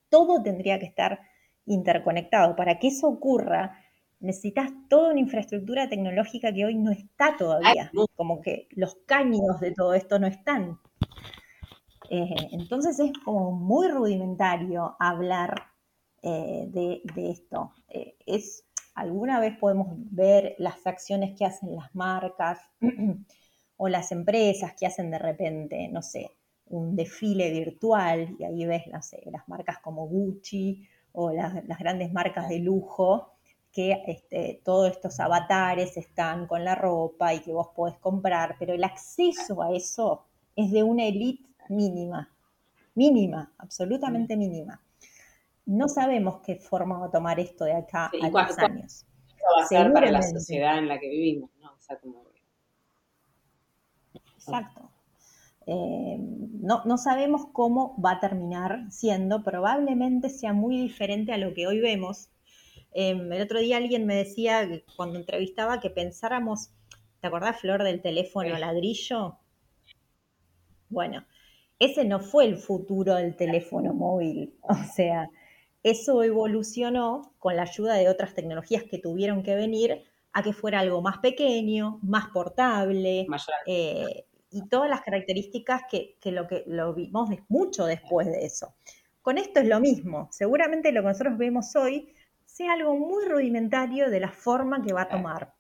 todo 0.09 0.43
tendría 0.43 0.79
que 0.79 0.87
estar 0.87 1.21
interconectado. 1.67 2.57
Para 2.57 2.79
que 2.79 2.89
eso 2.89 3.09
ocurra, 3.09 3.79
necesitas 4.21 4.71
toda 4.89 5.11
una 5.11 5.21
infraestructura 5.21 5.89
tecnológica 5.89 6.53
que 6.53 6.65
hoy 6.65 6.77
no 6.77 6.91
está 6.91 7.37
todavía. 7.37 7.91
Como 8.15 8.41
que 8.41 8.69
los 8.71 8.97
caños 9.07 9.61
de 9.61 9.73
todo 9.73 9.95
esto 9.95 10.19
no 10.19 10.27
están. 10.27 10.79
Eh, 12.09 12.35
entonces 12.53 12.99
es 13.01 13.13
como 13.25 13.53
muy 13.53 13.89
rudimentario 13.89 14.97
hablar 14.99 15.55
eh, 16.23 16.67
de, 16.69 17.31
esto. 17.31 17.73
Eh, 17.89 18.17
es, 18.27 18.65
alguna 18.95 19.41
vez 19.41 19.57
podemos 19.59 19.89
ver 20.11 20.55
las 20.59 20.87
acciones 20.87 21.37
que 21.37 21.45
hacen 21.45 21.75
las 21.75 21.95
marcas 21.95 22.61
o 23.77 23.89
las 23.89 24.13
empresas 24.13 24.75
que 24.79 24.87
hacen 24.87 25.11
de 25.11 25.19
repente, 25.19 25.89
no 25.89 26.03
sé, 26.03 26.31
un 26.69 26.97
desfile 26.97 27.51
virtual 27.51 28.37
y 28.39 28.45
ahí 28.45 28.67
ves, 28.67 28.87
no 28.93 29.03
sé, 29.03 29.23
las 29.31 29.49
marcas 29.49 29.79
como 29.79 30.09
Gucci 30.09 30.89
o 31.17 31.33
las, 31.33 31.55
grandes 31.79 32.13
marcas 32.13 32.49
de 32.49 32.59
lujo 32.59 33.33
que 33.73 34.03
este, 34.07 34.61
todos 34.65 34.91
estos 34.91 35.19
avatares 35.19 35.97
están 35.97 36.47
con 36.47 36.63
la 36.63 36.75
ropa 36.75 37.35
y 37.35 37.41
que 37.41 37.53
vos 37.53 37.69
podés 37.75 37.99
comprar, 37.99 38.57
pero 38.59 38.75
el 38.75 38.85
acceso 38.85 39.63
a 39.63 39.73
eso 39.73 40.27
es 40.55 40.71
de 40.71 40.83
una 40.83 41.05
élite 41.05 41.49
mínima, 41.71 42.31
mínima, 42.95 43.53
absolutamente 43.59 44.37
mínima. 44.37 44.83
No 45.65 45.89
sabemos 45.89 46.41
qué 46.45 46.57
forma 46.57 46.99
va 46.99 47.07
a 47.07 47.11
tomar 47.11 47.41
esto 47.41 47.65
de 47.65 47.75
acá 47.75 48.07
a 48.07 48.29
los 48.29 48.59
años. 48.59 49.07
va 49.59 49.63
a 49.63 49.67
ser 49.67 49.93
para 49.93 50.11
la 50.11 50.23
sociedad 50.23 50.79
en 50.79 50.89
la 50.89 50.99
que 50.99 51.09
vivimos, 51.09 51.51
¿no? 51.61 51.73
Exacto. 54.15 54.91
Eh, 55.67 56.17
no, 56.19 56.83
no, 56.85 56.97
sabemos 56.97 57.47
cómo 57.53 58.01
va 58.01 58.13
a 58.13 58.21
terminar 58.21 58.87
siendo, 58.91 59.43
probablemente 59.43 60.31
sea 60.31 60.53
muy 60.53 60.81
diferente 60.81 61.33
a 61.33 61.39
lo 61.39 61.55
que 61.55 61.67
hoy 61.67 61.81
vemos. 61.81 62.31
Em, 62.93 63.33
el 63.33 63.43
otro 63.43 63.59
día 63.61 63.77
alguien 63.77 64.07
me 64.07 64.15
decía, 64.15 64.69
cuando 64.97 65.19
entrevistaba, 65.19 65.81
que 65.81 65.91
pensáramos, 65.91 66.71
¿te 67.21 67.27
acordás, 67.27 67.61
Flor, 67.61 67.83
del 67.83 68.01
teléfono 68.01 68.57
ladrillo? 68.59 69.39
Bueno, 70.89 71.25
ese 71.79 72.05
no 72.05 72.21
fue 72.21 72.47
el 72.47 72.57
futuro 72.57 73.15
del 73.15 73.37
teléfono 73.37 73.93
móvil. 73.93 74.55
O 74.69 74.95
sea, 74.95 75.31
eso 75.83 76.23
evolucionó 76.23 77.35
con 77.39 77.57
la 77.57 77.63
ayuda 77.63 77.95
de 77.95 78.09
otras 78.09 78.35
tecnologías 78.35 78.85
que 78.85 78.99
tuvieron 78.99 79.43
que 79.43 79.55
venir 79.55 80.05
a 80.33 80.43
que 80.43 80.53
fuera 80.53 80.81
algo 80.81 81.01
más 81.01 81.19
pequeño, 81.19 81.99
más 82.03 82.27
portable 82.29 83.27
eh, 83.67 84.27
y 84.57 84.67
todas 84.69 84.89
las 84.89 85.03
características 85.03 85.83
que, 85.91 86.17
lo 86.33 86.49
que 86.49 86.65
lo 86.67 86.95
vimos 86.95 87.29
mucho 87.49 87.85
después 87.85 88.27
de 88.27 88.47
eso. 88.47 88.75
Con 89.21 89.37
esto 89.37 89.61
es 89.61 89.67
lo 89.67 89.81
mismo. 89.81 90.29
Seguramente 90.33 90.93
lo 90.93 91.03
que 91.03 91.09
nosotros 91.09 91.37
vemos 91.37 91.77
hoy 91.77 92.09
sea 92.47 92.73
algo 92.73 92.97
muy 92.97 93.27
rudimentario 93.27 94.09
de 94.09 94.21
la 94.21 94.31
forma 94.31 94.83
que 94.83 94.95
va 94.95 95.03
a 95.03 95.09
tomar. 95.09 95.53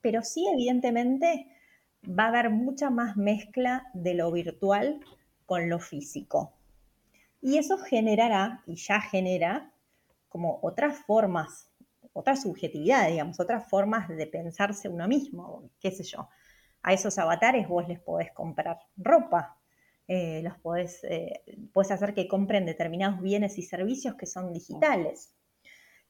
Pero 0.00 0.22
sí, 0.22 0.46
evidentemente, 0.50 1.48
va 2.06 2.24
a 2.24 2.28
haber 2.28 2.48
mucha 2.50 2.88
más 2.88 3.16
mezcla 3.16 3.90
de 3.92 4.14
lo 4.14 4.32
virtual 4.32 5.00
con 5.44 5.68
lo 5.68 5.78
físico. 5.78 6.54
Y 7.42 7.58
eso 7.58 7.76
generará, 7.76 8.62
y 8.66 8.76
ya 8.76 9.02
genera, 9.02 9.70
como 10.30 10.60
otras 10.62 10.96
formas, 10.98 11.68
otras 12.14 12.42
subjetividades, 12.42 13.10
digamos, 13.10 13.38
otras 13.38 13.68
formas 13.68 14.08
de 14.08 14.26
pensarse 14.26 14.88
uno 14.88 15.06
mismo, 15.08 15.68
qué 15.78 15.90
sé 15.90 16.04
yo. 16.04 16.28
A 16.84 16.92
esos 16.92 17.18
avatares 17.18 17.66
vos 17.66 17.88
les 17.88 17.98
podés 17.98 18.30
comprar 18.32 18.78
ropa, 18.96 19.58
eh, 20.06 20.40
los 20.42 20.56
podés, 20.58 21.02
eh, 21.04 21.42
hacer 21.90 22.14
que 22.14 22.28
compren 22.28 22.64
determinados 22.64 23.20
bienes 23.20 23.58
y 23.58 23.62
servicios 23.62 24.14
que 24.14 24.26
son 24.26 24.52
digitales. 24.52 25.34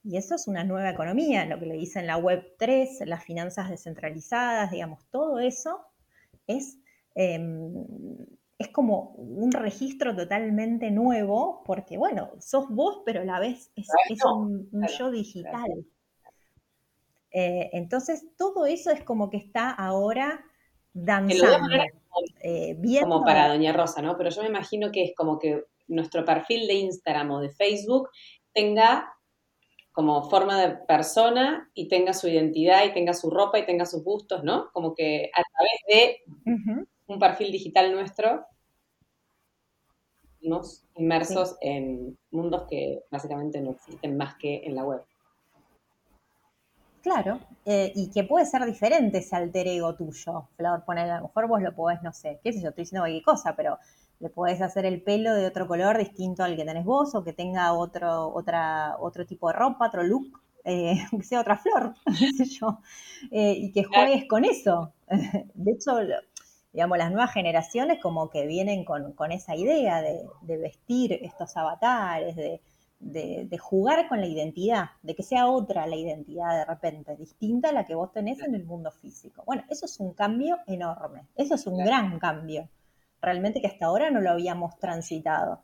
Y 0.03 0.18
eso 0.18 0.35
es 0.35 0.47
una 0.47 0.64
nueva 0.64 0.91
economía, 0.91 1.47
lo 1.47 1.59
que 1.59 1.66
le 1.66 1.75
dicen 1.75 2.07
la 2.07 2.18
Web 2.18 2.57
3, 2.59 3.07
las 3.07 3.25
finanzas 3.25 3.70
descentralizadas, 3.70 4.70
digamos, 4.70 5.03
todo 5.11 5.39
eso 5.39 5.81
es 6.47 6.79
em, 7.14 7.87
es 8.59 8.68
como 8.68 9.11
un 9.16 9.53
registro 9.53 10.14
totalmente 10.14 10.91
nuevo, 10.91 11.62
porque 11.64 11.97
bueno, 11.97 12.31
sos 12.39 12.68
vos, 12.68 13.03
pero 13.05 13.22
a 13.22 13.25
la 13.25 13.41
vez 13.41 13.70
es, 13.75 13.89
un, 14.25 14.68
yo 14.99 15.11
digital. 15.11 15.85
Eh, 17.33 17.70
entonces, 17.72 18.25
todo 18.37 18.66
eso 18.66 18.91
es 18.91 19.03
como 19.03 19.29
que 19.29 19.39
está 19.39 19.70
ahora 19.70 20.45
danzando. 20.95 21.76
Eh, 22.42 22.78
como 23.03 23.24
para 23.24 23.49
Doña 23.49 23.72
Rosa, 23.72 24.01
¿no? 24.01 24.16
Pero 24.16 24.30
yo 24.30 24.42
me 24.42 24.49
imagino 24.49 24.90
que 24.90 25.03
es 25.03 25.14
como 25.14 25.38
que 25.38 25.64
nuestro 25.88 26.24
perfil 26.24 26.66
de 26.66 26.74
Instagram 26.74 27.30
o 27.32 27.40
de 27.40 27.51
Facebook 27.51 28.09
tenga 28.53 29.12
como 29.92 30.28
forma 30.30 30.61
de 30.61 30.76
persona 30.76 31.70
y 31.74 31.88
tenga 31.88 32.14
su 32.14 32.28
identidad 32.28 32.84
y 32.84 32.92
tenga 32.92 33.14
su 33.14 33.30
ropa 33.30 33.59
y 33.59 33.66
tenga 33.66 33.84
sus 33.84 34.03
gustos, 34.03 34.42
¿no? 34.42 34.70
Como 34.72 34.95
que 34.95 35.30
a 35.32 35.42
través 35.42 35.80
de 35.88 36.86
un 37.07 37.18
perfil 37.18 37.53
digital 37.53 37.92
nuestro, 37.92 38.47
inmersos 40.97 41.57
en 41.61 42.18
mundos 42.30 42.64
que 42.68 43.03
básicamente 43.11 43.61
no 43.61 43.72
existen 43.72 44.16
más 44.16 44.36
que 44.36 44.62
en 44.64 44.74
la 44.74 44.84
web. 44.84 45.03
Claro, 47.05 47.38
eh, 47.66 47.92
y 47.94 48.11
que 48.11 48.24
puede 48.24 48.46
ser 48.46 48.64
diferente 48.64 49.18
ese 49.18 49.36
alter 49.36 49.66
ego 49.68 49.94
tuyo, 49.94 50.48
Flor. 50.57 50.84
Poner, 50.86 51.11
a 51.11 51.18
lo 51.18 51.24
mejor 51.24 51.48
vos 51.48 51.61
lo 51.61 51.74
podés, 51.74 52.02
no 52.02 52.14
sé, 52.14 52.40
qué 52.42 52.50
sé 52.50 52.62
yo, 52.62 52.70
estoy 52.70 52.84
diciendo 52.84 53.02
cualquier 53.02 53.22
cosa, 53.22 53.55
pero 53.55 53.78
le 54.20 54.30
podés 54.30 54.62
hacer 54.62 54.86
el 54.86 55.02
pelo 55.02 55.34
de 55.34 55.46
otro 55.46 55.68
color 55.68 55.98
distinto 55.98 56.42
al 56.42 56.57
que 56.57 56.64
tenés 56.64 56.86
vos, 56.86 57.14
o 57.14 57.22
que 57.22 57.34
tenga 57.34 57.74
otro, 57.74 58.32
otra, 58.34 58.96
otro 58.98 59.26
tipo 59.26 59.48
de 59.48 59.52
ropa, 59.52 59.88
otro 59.88 60.02
look, 60.02 60.40
eh, 60.64 60.94
que 61.11 61.22
sea 61.22 61.42
otra 61.42 61.59
flor, 61.59 61.94
qué 62.18 62.32
sé 62.32 62.46
yo, 62.46 62.78
eh, 63.30 63.52
y 63.52 63.70
que 63.72 63.84
juegues 63.84 64.24
con 64.26 64.46
eso. 64.46 64.94
De 65.55 65.72
hecho, 65.72 65.98
digamos, 66.72 66.96
las 66.96 67.11
nuevas 67.11 67.34
generaciones 67.34 68.00
como 68.00 68.30
que 68.30 68.46
vienen 68.46 68.86
con, 68.86 69.30
esa 69.30 69.55
idea 69.57 70.00
de, 70.00 70.26
vestir 70.57 71.12
estos 71.20 71.55
avatares, 71.59 72.34
de, 72.34 72.62
jugar 73.59 74.09
con 74.09 74.20
la 74.20 74.26
identidad, 74.26 74.90
de 75.02 75.14
que 75.14 75.22
sea 75.22 75.48
otra 75.48 75.86
la 75.86 75.96
identidad 75.96 76.59
de 76.59 76.64
repente, 76.64 77.16
distinta 77.16 77.70
a 77.70 77.72
la 77.72 77.84
que 77.84 77.94
vos 77.94 78.12
tenés 78.12 78.40
en 78.40 78.55
el 78.55 78.64
mundo 78.64 78.90
físico. 78.90 79.42
Bueno, 79.46 79.64
eso 79.68 79.86
es 79.86 80.00
un 80.00 80.14
cambio 80.14 80.59
enorme, 80.66 81.26
eso 81.36 81.55
es 81.55 81.66
un 81.66 81.78
gran 81.78 82.18
cambio, 82.18 82.68
realmente 83.20 83.61
que 83.61 83.66
hasta 83.66 83.86
ahora 83.86 84.11
no 84.11 84.20
lo 84.20 84.30
habíamos 84.30 84.78
transitado. 84.78 85.61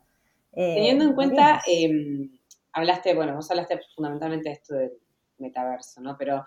Eh, 0.53 0.75
Teniendo 0.75 1.05
en 1.05 1.13
cuenta, 1.13 1.61
em, 1.67 2.31
hablaste, 2.73 3.13
bueno, 3.15 3.35
vos 3.35 3.49
hablaste 3.49 3.79
fundamentalmente 3.95 4.49
de 4.49 4.53
esto 4.55 4.75
del 4.75 4.91
metaverso, 5.37 6.01
¿no? 6.01 6.15
Pero 6.17 6.43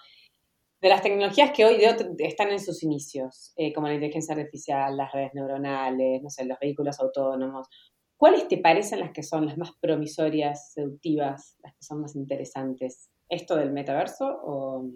de 0.80 0.88
las 0.90 1.02
tecnologías 1.02 1.50
que 1.52 1.64
hoy 1.64 1.82
están 2.18 2.50
en 2.50 2.60
sus 2.60 2.82
inicios, 2.82 3.54
eh, 3.56 3.72
como 3.72 3.88
la 3.88 3.94
inteligencia 3.94 4.34
artificial, 4.34 4.94
las 4.94 5.10
redes 5.12 5.32
neuronales, 5.32 6.22
no 6.22 6.28
sé, 6.28 6.44
los 6.44 6.58
vehículos 6.58 7.00
autónomos, 7.00 7.68
¿cuáles 8.16 8.48
te 8.48 8.58
parecen 8.58 9.00
las 9.00 9.12
que 9.12 9.22
son 9.22 9.46
las 9.46 9.58
más 9.58 9.72
promisorias, 9.80 10.72
seductivas, 10.72 11.56
las 11.62 11.74
que 11.74 11.82
son 11.82 12.00
más 12.00 12.16
interesantes? 12.16 13.10
¿Esto 13.28 13.56
del 13.56 13.72
metaverso 13.72 14.26
o...? 14.26 14.90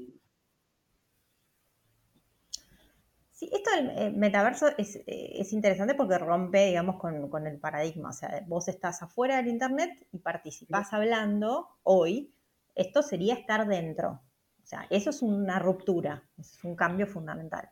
Sí, 3.33 3.49
esto 3.53 3.71
del 3.71 3.91
eh, 3.91 4.11
metaverso 4.11 4.67
es, 4.77 4.97
eh, 4.97 5.41
es, 5.41 5.53
interesante 5.53 5.95
porque 5.95 6.19
rompe, 6.19 6.67
digamos, 6.67 6.97
con, 6.97 7.31
con, 7.31 7.47
el 7.47 7.61
paradigma. 7.61 8.09
O 8.09 8.13
sea, 8.13 8.45
vos 8.49 8.67
estás 8.67 9.01
afuera 9.01 9.37
del 9.37 9.47
Internet 9.47 10.09
y 10.11 10.19
participás 10.19 10.93
hablando 10.93 11.69
hoy. 11.85 12.35
Esto 12.75 13.01
sería 13.01 13.35
estar 13.35 13.69
dentro. 13.69 14.21
O 14.61 14.67
sea, 14.67 14.87
eso 14.91 15.11
es 15.11 15.23
una 15.23 15.61
ruptura, 15.61 16.25
es 16.37 16.63
un 16.65 16.75
cambio 16.75 17.07
fundamental. 17.07 17.71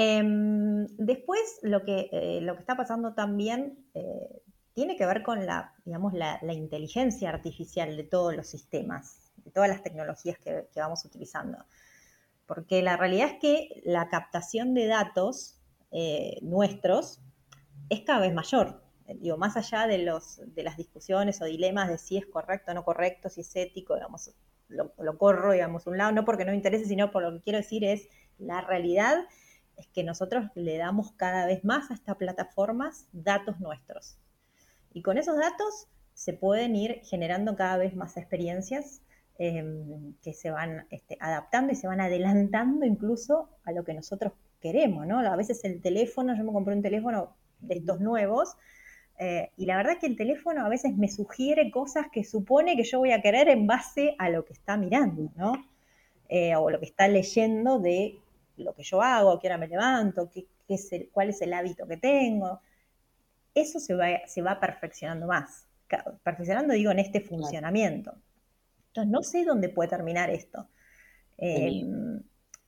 Em, 0.00 0.86
después, 0.96 1.58
lo 1.62 1.84
que, 1.84 2.08
eh, 2.12 2.40
lo 2.40 2.54
que 2.54 2.60
está 2.60 2.76
pasando 2.76 3.14
también 3.14 3.84
eh, 3.94 4.42
tiene 4.72 4.96
que 4.96 5.04
ver 5.04 5.24
con 5.24 5.44
la, 5.44 5.74
inteligencia 6.52 7.30
artificial 7.30 7.96
de 7.96 8.04
todos 8.04 8.36
los 8.36 8.46
sistemas, 8.46 9.32
de 9.38 9.50
todas 9.50 9.68
las 9.68 9.82
tecnologías 9.82 10.38
que, 10.38 10.68
vamos 10.76 11.04
utilizando. 11.04 11.58
porque 12.46 12.80
la 12.80 12.96
realidad 12.96 13.26
es 13.26 13.40
que 13.40 13.82
la 13.84 14.08
captación 14.08 14.72
de 14.72 14.86
datos 14.86 15.58
eh, 15.90 16.38
nuestros 16.42 17.20
es 17.90 18.02
cada 18.02 18.20
vez 18.20 18.32
mayor. 18.32 18.80
Más 19.36 19.56
allá 19.56 19.88
de, 19.88 19.98
los, 19.98 20.40
de 20.54 20.62
las 20.62 20.76
discusiones 20.76 21.42
o 21.42 21.46
dilemas 21.46 21.88
de 21.88 21.98
si 21.98 22.18
es 22.18 22.26
correcto 22.26 22.70
o 22.70 22.74
no 22.74 22.84
correcto, 22.84 23.28
si 23.30 23.40
es 23.40 23.56
ético, 23.56 23.96
digamos, 23.96 24.30
lo, 24.68 25.18
corro, 25.18 25.52
digamos, 25.52 25.88
un 25.88 25.98
lado, 25.98 26.12
no 26.12 26.24
porque 26.24 26.44
no 26.44 26.52
me 26.52 26.56
interese, 26.56 26.84
sino 26.84 27.10
por 27.10 27.24
lo 27.24 27.32
que 27.32 27.40
quiero 27.40 27.58
decir 27.58 27.82
es 27.84 28.08
la 28.38 28.60
realidad 28.60 29.26
es 29.78 29.86
que 29.88 30.02
nosotros 30.02 30.50
le 30.54 30.76
damos 30.76 31.12
cada 31.12 31.46
vez 31.46 31.64
más 31.64 31.90
a 31.90 31.94
estas 31.94 32.16
plataformas 32.16 33.06
datos 33.12 33.60
nuestros. 33.60 34.18
Y 34.92 35.02
con 35.02 35.18
esos 35.18 35.36
datos 35.36 35.86
se 36.14 36.32
pueden 36.32 36.74
ir 36.74 37.00
generando 37.04 37.56
cada 37.56 37.76
vez 37.76 37.94
más 37.94 38.16
experiencias 38.16 39.00
em, 39.38 40.14
que 40.22 40.34
se 40.34 40.50
van 40.50 40.86
este, 40.90 41.16
adaptando 41.20 41.72
y 41.72 41.76
se 41.76 41.86
van 41.86 42.00
adelantando 42.00 42.84
incluso 42.84 43.48
a 43.64 43.72
lo 43.72 43.84
que 43.84 43.94
nosotros 43.94 44.32
queremos, 44.60 45.06
¿no? 45.06 45.20
A 45.20 45.36
veces 45.36 45.64
el 45.64 45.80
teléfono, 45.80 46.36
yo 46.36 46.42
me 46.42 46.52
compré 46.52 46.74
un 46.74 46.82
teléfono 46.82 47.36
de 47.60 47.76
estos 47.76 48.00
nuevos, 48.00 48.56
eh, 49.18 49.50
y 49.56 49.66
la 49.66 49.76
verdad 49.76 49.94
es 49.94 49.98
que 49.98 50.06
el 50.06 50.16
teléfono 50.16 50.64
a 50.64 50.68
veces 50.68 50.96
me 50.96 51.08
sugiere 51.08 51.70
cosas 51.70 52.06
que 52.12 52.24
supone 52.24 52.76
que 52.76 52.84
yo 52.84 52.98
voy 52.98 53.10
a 53.12 53.20
querer 53.20 53.48
en 53.48 53.66
base 53.66 54.14
a 54.18 54.30
lo 54.30 54.44
que 54.44 54.52
está 54.52 54.76
mirando, 54.76 55.30
¿no? 55.36 55.52
Eh, 56.28 56.54
o 56.56 56.70
lo 56.70 56.78
que 56.78 56.86
está 56.86 57.08
leyendo 57.08 57.80
de 57.80 58.18
lo 58.58 58.74
que 58.74 58.82
yo 58.82 59.00
hago, 59.02 59.32
a 59.32 59.40
qué 59.40 59.48
hora 59.48 59.58
me 59.58 59.68
levanto, 59.68 60.30
qué, 60.30 60.46
es 60.68 60.90
cuál 61.12 61.30
es 61.30 61.40
el 61.42 61.52
hábito 61.52 61.86
que 61.86 61.96
tengo. 61.96 62.60
Eso 63.54 63.80
se 63.80 63.94
va, 63.94 64.26
se 64.26 64.42
va 64.42 64.60
perfeccionando 64.60 65.26
más. 65.26 65.66
Perfeccionando, 66.22 66.74
digo, 66.74 66.90
en 66.90 66.98
este 66.98 67.20
funcionamiento. 67.20 68.14
Entonces, 68.88 69.10
no 69.10 69.22
sé 69.22 69.44
dónde 69.44 69.68
puede 69.68 69.88
terminar 69.88 70.30
esto. 70.30 70.68
Em, 71.38 72.20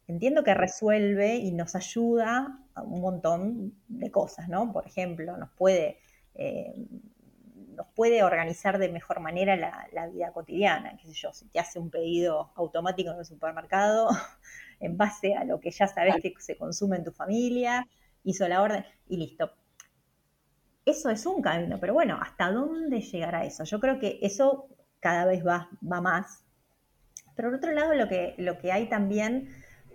entiendo 0.07 0.45
que 0.45 0.55
resuelve 0.55 1.37
y 1.37 1.53
nos 1.53 1.75
ayuda 1.75 2.61
a 2.75 2.83
un 2.83 3.01
montón 3.01 3.75
de 3.89 4.11
cosas, 4.11 4.49
¿no? 4.49 4.73
Por 4.73 4.87
ejemplo, 4.87 5.37
nos 5.37 5.51
puede, 5.51 5.99
eh, 6.35 6.75
nos 7.75 7.87
puede 7.89 8.23
organizar 8.23 8.79
de 8.79 8.89
mejor 8.91 9.21
manera 9.21 9.57
la, 9.57 10.07
vida 10.09 10.33
cotidiana, 10.33 10.97
qué 10.97 11.09
sé 11.09 11.15
yo, 11.15 11.33
si 11.33 11.47
te 11.49 11.59
hace 11.59 11.79
un 11.79 11.91
pedido 11.91 12.53
automático 12.55 13.11
en 13.11 13.19
el 13.19 13.25
supermercado, 13.25 14.09
en 14.81 14.97
base 14.97 15.35
a 15.35 15.45
lo 15.45 15.61
que 15.61 15.71
ya 15.71 15.87
sabes 15.87 16.17
que 16.23 16.35
se 16.39 16.57
consume 16.57 16.97
en 16.97 17.05
tu 17.05 17.13
familia, 17.13 17.87
hizo 18.25 18.49
la 18.49 18.63
orden 18.63 18.85
y 19.09 19.17
listo. 19.17 19.53
Eso 20.85 21.11
es 21.11 21.25
un 21.27 21.43
camino, 21.43 21.79
pero 21.79 21.95
bueno, 21.95 22.19
¿hasta 22.21 22.51
dónde 22.51 23.01
llegará 23.01 23.45
eso? 23.45 23.65
Yo 23.65 23.79
creo 23.79 23.99
que 23.99 24.19
eso 24.23 24.69
cada 24.99 25.27
vez 25.27 25.47
va, 25.47 25.69
va 25.81 26.01
más. 26.01 26.45
Pero 27.37 27.51
por 27.51 27.59
otro 27.59 27.73
lado, 27.73 27.95
lo 27.95 28.09
que, 28.09 28.35
lo 28.39 28.59
que 28.59 28.73
hay 28.73 28.89
también 28.89 29.51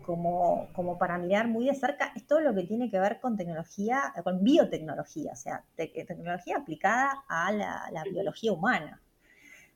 como, 0.05 0.69
como 0.73 0.97
para 0.97 1.17
mirar 1.17 1.47
muy 1.47 1.65
de 1.65 1.73
cerca 1.73 2.11
es 2.15 2.27
todo 2.27 2.39
lo 2.39 2.53
que 2.53 2.63
tiene 2.63 2.91
que 2.91 2.99
ver 2.99 3.19
con 3.19 3.35
tecnología, 3.35 4.13
con 4.23 4.43
biotecnología, 4.43 5.31
o 5.33 5.35
sea, 5.35 5.63
tecnología 5.75 6.57
aplicada 6.57 7.23
a 7.27 7.51
la, 7.51 8.03
biología 8.03 8.51
humana. 8.53 9.01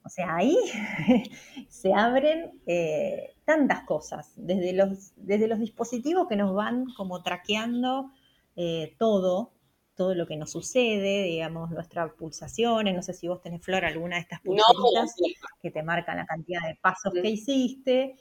O 0.04 0.10
sea, 0.10 0.36
ahí 0.36 0.56
se 1.70 1.94
abren 1.94 2.62
eh, 2.66 3.36
tantas 3.46 3.84
cosas, 3.84 4.34
desde 4.36 4.74
los, 4.74 5.12
desde 5.16 5.48
los 5.48 5.60
dispositivos 5.60 6.28
que 6.28 6.36
nos 6.36 6.54
van 6.54 6.86
como 6.96 7.22
traqueando 7.22 8.12
eh, 8.56 8.96
todo, 8.98 9.52
todo 9.96 10.16
lo 10.16 10.26
que 10.26 10.38
nos 10.38 10.52
sucede, 10.52 11.24
digamos, 11.24 11.72
nuestras 11.72 12.12
pulsaciones, 12.14 12.96
no 12.96 13.02
sé 13.02 13.14
si 13.14 13.28
vos 13.28 13.42
tenés, 13.42 13.62
Flor, 13.62 13.86
alguna 13.86 14.16
de 14.16 14.22
estas 14.22 14.42
pulseritas 14.42 15.16
que 15.62 15.72
te 15.72 15.84
marcan 15.84 16.18
la 16.18 16.26
cantidad 16.26 16.62
de 16.66 16.76
pasos 16.82 17.14
que 17.14 17.30
hiciste, 17.30 18.16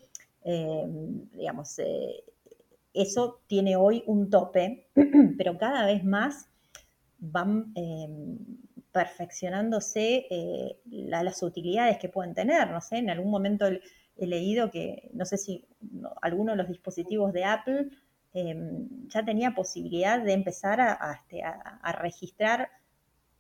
Em, 0.51 1.29
digamos, 1.33 1.79
eh, 1.79 2.25
eso 2.95 3.43
tiene 3.47 3.77
hoy 3.77 4.03
un 4.07 4.31
tope, 4.31 4.89
pero 5.37 5.59
cada 5.59 5.87
vez 5.87 6.05
más 6.05 6.49
van 7.19 7.73
em, 7.75 8.39
perfeccionándose 8.93 10.27
eh, 10.31 10.81
las 10.87 11.43
utilidades 11.43 11.99
que 11.99 12.09
pueden 12.09 12.35
tener. 12.35 12.71
No 12.71 12.81
sé, 12.81 12.99
en 12.99 13.11
algún 13.11 13.31
momento 13.31 13.67
he, 13.67 14.27
leído 14.27 14.71
que, 14.71 15.11
no 15.13 15.25
sé 15.25 15.39
si 15.39 15.65
alguno 16.23 16.53
de 16.53 16.59
los 16.59 16.69
dispositivos 16.69 17.33
de 17.33 17.45
Apple 17.45 17.89
em, 18.35 18.89
ya 19.09 19.25
tenía 19.25 19.55
posibilidad 19.55 20.21
de 20.21 20.33
empezar 20.33 20.81
a, 20.81 21.13
este, 21.13 21.43
a 21.45 21.93
registrar 21.93 22.69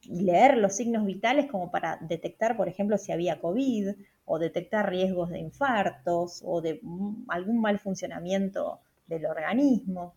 y 0.03 0.23
leer 0.23 0.57
los 0.57 0.77
signos 0.77 1.05
vitales 1.05 1.47
como 1.51 1.71
para 1.71 1.99
detectar, 2.01 2.57
por 2.57 2.69
ejemplo, 2.69 2.99
si 2.99 3.13
había 3.13 3.41
COVID 3.41 3.91
o 4.25 4.39
detectar 4.39 4.89
riesgos 4.89 5.31
de 5.31 5.39
infartos 5.39 6.43
o 6.45 6.61
de 6.61 6.81
algún 7.29 7.61
mal 7.61 7.79
funcionamiento 7.79 8.81
del 9.07 9.27
organismo. 9.27 10.15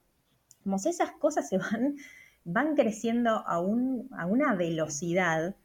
Como 0.63 0.75
esas 0.75 1.11
cosas 1.13 1.49
se 1.49 1.57
van, 1.57 1.95
van 2.43 2.75
creciendo 2.75 3.29
a, 3.31 3.55
a 3.55 3.59
una 4.25 4.55
velocidad 4.55 5.55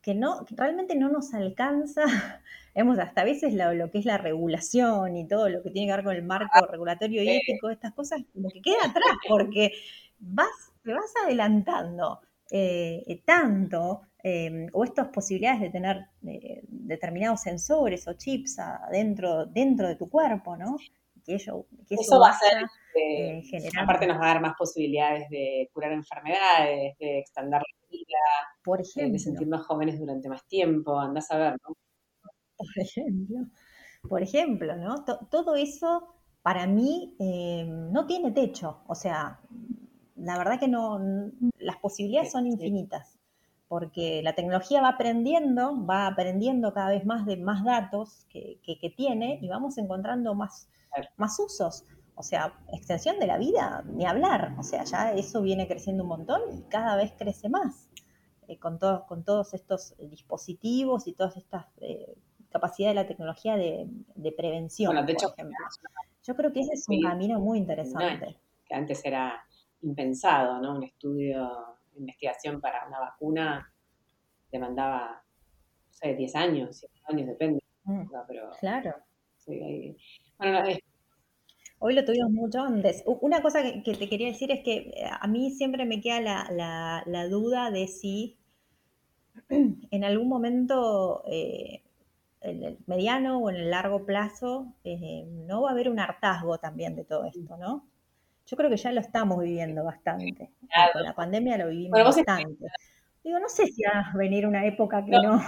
que 0.00 0.14
no, 0.14 0.46
realmente 0.50 0.94
no 0.94 1.08
nos 1.08 1.34
alcanza, 1.34 2.02
hemos 2.74 2.98
hasta 2.98 3.22
a 3.22 3.24
veces 3.24 3.54
lo, 3.54 3.90
que 3.90 3.98
es 3.98 4.04
la 4.04 4.18
regulación 4.18 5.16
y 5.16 5.26
todo 5.26 5.48
lo 5.48 5.62
que 5.62 5.70
tiene 5.70 5.88
que 5.88 5.96
ver 5.96 6.04
con 6.04 6.16
el 6.16 6.22
marco 6.22 6.66
regulatorio 6.66 7.22
y 7.22 7.28
ético, 7.28 7.70
estas 7.70 7.92
cosas 7.92 8.22
como 8.32 8.50
que 8.50 8.62
queda 8.62 8.84
atrás, 8.84 9.16
porque 9.28 9.72
vas, 10.18 10.72
te 10.84 10.92
vas 10.92 11.12
adelantando 11.24 12.20
eh, 12.50 13.22
tanto 13.24 14.02
Em, 14.28 14.66
o 14.72 14.82
estas 14.82 15.06
posibilidades 15.16 15.60
de 15.60 15.70
tener 15.70 15.96
eh, 16.26 16.60
determinados 16.66 17.42
sensores 17.42 18.08
o 18.08 18.14
chips 18.14 18.58
adentro, 18.58 19.46
dentro 19.46 19.86
de 19.86 19.94
tu 19.94 20.08
cuerpo, 20.10 20.56
¿no? 20.56 20.78
Que, 21.26 21.34
eso, 21.34 21.66
va 22.20 22.30
a 22.30 22.38
ser, 22.38 22.64
eh, 22.94 23.42
aparte 23.82 24.06
nos 24.06 24.18
va 24.18 24.26
a 24.26 24.34
dar 24.34 24.40
más 24.40 24.54
posibilidades 24.56 25.28
de 25.28 25.68
curar 25.72 25.92
enfermedades, 25.92 26.96
de 26.98 27.18
extender 27.18 27.60
la 27.60 27.88
vida, 27.90 28.18
por 28.62 28.80
ejemplo, 28.80 29.12
de 29.12 29.18
sentirnos 29.18 29.66
jóvenes 29.66 29.98
durante 29.98 30.28
más 30.28 30.46
tiempo, 30.46 30.98
andás 30.98 31.30
a 31.32 31.38
ver, 31.38 31.56
¿no? 31.66 31.74
Por 32.56 32.78
ejemplo, 32.78 33.36
por 34.08 34.22
ejemplo, 34.22 34.76
¿no? 34.76 35.04
todo 35.30 35.56
eso 35.56 36.14
para 36.42 36.66
mí 36.66 37.16
em, 37.18 37.90
no 37.92 38.06
tiene 38.06 38.30
techo, 38.30 38.82
o 38.86 38.94
sea, 38.94 39.40
la 40.14 40.38
verdad 40.38 40.60
que 40.60 40.68
no, 40.68 41.00
las 41.58 41.76
posibilidades 41.78 42.30
son 42.30 42.46
infinitas 42.46 43.15
porque 43.68 44.22
la 44.22 44.34
tecnología 44.34 44.80
va 44.80 44.90
aprendiendo, 44.90 45.84
va 45.84 46.06
aprendiendo 46.06 46.72
cada 46.72 46.90
vez 46.90 47.04
más 47.04 47.26
de 47.26 47.36
más 47.36 47.64
datos 47.64 48.26
que, 48.28 48.60
tiene 48.96 49.38
y 49.42 49.48
vamos 49.48 49.78
encontrando 49.78 50.34
más, 50.34 50.68
más 51.16 51.38
usos. 51.40 51.84
O 52.14 52.22
sea, 52.22 52.54
extensión 52.72 53.18
de 53.18 53.26
la 53.26 53.36
vida, 53.36 53.84
ni 53.86 54.06
hablar. 54.06 54.54
O 54.58 54.62
sea, 54.62 54.84
ya 54.84 55.12
eso 55.12 55.42
viene 55.42 55.68
creciendo 55.68 56.04
un 56.04 56.08
montón 56.08 56.40
y 56.56 56.62
cada 56.62 56.96
vez 56.96 57.12
crece 57.18 57.48
más. 57.48 57.90
Eh, 58.48 58.58
con, 58.58 58.78
todos, 58.78 59.02
con 59.04 59.24
todos 59.24 59.54
estos 59.54 59.94
dispositivos 59.98 61.08
y 61.08 61.12
todas 61.12 61.36
estas 61.36 61.66
eh, 61.80 62.14
capacidades 62.50 62.94
de 62.94 63.02
la 63.02 63.08
tecnología 63.08 63.56
de, 63.56 64.32
prevención, 64.36 64.94
por 64.94 65.10
ejemplo. 65.10 65.56
Yo 66.22 66.36
creo 66.36 66.52
que 66.52 66.60
ese 66.60 66.74
es 66.74 66.88
un 66.88 67.02
camino 67.02 67.40
muy 67.40 67.58
interesante. 67.58 68.38
que 68.64 68.74
antes 68.74 69.04
era 69.04 69.44
impensado, 69.82 70.60
¿no? 70.60 70.76
Un 70.76 70.84
estudio 70.84 71.75
investigación 71.98 72.60
para 72.60 72.86
una 72.86 73.00
vacuna 73.00 73.72
demandaba, 74.50 75.22
no 75.86 75.92
sé, 75.92 76.14
10 76.14 76.34
años, 76.36 76.76
5 76.78 76.92
años, 77.08 77.26
depende. 77.28 77.62
Mm, 77.84 78.06
claro. 78.60 78.94
Hoy 81.78 81.94
lo 81.94 82.04
tuvimos 82.04 82.30
mucho 82.30 82.62
antes. 82.62 83.04
Una 83.06 83.42
cosa 83.42 83.62
que, 83.62 83.94
te 83.94 84.08
quería 84.08 84.28
decir 84.28 84.50
es 84.50 84.64
que 84.64 84.76
eh, 84.76 85.10
a 85.20 85.26
mí 85.26 85.50
siempre 85.50 85.84
me 85.84 86.00
queda 86.00 86.20
la, 86.50 87.28
duda 87.28 87.70
de 87.70 87.86
si 87.86 88.38
en 89.48 90.04
algún 90.04 90.28
momento, 90.28 91.22
eh, 91.26 91.82
en 92.40 92.64
el 92.64 92.78
mediano 92.86 93.38
o 93.38 93.50
en 93.50 93.56
el 93.56 93.70
largo 93.70 94.06
plazo, 94.06 94.74
eh, 94.84 95.26
no 95.46 95.62
va 95.62 95.70
a 95.70 95.72
haber 95.72 95.90
un 95.90 96.00
hartazgo 96.00 96.58
también 96.58 96.96
de 96.96 97.04
todo 97.04 97.24
esto, 97.24 97.56
¿no? 97.56 97.86
Yo 98.46 98.56
creo 98.56 98.70
que 98.70 98.76
ya 98.76 98.92
lo 98.92 99.00
estamos 99.00 99.42
viviendo 99.42 99.84
bastante. 99.84 100.50
Con 100.92 101.02
la 101.02 101.14
pandemia 101.14 101.58
lo 101.58 101.68
vivimos 101.68 102.02
bastante. 102.02 102.64
Digo, 103.24 103.40
no 103.40 103.48
sé 103.48 103.66
si 103.66 103.82
va 103.82 104.12
a 104.12 104.16
venir 104.16 104.46
una 104.46 104.64
época 104.64 105.04
que 105.04 105.10
no. 105.10 105.42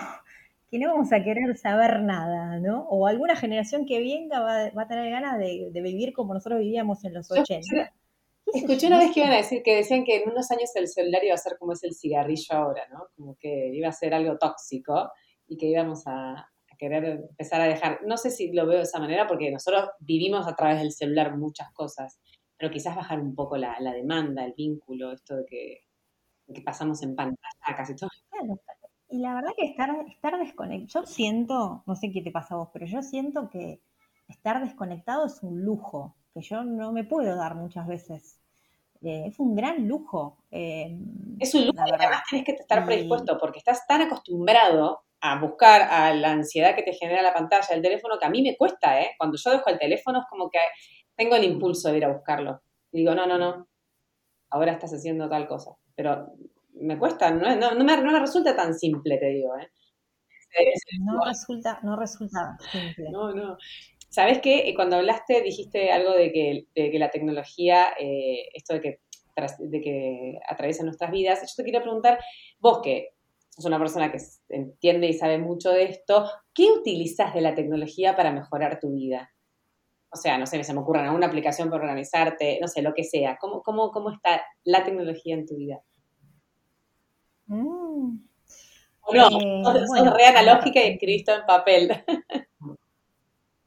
que 0.70 0.78
no 0.78 0.90
vamos 0.92 1.12
a 1.12 1.22
querer 1.22 1.56
saber 1.56 2.00
nada, 2.02 2.58
¿no? 2.58 2.86
O 2.90 3.06
alguna 3.06 3.36
generación 3.36 3.86
que 3.86 4.00
venga 4.00 4.40
va, 4.40 4.82
a 4.82 4.88
tener 4.88 5.10
ganas 5.10 5.38
de, 5.38 5.70
vivir 5.72 6.12
como 6.12 6.34
nosotros 6.34 6.60
vivíamos 6.60 7.04
en 7.04 7.14
los 7.14 7.30
80. 7.30 7.92
Escuché 8.52 8.86
una 8.86 8.98
vez 8.98 9.12
que 9.12 9.20
iban 9.20 9.32
a 9.32 9.36
decir 9.36 9.62
que 9.62 9.76
decían 9.76 10.04
que 10.04 10.22
en 10.22 10.30
unos 10.30 10.50
años 10.50 10.70
el 10.74 10.88
celular 10.88 11.22
iba 11.22 11.34
a 11.34 11.38
ser 11.38 11.56
como 11.58 11.72
es 11.72 11.84
el 11.84 11.94
cigarrillo 11.94 12.52
ahora, 12.52 12.82
¿no? 12.90 13.06
Como 13.14 13.36
que 13.36 13.70
iba 13.74 13.88
a 13.88 13.92
ser 13.92 14.12
algo 14.12 14.38
tóxico 14.38 15.10
y 15.46 15.56
que 15.56 15.66
íbamos 15.66 16.06
a, 16.06 16.32
a 16.32 16.76
querer 16.78 17.04
empezar 17.30 17.60
a 17.60 17.66
dejar. 17.66 18.00
No 18.06 18.16
sé 18.16 18.30
si 18.30 18.52
lo 18.52 18.66
veo 18.66 18.78
de 18.78 18.84
esa 18.84 18.98
manera 18.98 19.26
porque 19.26 19.50
nosotros 19.50 19.90
vivimos 20.00 20.46
a 20.46 20.56
través 20.56 20.80
del 20.80 20.92
celular 20.92 21.36
muchas 21.36 21.70
cosas 21.72 22.20
pero 22.58 22.72
quizás 22.72 22.96
bajar 22.96 23.20
un 23.20 23.34
poco 23.34 23.56
la, 23.56 23.76
demanda, 23.80 24.44
el 24.44 24.52
vínculo, 24.52 25.12
esto 25.12 25.36
de 25.36 25.46
que, 25.46 25.84
pasamos 26.64 27.02
en 27.02 27.14
pantalla 27.14 27.76
casi 27.76 27.94
todo. 27.94 28.10
Y 29.10 29.20
la 29.20 29.34
verdad 29.34 29.52
que 29.56 29.64
estar, 29.64 29.90
estar 30.08 30.38
desconectado, 30.38 31.02
yo 31.02 31.06
siento, 31.06 31.82
no 31.86 31.94
sé 31.94 32.10
qué 32.10 32.20
te 32.20 32.30
pasa 32.30 32.54
a 32.54 32.58
vos, 32.58 32.68
pero 32.72 32.86
yo 32.86 33.02
siento 33.02 33.48
que 33.48 33.80
estar 34.28 34.62
desconectado 34.62 35.26
es 35.26 35.42
un 35.42 35.62
lujo. 35.62 36.16
que 36.34 36.42
yo 36.42 36.64
no 36.64 36.92
me 36.92 37.04
puedo 37.04 37.36
dar 37.36 37.54
muchas 37.54 37.86
veces. 37.86 38.40
Eh, 39.02 39.24
es 39.28 39.38
un 39.38 39.54
gran 39.54 39.86
lujo. 39.86 40.38
Eh, 40.50 40.98
es 41.38 41.54
un 41.54 41.66
lujo 41.66 41.82
y 41.86 41.92
además 41.92 42.22
tienes 42.28 42.44
que 42.44 42.52
estar 42.52 42.84
predispuesto 42.84 43.38
porque 43.38 43.58
estás 43.58 43.86
tan 43.86 44.02
acostumbrado 44.02 45.04
a 45.20 45.40
buscar 45.40 45.82
a 45.82 46.14
la 46.14 46.32
ansiedad 46.32 46.74
que 46.74 46.82
te 46.82 46.92
genera 46.92 47.22
la 47.22 47.34
pantalla 47.34 47.66
del 47.70 47.82
teléfono 47.82 48.18
que 48.18 48.26
a 48.26 48.30
mí 48.30 48.42
me 48.42 48.56
cuesta, 48.56 49.00
¿eh? 49.00 49.14
Cuando 49.18 49.36
yo 49.36 49.50
dejo 49.50 49.70
el 49.70 49.78
teléfono 49.78 50.20
es 50.20 50.26
como 50.28 50.48
que 50.50 50.58
tengo 51.18 51.34
el 51.34 51.44
impulso 51.44 51.90
de 51.90 51.98
ir 51.98 52.04
a 52.04 52.12
buscarlo. 52.12 52.62
Y 52.92 53.00
digo, 53.00 53.14
no, 53.14 53.26
no, 53.26 53.36
no, 53.36 53.68
ahora 54.50 54.72
estás 54.72 54.92
haciendo 54.92 55.28
tal 55.28 55.48
cosa. 55.48 55.72
Pero 55.94 56.32
me 56.74 56.96
cuesta, 56.96 57.30
no, 57.30 57.56
no, 57.56 57.84
me, 57.84 58.20
resulta 58.20 58.54
tan 58.54 58.72
simple, 58.72 59.18
te 59.18 59.26
digo, 59.26 59.58
¿eh? 59.58 59.68
No 61.00 61.20
resulta, 61.26 61.80
no 61.82 61.96
resulta 61.96 62.56
simple. 62.72 63.10
No, 63.10 63.34
no. 63.34 63.58
¿Sabes 64.08 64.40
qué? 64.40 64.72
Cuando 64.74 64.96
hablaste 64.96 65.42
dijiste 65.42 65.92
algo 65.92 66.12
de 66.12 66.32
que, 66.32 66.66
que 66.74 66.98
la 66.98 67.10
tecnología, 67.10 67.88
eh, 68.00 68.48
esto 68.54 68.74
de 68.74 68.80
que, 68.80 69.00
de 69.58 69.80
que 69.80 70.38
atraviesa 70.48 70.84
nuestras 70.84 71.10
vidas. 71.10 71.40
Yo 71.42 71.54
te 71.56 71.64
quería 71.64 71.82
preguntar, 71.82 72.18
vos 72.60 72.80
que 72.82 73.10
sos 73.50 73.66
una 73.66 73.78
persona 73.78 74.10
que 74.10 74.18
entiende 74.48 75.08
y 75.08 75.12
sabe 75.12 75.38
mucho 75.38 75.70
de 75.70 75.84
esto, 75.84 76.30
¿qué 76.54 76.70
utilizas 76.70 77.34
de 77.34 77.40
la 77.40 77.54
tecnología 77.54 78.16
para 78.16 78.32
mejorar 78.32 78.80
tu 78.80 78.92
vida? 78.92 79.30
O 80.10 80.16
sea, 80.16 80.38
no 80.38 80.46
sé, 80.46 80.62
se 80.64 80.72
me 80.72 80.80
ocurre 80.80 81.00
alguna 81.00 81.26
aplicación 81.26 81.68
para 81.68 81.82
organizarte, 81.82 82.58
no 82.60 82.68
sé, 82.68 82.82
lo 82.82 82.94
que 82.94 83.04
sea. 83.04 83.36
¿Cómo, 83.38 83.62
cómo, 83.62 83.90
cómo 83.90 84.10
está 84.10 84.42
la 84.64 84.84
tecnología 84.84 85.34
en 85.34 85.46
tu 85.46 85.56
vida? 85.56 85.80
Mm. 87.46 88.18
¿O 89.00 89.14
no? 89.14 89.28
Eh, 89.28 89.62
sos, 89.64 90.16
re 90.16 90.26
analógica 90.26 90.80
y 90.80 90.92
escribiste 90.92 91.32
en 91.32 91.46
papel. 91.46 92.04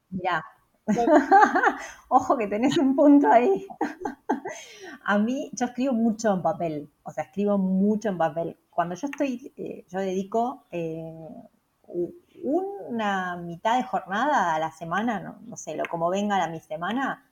Ya. 0.10 0.44
Ojo 2.10 2.38
que 2.38 2.48
tenés 2.48 2.78
un 2.78 2.96
punto 2.96 3.32
ahí. 3.32 3.66
a 5.04 5.18
mí, 5.18 5.50
yo 5.54 5.68
escribo 5.68 5.94
mucho 5.94 6.34
en 6.34 6.42
papel, 6.42 6.92
o 7.04 7.12
sea, 7.12 7.26
escribo 7.26 7.58
mucho 7.58 8.10
en 8.10 8.18
papel. 8.18 8.58
Cuando 8.70 8.96
yo 8.96 9.08
estoy, 9.08 9.54
eh, 9.58 9.86
yo 9.90 10.00
dedico 10.00 10.66
eh, 10.72 11.28
una 12.44 13.38
mitad 13.38 13.78
de 13.78 13.84
jornada 13.84 14.56
a 14.56 14.60
la 14.60 14.72
semana, 14.72 15.38
no, 15.42 15.58
sé, 15.58 15.76
lo 15.76 15.84
como 15.90 16.10
venga 16.10 16.44
a 16.44 16.50
mi 16.50 16.60
semana, 16.60 17.30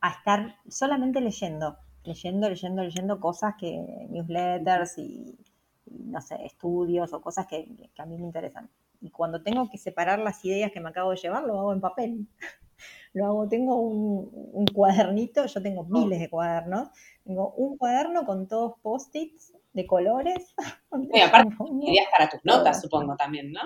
a 0.00 0.10
estar 0.10 0.56
solamente 0.68 1.20
leyendo, 1.20 1.78
leyendo, 2.04 2.48
leyendo, 2.48 2.82
leyendo 2.82 3.20
cosas 3.20 3.54
que, 3.58 4.06
newsletters 4.10 4.98
y, 4.98 5.38
no 5.86 6.20
sé, 6.20 6.44
estudios 6.44 7.12
o 7.12 7.20
cosas 7.20 7.46
que, 7.46 7.90
a 7.98 8.06
mí 8.06 8.18
me 8.18 8.24
interesan. 8.24 8.70
Y 9.00 9.10
cuando 9.10 9.42
tengo 9.42 9.68
que 9.70 9.78
separar 9.78 10.18
las 10.18 10.44
ideas 10.44 10.72
que 10.72 10.80
me 10.80 10.90
acabo 10.90 11.10
de 11.10 11.16
llevar, 11.16 11.44
lo 11.44 11.58
hago 11.58 11.72
en 11.72 11.80
papel. 11.80 12.28
lo 13.14 13.26
hago, 13.26 13.48
tengo 13.48 13.76
un, 13.76 14.66
cuadernito, 14.66 15.46
yo 15.46 15.62
tengo 15.62 15.84
miles 15.84 16.20
de 16.20 16.30
cuadernos, 16.30 16.88
tengo 17.24 17.52
un 17.52 17.76
cuaderno 17.76 18.24
con 18.24 18.46
todos 18.46 18.74
post-its 18.82 19.54
de 19.72 19.86
colores. 19.86 20.54
Y 21.12 21.20
aparte, 21.20 21.54
ideas 21.82 22.06
para 22.10 22.28
tus 22.28 22.44
notas, 22.44 22.82
supongo 22.82 23.16
también, 23.16 23.52
¿no? 23.52 23.62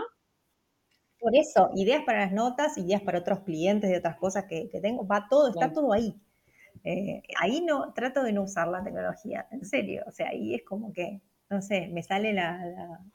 Por 1.18 1.36
eso, 1.36 1.70
ideas 1.74 2.02
para 2.04 2.20
las 2.20 2.32
notas, 2.32 2.76
ideas 2.76 3.02
para 3.02 3.18
otros 3.18 3.40
clientes 3.40 3.90
de 3.90 3.98
otras 3.98 4.16
cosas 4.16 4.44
que, 4.44 4.68
tengo, 4.82 5.06
va 5.06 5.26
todo, 5.28 5.48
está 5.48 5.72
todo 5.72 5.92
ahí. 5.92 6.14
Eh, 6.84 7.22
ahí 7.40 7.62
no, 7.62 7.92
trato 7.94 8.22
de 8.22 8.32
no 8.32 8.42
usar 8.42 8.68
la 8.68 8.84
tecnología, 8.84 9.46
en 9.50 9.64
serio, 9.64 10.04
o 10.06 10.10
sea, 10.10 10.28
ahí 10.28 10.54
es 10.54 10.64
como 10.64 10.92
que, 10.92 11.22
no 11.48 11.62
sé, 11.62 11.88
me 11.88 12.02
sale 12.02 12.32
la... 12.34 12.62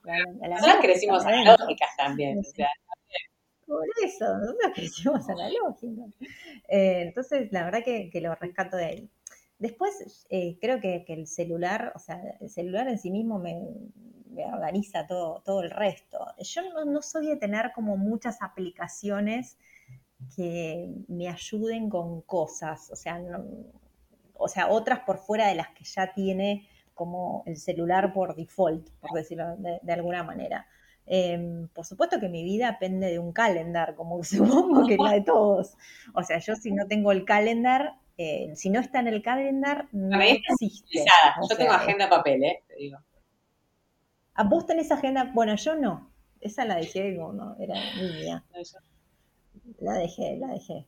la, 0.04 0.48
la, 0.48 0.60
la 0.60 0.80
crecimos 0.82 1.24
analógicas 1.24 1.90
también, 1.98 2.40
o 2.40 2.44
sea, 2.44 2.68
por 3.70 3.86
eso, 4.04 4.26
nosotros 4.40 4.72
crecimos 4.74 5.30
analógicas. 5.30 6.16
Eh, 6.68 7.04
entonces, 7.04 7.52
la 7.52 7.66
verdad 7.66 7.84
que, 7.84 8.10
lo 8.20 8.34
rescato 8.34 8.76
de 8.76 8.86
ahí. 8.86 9.10
Después, 9.60 10.26
eh, 10.30 10.58
creo 10.60 10.82
que, 10.82 11.06
el 11.08 11.28
celular, 11.28 11.94
o 11.96 12.00
sea, 12.00 12.20
el 12.42 12.50
celular 12.50 12.88
en 12.88 12.98
sí 12.98 13.12
mismo 13.12 13.38
me, 13.38 13.62
organiza 14.46 15.08
todo, 15.08 15.42
todo 15.46 15.62
el 15.62 15.72
resto. 15.72 16.20
Yo 16.40 16.62
no, 16.86 17.02
soy 17.02 17.28
de 17.28 17.38
tener 17.38 17.72
como 17.74 17.98
muchas 17.98 18.42
aplicaciones 18.42 19.58
que 20.36 20.90
me 21.08 21.30
ayuden 21.30 21.90
con 21.90 22.22
cosas, 22.22 22.90
o 22.92 22.96
sea, 22.96 23.22
o 24.34 24.48
sea, 24.48 24.70
otras 24.70 25.00
por 25.02 25.20
fuera 25.20 25.48
de 25.48 25.56
las 25.56 25.70
que 25.70 25.84
ya 25.84 26.14
tiene 26.14 26.68
como 26.94 27.44
el 27.46 27.58
celular 27.58 28.12
por 28.12 28.36
default, 28.36 28.90
por 29.00 29.12
decirlo 29.14 29.56
de, 29.58 29.94
alguna 29.94 30.24
manera. 30.24 30.68
Em, 31.06 31.68
por 31.70 31.86
supuesto 31.86 32.20
que 32.20 32.28
mi 32.28 32.44
vida 32.44 32.72
depende 32.72 33.08
de 33.08 33.20
un 33.20 33.32
calendar, 33.32 33.96
como 33.96 34.22
supongo 34.24 34.86
que 34.86 34.98
la 34.98 35.14
de 35.14 35.22
todos. 35.22 35.78
O 36.14 36.24
sea, 36.24 36.40
yo 36.40 36.56
si 36.56 36.72
no 36.72 36.88
tengo 36.88 37.12
el 37.12 37.24
calendar, 37.26 37.96
eh, 38.18 38.52
si 38.56 38.70
no 38.70 38.82
está 38.82 39.00
en 39.00 39.08
el 39.08 39.22
calendar, 39.22 39.88
no 39.94 40.20
existe. 40.22 41.06
Yo 41.50 41.56
tengo 41.56 41.72
agenda 41.72 42.10
papel, 42.10 42.44
¿eh? 42.44 42.64
Te 42.68 42.76
digo. 42.76 43.00
¿A 44.40 44.44
vos 44.44 44.66
tenés 44.66 44.90
agenda? 44.90 45.30
Bueno, 45.34 45.54
yo 45.56 45.76
no. 45.76 46.14
Esa 46.40 46.64
la 46.64 46.78
dejé, 46.78 47.12
no, 47.12 47.58
era 47.60 47.76
mía. 47.98 48.46
La 49.80 49.96
dejé, 49.96 50.38
la 50.38 50.48
dejé. 50.48 50.88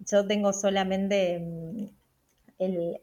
Yo 0.00 0.26
tengo 0.26 0.52
solamente 0.52 1.38
mm, 1.38 1.88
el, 2.58 3.00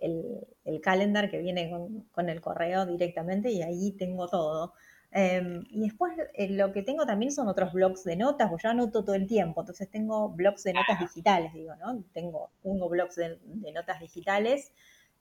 el, 0.65 0.81
calendar 0.81 1.31
que 1.31 1.37
viene 1.37 1.71
con, 2.11 2.29
el 2.29 2.41
correo 2.41 2.85
directamente 2.85 3.49
y 3.49 3.61
ahí 3.61 3.93
tengo 3.93 4.27
todo. 4.27 4.73
Em, 5.09 5.63
y 5.69 5.83
después 5.83 6.11
eh, 6.33 6.49
lo 6.49 6.73
que 6.73 6.83
tengo 6.83 7.05
también 7.05 7.31
son 7.31 7.47
otros 7.47 7.71
blogs 7.71 8.03
de 8.03 8.17
notas, 8.17 8.49
porque 8.49 8.63
yo 8.63 8.71
anoto 8.71 9.05
todo 9.05 9.15
el 9.15 9.25
tiempo, 9.25 9.61
entonces 9.61 9.89
tengo 9.89 10.27
blogs 10.31 10.63
de 10.63 10.73
notas 10.73 10.99
digitales, 10.99 11.53
digo, 11.53 11.73
¿no? 11.77 12.03
Tengo, 12.11 12.51
tengo 12.61 12.89
blogs 12.89 13.15
de 13.15 13.39
notas 13.73 14.01
digitales 14.01 14.73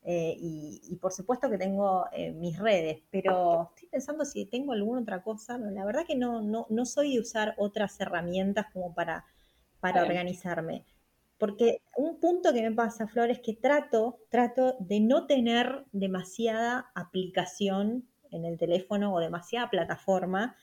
eh, 0.02 0.34
y, 0.38 0.96
por 0.96 1.12
supuesto 1.12 1.50
que 1.50 1.58
tengo 1.58 2.06
eh, 2.12 2.32
mis 2.32 2.58
redes, 2.58 3.02
pero 3.10 3.70
estoy 3.74 3.88
pensando 3.90 4.24
si 4.24 4.46
tengo 4.46 4.72
alguna 4.72 5.02
otra 5.02 5.22
cosa. 5.22 5.58
la 5.58 5.84
verdad 5.84 6.06
que 6.06 6.16
no, 6.16 6.40
no, 6.40 6.66
no 6.70 6.86
soy 6.86 7.14
de 7.14 7.20
usar 7.20 7.54
otras 7.58 8.00
herramientas 8.00 8.66
como 8.72 8.94
para, 8.94 9.24
para 9.80 10.02
organizarme. 10.02 10.84
Porque 11.38 11.82
un 11.96 12.18
punto 12.20 12.52
que 12.52 12.62
me 12.62 12.72
pasa, 12.72 13.06
Flor, 13.08 13.30
es 13.30 13.40
que 13.40 13.54
trato, 13.54 14.20
trato 14.30 14.76
de 14.78 15.00
no 15.00 15.26
tener 15.26 15.86
demasiada 15.92 16.90
aplicación 16.94 18.08
en 18.30 18.44
el 18.44 18.58
teléfono 18.58 19.14
o 19.14 19.20
demasiada 19.20 19.70
plataforma 19.70 20.56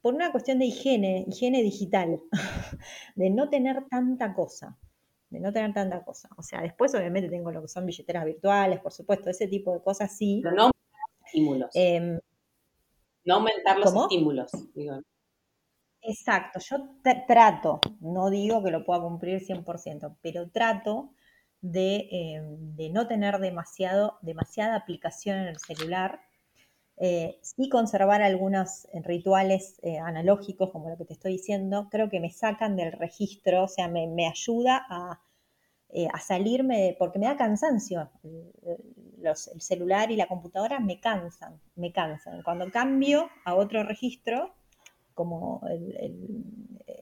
por 0.00 0.14
una 0.14 0.30
cuestión 0.32 0.58
de 0.58 0.66
higiene, 0.66 1.24
higiene 1.28 1.62
digital, 1.62 2.20
de 3.16 3.30
no 3.30 3.48
tener 3.50 3.86
tanta 3.88 4.34
cosa 4.34 4.78
de 5.34 5.40
no 5.40 5.52
tener 5.52 5.74
tanta 5.74 6.02
cosa. 6.04 6.28
O 6.36 6.42
sea, 6.42 6.62
después 6.62 6.94
obviamente 6.94 7.28
tengo 7.28 7.50
lo 7.50 7.60
que 7.62 7.68
son 7.68 7.84
billeteras 7.84 8.24
virtuales, 8.24 8.80
por 8.80 8.92
supuesto, 8.92 9.28
ese 9.28 9.48
tipo 9.48 9.72
de 9.72 9.82
cosas 9.82 10.16
sí. 10.16 10.40
Pero 10.42 10.54
no 10.56 10.62
aumentar 10.62 11.00
los 11.10 11.26
estímulos. 11.26 11.70
Em, 11.74 12.20
no 13.24 13.34
aumentar 13.34 13.78
los 13.78 13.94
estímulos, 13.94 14.50
digo. 14.74 15.00
Exacto, 16.06 16.60
yo 16.60 16.76
trato, 17.26 17.80
no 18.00 18.28
digo 18.28 18.62
que 18.62 18.70
lo 18.70 18.84
pueda 18.84 19.00
cumplir 19.00 19.40
100%, 19.40 20.16
pero 20.20 20.50
trato 20.50 21.14
de, 21.62 22.08
em, 22.10 22.76
de 22.76 22.90
no 22.90 23.06
tener 23.06 23.38
demasiado, 23.38 24.18
demasiada 24.20 24.76
aplicación 24.76 25.38
en 25.38 25.46
el 25.48 25.58
celular, 25.58 26.20
eh, 26.96 27.38
sí 27.42 27.68
conservar 27.68 28.22
algunos 28.22 28.86
rituales 29.02 29.80
eh, 29.82 29.98
analógicos, 29.98 30.70
como 30.70 30.90
lo 30.90 30.96
que 30.96 31.04
te 31.06 31.14
estoy 31.14 31.32
diciendo, 31.32 31.88
creo 31.90 32.08
que 32.08 32.20
me 32.20 32.30
sacan 32.30 32.76
del 32.76 32.92
registro, 32.92 33.64
o 33.64 33.68
sea, 33.68 33.88
me, 33.88 34.06
me 34.06 34.28
ayuda 34.28 34.86
a, 34.88 35.20
eh, 35.96 36.08
a 36.12 36.18
salirme, 36.18 36.96
porque 36.98 37.20
me 37.20 37.26
da 37.26 37.36
cansancio. 37.36 38.10
Los, 39.20 39.46
el 39.46 39.60
celular 39.60 40.10
y 40.10 40.16
la 40.16 40.26
computadora 40.26 40.80
me 40.80 40.98
cansan, 40.98 41.60
me 41.76 41.92
cansan. 41.92 42.42
Cuando 42.42 42.68
cambio 42.72 43.30
a 43.44 43.54
otro 43.54 43.84
registro, 43.84 44.52
como 45.14 45.60
el, 45.70 46.44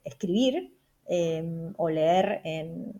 escribir 0.04 0.76
em, 1.06 1.72
o 1.78 1.88
leer 1.88 2.42
en, 2.44 2.92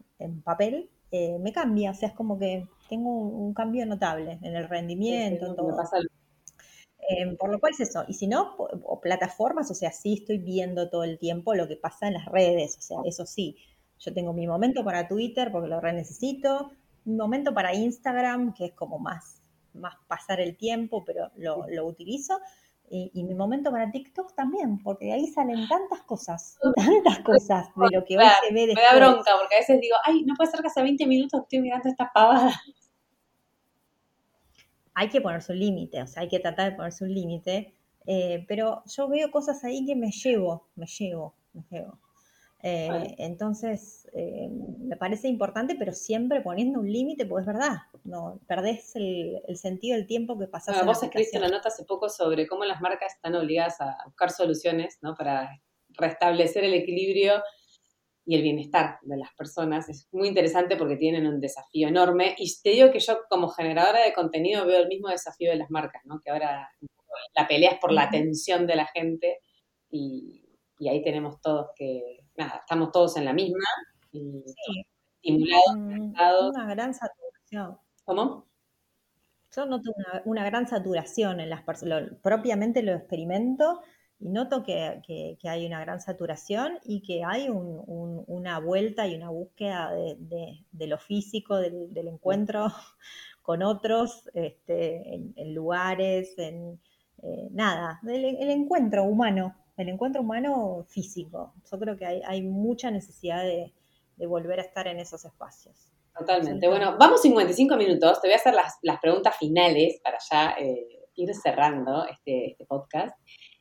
papel, 0.43 0.89
eh, 1.11 1.39
me 1.39 1.53
cambia, 1.53 1.91
o 1.91 1.95
sea, 1.95 2.09
es 2.09 2.15
como 2.15 2.39
que 2.39 2.67
tengo 2.89 3.11
un, 3.11 3.53
cambio 3.53 3.85
notable 3.85 4.39
en 4.41 4.57
el 4.57 4.67
rendimiento, 4.71 5.45
en 5.45 5.57
todo. 5.57 5.77
Em, 7.07 7.37
por 7.37 7.51
lo 7.51 7.61
cual 7.61 7.73
es 7.75 7.81
eso. 7.81 8.05
Y 8.09 8.15
si 8.15 8.29
no, 8.29 8.55
o 8.57 8.99
plataformas, 8.99 9.71
o 9.71 9.75
sea, 9.75 9.93
sí 9.93 10.15
estoy 10.15 10.39
viendo 10.39 10.89
todo 10.89 11.05
el 11.05 11.19
tiempo 11.19 11.55
lo 11.55 11.69
que 11.69 11.77
pasa 11.77 12.07
en 12.09 12.15
las 12.15 12.25
redes, 12.25 12.79
o 12.79 12.81
sea, 12.81 12.97
eso 13.05 13.27
sí. 13.27 13.59
Yo 14.05 14.13
tengo 14.13 14.33
mi 14.33 14.47
momento 14.47 14.85
para 14.85 15.07
Twitter 15.07 15.53
porque 15.53 15.69
lo 15.69 15.81
re 15.81 15.93
necesito, 15.93 16.73
mi 17.05 17.15
momento 17.15 17.55
para 17.55 17.73
Instagram, 17.73 18.53
que 18.53 18.67
es 18.67 18.73
como 18.73 18.99
más, 18.99 19.41
más 19.75 19.95
pasar 20.09 20.41
el 20.41 20.57
tiempo, 20.57 21.05
pero 21.05 21.31
lo, 21.37 21.67
lo 21.69 21.87
utilizo. 21.87 22.41
Y, 22.95 23.25
mi 23.25 23.35
momento 23.35 23.71
para 23.71 23.91
TikTok 23.91 24.35
también, 24.35 24.79
porque 24.83 25.07
de 25.07 25.13
ahí 25.13 25.27
salen 25.29 25.67
tantas 25.67 26.03
cosas, 26.03 26.59
tantas 26.77 27.21
cosas 27.21 27.69
de 27.75 27.87
lo 27.91 28.05
que 28.05 28.19
hoy 28.19 28.25
se 28.47 28.53
ve 28.53 28.67
después. 28.67 28.87
Me 28.93 29.01
da 29.01 29.09
bronca, 29.09 29.31
porque 29.41 29.55
a 29.55 29.59
veces 29.61 29.81
digo, 29.81 29.97
ay, 30.05 30.25
no 30.25 30.35
puede 30.35 30.51
ser 30.51 30.61
que 30.61 30.67
hace 30.67 30.83
20 30.83 31.07
minutos 31.07 31.41
estoy 31.41 31.61
mirando 31.61 31.89
esta 31.89 32.11
pavada. 32.13 32.53
Hay 34.93 35.09
que 35.09 35.23
ponerse 35.23 35.53
un 35.53 35.61
límite, 35.61 36.03
o 36.03 36.07
sea, 36.07 36.23
hay 36.23 36.29
que 36.29 36.39
tratar 36.39 36.71
de 36.71 36.77
ponerse 36.77 37.05
un 37.05 37.15
límite, 37.15 37.75
eh, 38.05 38.45
pero 38.47 38.83
yo 38.85 39.09
veo 39.09 39.31
cosas 39.31 39.65
ahí 39.65 39.87
que 39.87 39.97
me 39.97 40.11
llevo, 40.11 40.69
me 40.77 40.85
llevo, 40.85 41.35
me 41.55 41.63
llevo. 41.71 41.99
Eh, 42.65 43.17
entonces, 43.19 44.09
eh, 44.15 44.49
me 44.49 44.97
parece 44.97 45.27
importante, 45.27 45.75
pero 45.77 45.93
siempre 45.93 46.41
poniendo 46.41 46.79
un 46.79 46.91
límite, 46.91 47.27
pues 47.27 47.43
es 47.43 47.47
verdad, 47.47 47.79
no 48.05 48.41
perdés 48.47 48.95
el, 48.95 49.43
sentido 49.57 49.97
del 49.97 50.07
tiempo 50.07 50.39
que 50.39 50.47
pasás. 50.47 50.77
Bueno, 50.77 50.93
vos 50.93 51.03
escribiste 51.03 51.39
una 51.39 51.49
nota 51.49 51.69
hace 51.69 51.85
poco 51.85 52.09
sobre 52.09 52.47
cómo 52.47 52.65
las 52.65 52.81
marcas 52.81 53.15
están 53.15 53.35
obligadas 53.35 53.81
a 53.81 53.97
buscar 54.07 54.31
soluciones 54.31 54.99
¿no? 55.03 55.15
para 55.17 55.61
restablecer 55.91 56.63
el 56.63 56.75
equilibrio 56.75 57.43
y 58.25 58.37
el 58.37 58.43
bienestar 58.43 58.99
de 59.03 59.17
las 59.17 59.35
personas. 59.35 59.89
Es 59.89 60.09
muy 60.13 60.29
interesante 60.29 60.77
porque 60.77 60.97
tienen 60.97 61.27
un 61.27 61.41
desafío 61.41 61.89
enorme. 61.89 62.37
Y 62.39 62.55
te 62.63 62.71
digo 62.71 62.93
que 62.93 63.01
yo 63.01 63.23
como 63.29 63.49
generadora 63.49 64.05
de 64.05 64.13
contenido 64.13 64.65
veo 64.67 64.81
el 64.81 64.89
mismo 64.89 65.09
desafío 65.09 65.51
de 65.51 65.57
las 65.57 65.71
marcas, 65.71 66.03
¿no? 66.05 66.21
que 66.21 66.31
ahora 66.31 66.71
la 67.35 67.49
pelea 67.49 67.73
es 67.73 67.79
por 67.81 67.93
la 67.93 68.05
atención 68.05 68.69
de 68.69 68.77
la 68.77 68.87
gente 68.87 69.41
y, 69.91 70.42
ahí 70.89 71.03
tenemos 71.03 71.41
todos 71.41 71.69
que, 71.77 72.25
nada, 72.37 72.59
estamos 72.61 72.93
todos 72.93 73.17
en 73.17 73.25
la 73.25 73.33
misma 73.33 73.65
y 74.13 74.45
estimulados, 75.23 76.55
Una 76.55 76.67
gran 76.67 76.95
saturación. 76.95 77.79
¿Cómo? 78.05 78.47
Yo 79.55 79.67
noto 79.67 79.93
una, 80.25 80.45
gran 80.45 80.67
saturación 80.67 81.41
en 81.41 81.51
las 81.51 81.63
personas, 81.63 82.11
propiamente 82.23 82.83
lo 82.83 82.95
experimento 82.95 83.81
y 84.19 84.31
noto 84.31 84.63
que, 84.63 85.03
hay 85.43 85.67
una 85.67 85.81
gran 85.81 86.01
saturación 86.01 86.79
y 86.85 87.03
que 87.03 87.23
hay 87.23 87.49
una 87.51 88.59
vuelta 88.61 89.07
y 89.07 89.15
una 89.15 89.29
búsqueda 89.29 89.93
de, 89.93 90.87
lo 90.87 90.97
físico, 90.97 91.59
del, 91.59 92.09
encuentro 92.09 92.73
con 93.43 93.63
otros, 93.63 94.31
este, 94.33 95.15
en, 95.37 95.55
lugares, 95.55 96.39
en 96.39 96.81
eh, 97.23 97.49
nada, 97.51 98.01
el, 98.05 98.51
encuentro 98.51 99.05
humano, 99.05 99.55
el 99.77 99.89
encuentro 99.89 100.23
humano 100.23 100.85
físico. 100.89 101.55
Yo 101.71 101.79
creo 101.79 101.97
que 101.97 102.05
hay, 102.05 102.43
mucha 102.43 102.91
necesidad 102.91 103.43
de, 103.45 103.73
volver 104.27 104.61
a 104.61 104.63
estar 104.63 104.87
en 104.87 105.01
esos 105.01 105.25
espacios. 105.25 105.91
Totalmente. 106.17 106.69
Bueno, 106.69 106.97
vamos 106.99 107.23
55 107.23 107.77
minutos. 107.77 108.21
Te 108.21 108.29
voy 108.29 108.35
a 108.35 108.37
hacer 108.37 108.55
las, 108.55 109.01
preguntas 109.01 109.37
finales 109.37 110.01
para 110.05 110.19
ya 110.31 110.55
eh, 110.61 110.87
ir 111.15 111.35
cerrando 111.35 112.07
este, 112.07 112.53
este 112.53 112.65
podcast. 112.67 113.17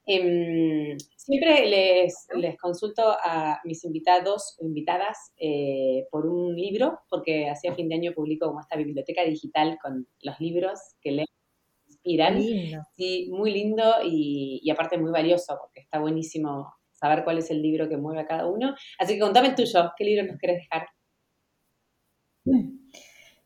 Em, 0.05 0.97
siempre 1.15 1.65
les, 1.67 2.27
les, 2.35 2.57
consulto 2.57 3.03
a 3.23 3.59
mis 3.63 3.83
invitados 3.85 4.57
o 4.59 4.65
invitadas 4.65 5.31
eh, 5.37 6.07
por 6.11 6.25
un 6.25 6.55
libro, 6.55 6.99
porque 7.09 7.49
hacia 7.49 7.75
fin 7.75 7.87
de 7.87 7.95
año 7.95 8.13
publico 8.13 8.47
como 8.47 8.59
esta 8.59 8.77
biblioteca 8.77 9.23
digital 9.23 9.77
con 9.81 10.07
los 10.21 10.39
libros 10.39 10.79
que 11.01 11.11
leen 11.11 11.27
inspiran. 12.03 12.41
Sí, 12.95 13.29
muy 13.31 13.51
lindo 13.51 13.83
y, 14.03 14.69
aparte 14.71 14.97
muy 14.97 15.11
valioso, 15.11 15.57
porque 15.59 15.81
está 15.81 15.99
buenísimo 15.99 16.73
saber 16.91 17.23
cuál 17.23 17.39
es 17.39 17.49
el 17.51 17.61
libro 17.61 17.89
que 17.89 17.97
mueve 17.97 18.21
a 18.21 18.27
cada 18.27 18.47
uno. 18.47 18.75
Así 18.99 19.15
que 19.15 19.19
contame 19.19 19.49
el 19.49 19.55
tuyo, 19.55 19.91
¿qué 19.97 20.03
libro 20.03 20.25
nos 20.25 20.37
querés 20.37 20.57
dejar? 20.57 20.87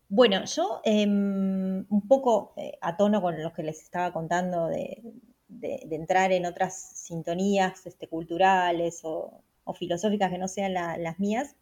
Bueno, 0.07 0.45
yo 0.45 0.81
em, 0.83 1.85
un 1.89 2.07
poco 2.07 2.53
eh, 2.57 2.77
a 2.81 2.95
tono 2.95 3.21
con 3.21 3.41
lo 3.41 3.53
que 3.53 3.63
les 3.63 3.81
estaba 3.81 4.13
contando 4.13 4.67
de, 4.67 5.01
de, 5.47 5.95
entrar 5.95 6.31
en 6.31 6.45
otras 6.45 6.79
sintonías 7.05 7.85
este, 7.85 8.07
culturales 8.07 9.01
o, 9.03 9.41
filosóficas 9.73 10.29
que 10.29 10.37
no 10.37 10.47
sean 10.47 10.75
las 10.75 11.19
mías, 11.19 11.55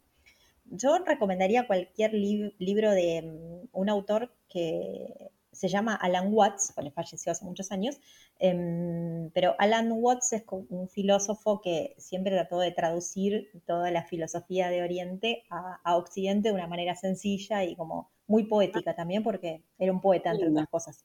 yo 0.66 0.98
recomendaría 0.98 1.66
cualquier 1.66 2.12
libro 2.12 2.90
de 2.90 3.22
mm, 3.22 3.68
un 3.72 3.88
autor 3.88 4.30
que 4.48 5.30
se 5.54 5.68
llama 5.68 5.94
Alan 5.94 6.32
Watts, 6.32 6.72
bueno, 6.74 6.90
falleció 6.90 7.32
hace 7.32 7.44
muchos 7.44 7.72
años, 7.72 8.00
em, 8.38 9.30
pero 9.30 9.54
Alan 9.58 9.90
Watts 9.92 10.32
es 10.32 10.44
un 10.50 10.88
filósofo 10.88 11.60
que 11.60 11.94
siempre 11.98 12.32
trató 12.32 12.58
de 12.58 12.72
traducir 12.72 13.50
toda 13.66 13.90
la 13.90 14.04
filosofía 14.04 14.68
de 14.68 14.82
Oriente 14.82 15.44
a, 15.50 15.80
a, 15.84 15.96
Occidente 15.96 16.48
de 16.48 16.54
una 16.54 16.66
manera 16.66 16.94
sencilla 16.96 17.64
y 17.64 17.76
como 17.76 18.10
muy 18.26 18.44
poética 18.44 18.94
también, 18.94 19.22
porque 19.22 19.62
era 19.78 19.92
un 19.92 20.00
poeta, 20.00 20.30
entre 20.30 20.48
otras 20.48 20.68
cosas. 20.68 21.04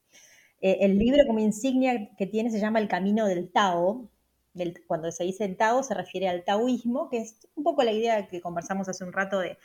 Eh, 0.61 0.79
el 0.81 0.97
libro 0.97 1.25
como 1.25 1.39
insignia 1.39 2.09
que 2.17 2.27
tiene 2.27 2.49
se 2.49 2.59
llama 2.59 2.79
El 2.79 2.87
Camino 2.87 3.25
del 3.25 3.51
Tao. 3.51 4.09
cuando 4.87 5.11
se 5.11 5.23
dice 5.23 5.45
el 5.45 5.55
Tao 5.55 5.83
se 5.83 5.93
refiere 5.93 6.27
al 6.27 6.43
taoísmo, 6.43 7.09
que 7.09 7.19
es 7.19 7.47
un 7.55 7.63
poco 7.63 7.83
la 7.83 7.91
idea 7.91 8.27
que 8.27 8.41
conversamos 8.41 8.89
hace 8.89 9.03
un 9.03 9.13
rato 9.13 9.39
de, 9.39 9.57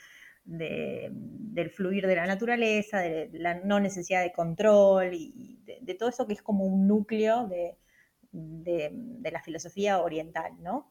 del 0.44 1.70
fluir 1.70 2.06
de 2.06 2.16
la 2.16 2.26
naturaleza, 2.26 3.00
de 3.00 3.30
la 3.32 3.54
no 3.54 3.80
necesidad 3.80 4.22
de 4.22 4.32
control 4.32 5.14
y 5.14 5.58
de, 5.80 5.94
todo 5.94 6.08
eso 6.08 6.26
que 6.26 6.34
es 6.34 6.42
como 6.42 6.64
un 6.64 6.86
núcleo 6.86 7.48
de, 7.48 7.78
la 9.30 9.42
filosofía 9.42 10.02
oriental, 10.02 10.52
¿no? 10.60 10.90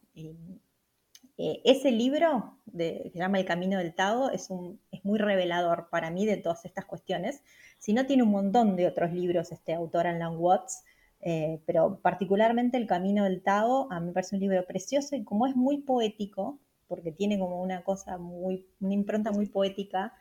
Eh, 1.38 1.62
ese 1.66 1.91
libro 1.91 2.60
que 2.72 3.10
se 3.12 3.18
llama 3.18 3.39
El 3.39 3.45
Camino 3.45 3.80
del 3.80 3.95
Tao 3.95 4.30
es, 4.30 4.49
un, 4.49 4.80
es 4.91 5.04
muy 5.04 5.18
revelador 5.18 5.89
para 5.89 6.12
mí 6.12 6.26
de 6.26 6.38
todas 6.38 6.64
estas 6.66 6.86
cuestiones. 6.86 7.43
Si 7.80 7.93
no, 7.93 8.06
tiene 8.06 8.24
un 8.24 8.32
montón 8.32 8.76
de 8.76 8.88
otros 8.88 9.12
libros 9.12 9.51
este 9.51 9.74
autor, 9.74 10.08
Alan 10.08 10.38
Watts, 10.38 10.84
eh, 11.22 11.62
pero 11.66 11.99
particularmente 12.01 12.78
El 12.78 12.88
Camino 12.88 13.24
del 13.24 13.41
Tao 13.41 13.91
a 13.91 13.99
mí 13.99 14.08
me 14.08 14.14
parece 14.14 14.36
un 14.36 14.41
libro 14.41 14.66
precioso 14.66 15.16
y 15.16 15.24
como 15.24 15.47
es 15.47 15.56
muy 15.56 15.82
poético, 15.82 16.60
porque 16.94 17.12
tiene 17.12 17.39
como 17.39 17.62
una 17.62 17.84
cosa 17.84 18.18
muy, 18.20 18.68
una 18.80 18.94
impronta 18.94 19.32
muy 19.32 19.48
poética 19.48 20.14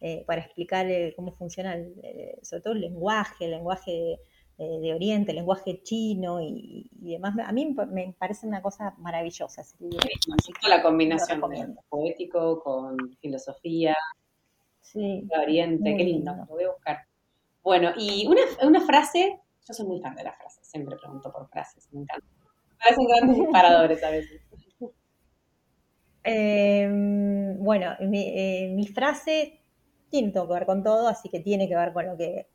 eh, 0.00 0.24
para 0.26 0.40
explicar 0.40 0.86
cómo 1.14 1.32
funciona, 1.32 1.76
sobre 2.42 2.62
todo 2.62 2.74
el 2.74 2.80
lenguaje, 2.80 3.44
el 3.44 3.52
lenguaje 3.52 4.18
eh, 4.58 4.80
de 4.80 4.94
Oriente, 4.94 5.32
el 5.32 5.36
lenguaje 5.36 5.82
chino 5.82 6.40
y, 6.40 6.88
demás. 6.92 7.34
A 7.44 7.52
mí 7.52 7.76
me 7.90 8.14
parece 8.18 8.46
una 8.46 8.62
cosa 8.62 8.94
maravillosa 8.96 9.60
ese 9.60 9.76
libro. 9.78 9.98
la 10.66 10.82
combinación 10.82 11.42
poético 11.90 12.62
con 12.62 12.96
filosofía, 13.20 13.94
sí, 14.80 15.24
de 15.24 15.38
Oriente, 15.38 15.94
qué 15.94 16.04
lindo, 16.04 16.34
lo 16.34 16.46
voy 16.46 16.64
a 16.64 16.72
buscar. 16.72 17.00
Bueno, 17.62 17.92
y 17.98 18.26
una, 18.26 18.40
una 18.66 18.80
frase, 18.80 19.38
yo 19.68 19.74
soy 19.74 19.86
muy 19.86 20.00
fan 20.00 20.14
de 20.14 20.24
las 20.24 20.38
frases, 20.38 20.66
siempre 20.66 20.96
pregunto 20.96 21.30
por 21.30 21.48
frases, 21.50 21.86
me 21.92 22.00
encanta. 22.00 22.26
Me 22.70 22.76
parecen 22.78 23.06
grandes 23.08 23.36
disparadores 23.36 24.02
a 24.02 24.10
veces. 24.10 24.40
Em, 26.26 27.58
bueno, 27.58 27.96
mi, 28.00 28.20
eh, 28.28 28.72
mi 28.74 28.86
frase 28.86 29.60
tiene 30.10 30.32
todo 30.32 30.48
que 30.48 30.54
ver 30.54 30.66
con 30.66 30.82
todo, 30.82 31.08
así 31.08 31.28
que 31.28 31.40
tiene 31.40 31.68
que 31.68 31.76
ver 31.76 31.92
con 31.92 32.06
lo 32.06 32.16
que 32.16 32.48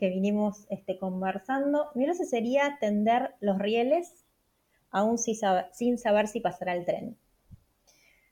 que 0.00 0.08
vinimos 0.08 0.66
este, 0.70 0.98
conversando. 0.98 1.90
Mi 1.94 2.06
frase 2.06 2.24
sería 2.24 2.78
tender 2.80 3.34
los 3.40 3.58
rieles 3.58 4.24
aún 4.90 5.18
sin 5.18 5.36
saber, 5.98 6.26
si 6.26 6.40
pasará 6.40 6.74
el 6.74 6.86
tren. 6.86 7.18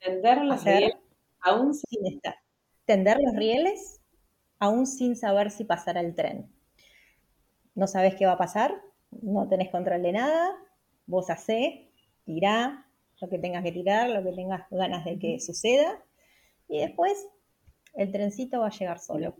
Tender 0.00 0.44
los 0.44 0.64
rieles 0.64 0.96
aún 1.40 1.74
sin 1.74 2.06
estar. 2.06 2.36
Tender 2.86 3.18
los 3.22 3.36
rieles 3.36 4.00
aún 4.58 4.86
sin 4.86 5.14
saber 5.14 5.50
si 5.50 5.64
pasará 5.64 6.00
el 6.00 6.14
tren. 6.14 6.50
No 7.74 7.86
sabes 7.86 8.14
qué 8.16 8.24
va 8.24 8.32
a 8.32 8.38
pasar, 8.38 8.74
no 9.10 9.46
tenés 9.46 9.68
control 9.68 10.02
de 10.02 10.12
nada, 10.12 10.56
vos 11.06 11.28
hacé, 11.28 11.92
tirá 12.24 12.87
lo 13.20 13.28
que 13.28 13.38
tengas 13.38 13.64
que 13.64 13.72
tirar, 13.72 14.10
lo 14.10 14.22
que 14.22 14.32
tengas 14.32 14.68
ganas 14.70 15.04
de 15.04 15.18
que 15.18 15.40
suceda, 15.40 16.02
y 16.68 16.78
después 16.80 17.26
el 17.94 18.12
trencito 18.12 18.60
va 18.60 18.68
a 18.68 18.70
llegar 18.70 18.98
solo. 18.98 19.36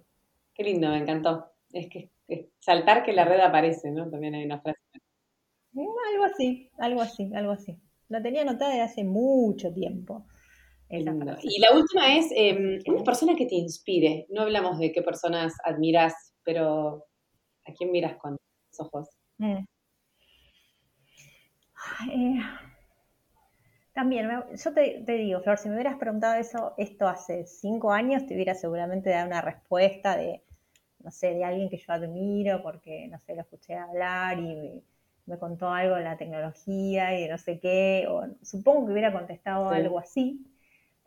Qué 0.55 0.65
lindo, 0.65 0.89
me 0.89 0.99
encantó. 0.99 1.53
Es 1.73 1.89
que 1.89 2.11
saltar 2.59 3.05
que 3.05 3.13
la 3.13 3.25
red 3.25 3.41
aparece, 3.41 3.91
¿no? 3.91 4.11
También 4.11 4.35
hay 4.35 4.45
una 4.45 4.61
frase. 4.61 4.81
Mm, 5.73 5.87
algo 6.13 6.25
así, 6.25 6.71
algo 6.79 7.01
así, 7.03 7.31
algo 7.35 7.53
así. 7.53 7.79
La 8.09 8.23
tenía 8.23 8.43
anotada 8.43 8.75
de 8.75 8.81
hace 8.81 9.05
mucho 9.05 9.73
tiempo. 9.73 10.27
Y 10.91 11.61
la 11.61 11.77
última 11.77 12.17
es 12.17 12.33
em, 12.35 12.81
una 12.87 13.05
persona 13.05 13.35
que 13.37 13.45
te 13.45 13.57
inspire. 13.57 14.27
No 14.31 14.43
hablamos 14.43 14.79
de 14.79 14.91
qué 14.91 15.03
personas 15.03 15.55
admiras, 15.65 16.35
pero 16.43 17.05
¿a 17.67 17.73
quién 17.75 17.91
miras 17.91 18.17
con 18.17 18.33
los 18.33 18.81
ojos? 18.81 19.09
Mm. 19.37 19.65
Eh, 22.11 22.41
también, 23.99 24.29
yo 24.55 24.73
te, 24.73 25.03
te, 25.05 25.13
digo, 25.13 25.41
Flor, 25.41 25.59
si 25.59 25.69
me 25.69 25.75
hubieras 25.75 25.99
preguntado 25.99 26.35
eso, 26.35 26.75
esto 26.79 27.09
hace 27.09 27.47
cinco 27.47 27.93
años, 27.93 28.27
te 28.27 28.35
hubiera 28.35 28.55
seguramente 28.55 29.11
dado 29.11 29.27
una 29.27 29.41
respuesta 29.41 30.17
de 30.17 30.43
no 31.01 31.11
sé, 31.11 31.35
de 31.35 31.45
alguien 31.45 31.69
que 31.69 31.79
yo 31.79 31.93
admiro 31.93 32.63
porque, 32.63 33.09
no 33.09 33.19
sé, 33.21 33.35
lo 33.35 33.43
escuché 33.43 33.75
hablar 33.75 34.39
y 34.39 34.83
me, 35.27 35.39
contó 35.39 35.69
algo 35.71 35.97
de 35.97 36.05
la 36.05 36.17
tecnología 36.17 37.19
y 37.19 37.23
de 37.23 37.29
no 37.29 37.39
sé 37.39 37.61
qué, 37.61 38.07
o 38.09 38.27
supongo 38.43 38.87
que 38.87 38.93
hubiera 38.93 39.13
contestado 39.13 39.69
algo 39.71 39.99
así. 39.99 40.45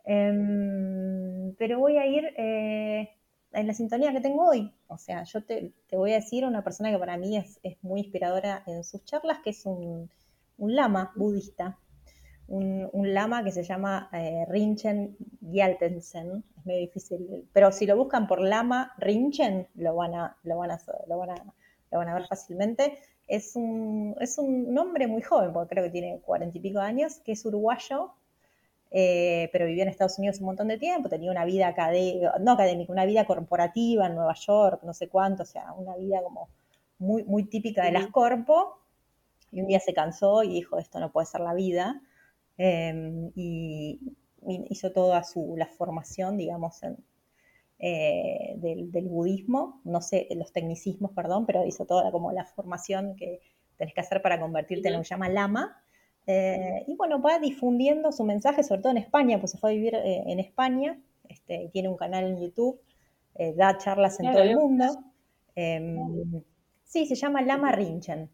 Em, 0.04 1.54
pero 1.56 1.78
voy 1.78 1.96
a 1.98 2.06
ir 2.06 2.24
eh, 2.36 3.10
en 3.52 3.66
la 3.66 3.74
sintonía 3.74 4.12
que 4.12 4.20
tengo 4.20 4.48
hoy. 4.48 4.72
O 4.88 4.98
sea, 4.98 5.24
yo 5.24 5.42
te, 5.44 5.72
voy 5.92 6.12
a 6.12 6.16
decir 6.16 6.44
una 6.44 6.64
persona 6.64 6.90
que 6.90 6.98
para 6.98 7.16
mí 7.16 7.36
es, 7.36 7.60
muy 7.82 8.00
inspiradora 8.00 8.62
en 8.66 8.84
sus 8.84 9.04
charlas, 9.04 9.38
que 9.44 9.50
es 9.50 9.66
un, 9.66 10.10
un 10.58 10.74
lama 10.76 11.12
budista 11.16 11.78
un, 12.48 13.14
lama 13.14 13.42
que 13.44 13.52
se 13.52 13.62
llama 13.62 14.08
eh, 14.12 14.44
Rinchen 14.48 15.16
Gyaltensen. 15.40 16.44
Es 16.58 16.66
medio 16.66 16.80
difícil, 16.80 17.48
pero 17.52 17.72
si 17.72 17.86
lo 17.86 17.96
buscan 17.96 18.26
por 18.26 18.40
lama 18.40 18.92
Rinchen, 18.98 19.68
lo 19.74 19.94
van 19.94 20.14
a, 20.14 20.36
lo 20.42 20.58
van 20.58 20.70
a, 20.70 20.80
lo 21.08 21.18
van 21.18 21.30
a, 21.30 21.54
lo 21.90 21.98
van 21.98 22.08
a 22.08 22.14
ver 22.14 22.26
fácilmente. 22.26 22.98
Es 23.26 23.56
un, 23.56 24.16
es 24.20 24.38
un 24.38 24.76
hombre 24.76 25.06
muy 25.06 25.22
joven, 25.22 25.52
porque 25.52 25.74
creo 25.74 25.84
que 25.84 25.90
tiene 25.90 26.20
cuarenta 26.20 26.58
y 26.58 26.60
pico 26.60 26.80
años, 26.80 27.20
que 27.24 27.32
es 27.32 27.44
uruguayo, 27.46 28.12
eh, 28.94 29.48
pero 29.52 29.64
vivió 29.64 29.84
en 29.84 29.88
Estados 29.88 30.18
Unidos 30.18 30.40
un 30.40 30.46
montón 30.46 30.68
de 30.68 30.76
tiempo, 30.76 31.08
tenía 31.08 31.30
una 31.30 31.46
vida 31.46 31.66
académica, 31.66 32.34
no 32.40 32.52
académica, 32.52 32.92
una 32.92 33.06
vida 33.06 33.24
corporativa 33.24 34.06
en 34.06 34.16
Nueva 34.16 34.34
York, 34.34 34.82
no 34.82 34.92
sé 34.92 35.08
cuánto, 35.08 35.44
o 35.44 35.46
sea, 35.46 35.72
una 35.72 35.96
vida 35.96 36.22
como 36.22 36.50
muy, 36.98 37.24
muy 37.24 37.44
típica 37.44 37.84
de 37.84 37.92
las 37.92 38.08
corpo, 38.08 38.78
y 39.50 39.62
un 39.62 39.66
día 39.66 39.80
se 39.80 39.94
cansó 39.94 40.42
y 40.42 40.48
dijo, 40.48 40.78
esto 40.78 41.00
no 41.00 41.10
puede 41.10 41.26
ser 41.26 41.40
la 41.40 41.54
vida, 41.54 42.02
em, 42.62 43.32
y, 43.34 43.98
hizo 44.70 44.92
toda 44.92 45.24
su, 45.24 45.54
la 45.56 45.66
formación, 45.66 46.36
digamos, 46.36 46.80
eh, 47.80 48.54
del, 48.56 49.08
budismo, 49.08 49.80
no 49.84 50.00
sé, 50.00 50.28
los 50.36 50.52
tecnicismos, 50.52 51.10
perdón, 51.12 51.44
pero 51.46 51.66
hizo 51.66 51.86
toda 51.86 52.12
como 52.12 52.30
la 52.30 52.44
formación 52.44 53.16
que 53.16 53.40
tenés 53.76 53.94
que 53.94 54.00
hacer 54.00 54.22
para 54.22 54.40
convertirte 54.40 54.88
en 54.88 54.94
lo 54.94 55.02
que 55.02 55.08
llama 55.08 55.28
lama, 55.28 55.82
eh, 56.28 56.84
y 56.86 56.94
bueno, 56.94 57.20
va 57.20 57.40
difundiendo 57.40 58.12
su 58.12 58.22
mensaje, 58.22 58.62
sobre 58.62 58.82
todo 58.82 58.92
en 58.92 58.98
España, 58.98 59.40
pues 59.40 59.50
se 59.50 59.58
fue 59.58 59.70
a 59.70 59.74
vivir 59.74 59.96
eh, 59.96 60.22
en 60.26 60.38
España, 60.38 61.00
este, 61.28 61.68
tiene 61.72 61.88
un 61.88 61.96
canal 61.96 62.24
en 62.24 62.40
YouTube, 62.40 62.80
da 63.56 63.78
charlas 63.78 64.20
en 64.20 64.30
todo 64.30 64.42
el 64.42 64.54
mundo. 64.56 64.84
Em, 65.56 66.44
sí, 66.84 67.06
se 67.06 67.14
llama 67.14 67.42
Lama 67.42 67.72
Rinchen. 67.72 68.30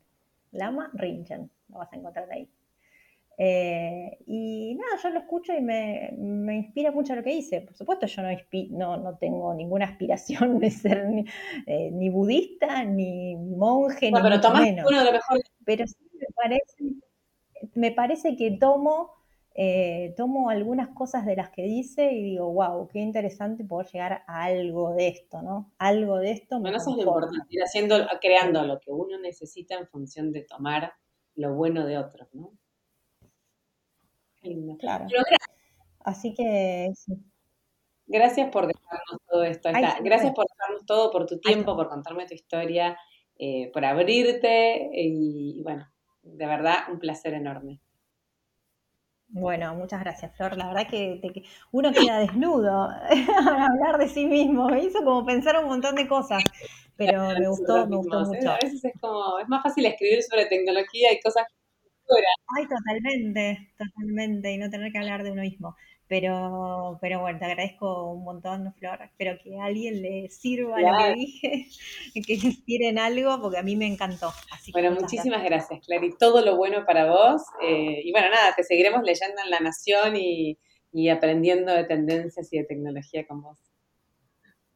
Lama 0.51 0.91
Rinchen, 0.93 1.51
lo 1.69 1.79
vas 1.79 1.93
a 1.93 1.97
encontrar 1.97 2.31
ahí. 2.31 2.51
Eh, 3.41 4.19
y 4.27 4.75
nada, 4.75 5.01
yo 5.01 5.11
lo 5.11 5.21
escucho 5.21 5.55
y 5.55 5.61
me, 5.61 6.13
inspira 6.57 6.91
mucho 6.91 7.15
lo 7.15 7.23
que 7.23 7.31
dice. 7.31 7.61
Por 7.61 7.77
supuesto, 7.77 8.07
yo 8.07 8.23
no, 8.71 8.97
no, 8.97 9.17
tengo 9.17 9.55
ninguna 9.55 9.87
aspiración 9.87 10.59
de 10.59 10.71
ser 10.71 11.07
ni, 11.07 11.25
eh, 11.67 12.11
budista, 12.11 12.83
ni 12.85 13.37
monje, 13.37 14.11
ni 14.11 14.21
pero 14.21 14.55
menos. 14.55 14.91
Uno 14.91 15.05
de 15.05 15.13
los 15.13 15.23
Pero 15.65 15.87
sí 15.87 15.97
me 16.15 16.27
parece, 16.35 16.85
me 17.75 17.93
parece 17.93 18.37
que 18.37 18.51
tomo, 18.51 19.13
eh, 19.55 20.15
tomo 20.17 20.51
algunas 20.51 20.89
cosas 20.89 21.25
de 21.25 21.37
las 21.37 21.51
que 21.51 21.63
dice 21.63 22.11
y 22.11 22.25
digo, 22.25 22.53
wow, 22.53 22.89
qué 22.89 22.99
interesante 22.99 23.63
poder 23.63 23.87
llegar 23.87 24.25
a 24.27 24.45
algo 24.45 24.95
de 24.95 25.07
esto, 25.07 25.43
¿no? 25.43 25.73
Algo 25.79 26.19
de 26.19 26.33
esto. 26.33 26.59
Bueno, 26.59 26.79
eso 26.79 26.91
es 26.91 26.97
lo 26.97 27.03
importante, 27.03 27.47
ir 27.51 27.63
haciendo, 27.63 28.05
creando 28.21 28.65
lo 28.65 28.81
que 28.81 28.91
uno 28.91 29.17
necesita 29.21 29.77
en 29.77 29.87
función 29.87 30.33
de 30.33 30.43
tomar 30.43 30.93
lo 31.37 31.55
bueno 31.55 31.87
de 31.87 31.99
otros, 31.99 32.35
¿no? 32.35 32.51
Claro. 34.79 35.07
Así 36.01 36.35
que 36.35 36.93
Gracias 38.09 38.51
por 38.51 38.67
dejarnos 38.67 39.21
todo 39.29 39.45
esto. 39.45 39.69
gracias 40.03 40.33
por 40.33 40.47
dejarnos 40.47 40.87
todo, 40.87 41.11
por 41.11 41.27
tu 41.27 41.39
tiempo, 41.39 41.77
por 41.77 41.89
contarme 41.89 42.27
tu 42.27 42.35
historia, 42.35 42.99
eh, 43.39 43.71
por 43.73 43.85
abrirte 43.85 44.91
y, 44.95 45.63
bueno, 45.63 45.87
de 46.23 46.47
verdad 46.47 46.91
un 46.91 46.99
placer 46.99 47.35
enorme. 47.35 47.81
Bueno, 49.31 49.75
muchas 49.75 50.01
gracias, 50.01 50.35
Flor. 50.35 50.57
La 50.57 50.69
verdad 50.69 50.89
que, 50.89 51.21
uno 51.71 51.93
queda 51.93 52.21
desnudo 52.21 52.89
al 53.47 53.63
hablar 53.63 53.99
de 53.99 54.09
sí 54.09 54.25
mismo. 54.25 54.69
Me 54.69 54.85
hizo 54.85 55.05
como 55.05 55.27
pensar 55.27 55.63
un 55.63 55.69
montón 55.69 55.95
de 55.95 56.09
cosas, 56.09 56.43
pero 56.97 57.29
me 57.39 57.47
gustó, 57.49 57.87
me 57.87 57.97
gustó 57.97 58.21
mucho. 58.21 58.51
A 58.51 58.55
veces 58.55 58.83
es 58.83 58.99
como, 58.99 59.39
es 59.39 59.49
más 59.49 59.63
fácil 59.63 59.85
escribir 59.85 60.23
sobre 60.23 60.47
tecnología 60.47 61.13
y 61.13 61.21
cosas 61.21 61.45
Ay, 62.57 62.67
totalmente, 62.67 63.73
totalmente, 63.77 64.53
y 64.53 64.59
no 64.59 64.71
tener 64.71 64.91
que 64.93 64.99
hablar 64.99 65.23
de 65.23 65.33
uno 65.33 65.43
mismo. 65.43 65.77
Pero, 66.09 66.99
pero 67.03 67.21
bueno, 67.21 67.39
te 67.39 67.45
agradezco 67.45 68.13
un 68.13 68.25
montón, 68.25 68.73
Flor. 68.79 69.03
Espero 69.03 69.39
que 69.43 69.59
a 69.59 69.65
alguien 69.65 70.01
le 70.01 70.31
sirva 70.31 70.81
lo 70.81 70.97
que 70.97 71.15
dije, 71.15 71.67
que 72.27 72.39
se 72.39 72.47
inspire 72.47 72.99
algo, 72.99 73.39
porque 73.43 73.59
a 73.59 73.63
mí 73.63 73.77
me 73.77 73.87
encantó. 73.87 74.33
bueno, 74.73 74.93
muchísimas 74.93 75.45
gracias. 75.45 75.85
Clary. 75.85 76.17
Todo 76.19 76.43
lo 76.43 76.57
bueno 76.57 76.87
para 76.87 77.11
vos. 77.11 77.43
Eh, 77.63 78.01
y 78.05 78.11
bueno, 78.13 78.31
nada, 78.31 78.55
te 78.57 78.65
seguiremos 78.65 79.03
leyendo 79.03 79.43
en 79.45 79.51
La 79.51 79.61
Nación 79.61 80.17
y, 80.17 80.59
y 80.93 81.11
aprendiendo 81.11 81.75
de 81.75 81.85
tendencias 81.85 82.51
y 82.53 82.59
de 82.59 82.65
tecnología 82.65 83.27
con 83.27 83.43
vos. 83.43 83.59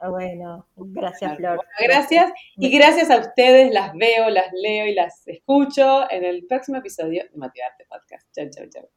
Ah, 0.04 0.08
bueno, 0.08 0.66
gracias 0.74 1.36
Flor. 1.36 1.60
gracias 1.78 2.32
y 2.56 2.76
gracias 2.76 3.08
a 3.08 3.18
ustedes, 3.18 3.72
las 3.72 3.94
veo, 3.94 4.30
las 4.30 4.52
leo 4.52 4.86
y 4.86 4.94
las 4.94 5.22
escucho 5.28 6.10
en 6.10 6.24
el 6.24 6.44
próximo 6.48 6.78
episodio 6.78 7.22
de 7.22 7.38
Motivarte 7.38 7.86
Podcast. 7.88 8.26
Chau, 8.34 8.50
chau, 8.50 8.66
chau. 8.68 8.88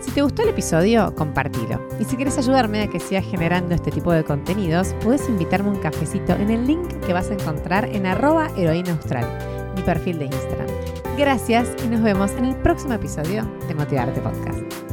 Si 0.00 0.10
te 0.12 0.22
gustó 0.22 0.42
el 0.44 0.48
episodio, 0.48 1.14
compartilo. 1.14 1.86
Y 2.00 2.04
si 2.04 2.16
quieres 2.16 2.38
ayudarme 2.38 2.82
a 2.82 2.88
que 2.88 3.00
siga 3.00 3.20
generando 3.20 3.74
este 3.74 3.90
tipo 3.90 4.12
de 4.12 4.24
contenidos, 4.24 4.94
puedes 5.02 5.28
invitarme 5.28 5.68
un 5.68 5.80
cafecito 5.80 6.32
en 6.32 6.50
el 6.50 6.66
link 6.66 6.88
que 7.04 7.12
vas 7.12 7.30
a 7.30 7.34
encontrar 7.34 7.84
en 7.94 8.06
arroba 8.06 8.50
heroína 8.56 8.92
austral, 8.92 9.26
mi 9.74 9.82
perfil 9.82 10.18
de 10.18 10.24
Instagram. 10.24 10.68
Gracias 11.18 11.68
y 11.84 11.88
nos 11.88 12.02
vemos 12.02 12.30
en 12.32 12.46
el 12.46 12.56
próximo 12.56 12.94
episodio 12.94 13.44
de 13.68 13.74
Motivarte 13.74 14.22
Podcast. 14.22 14.83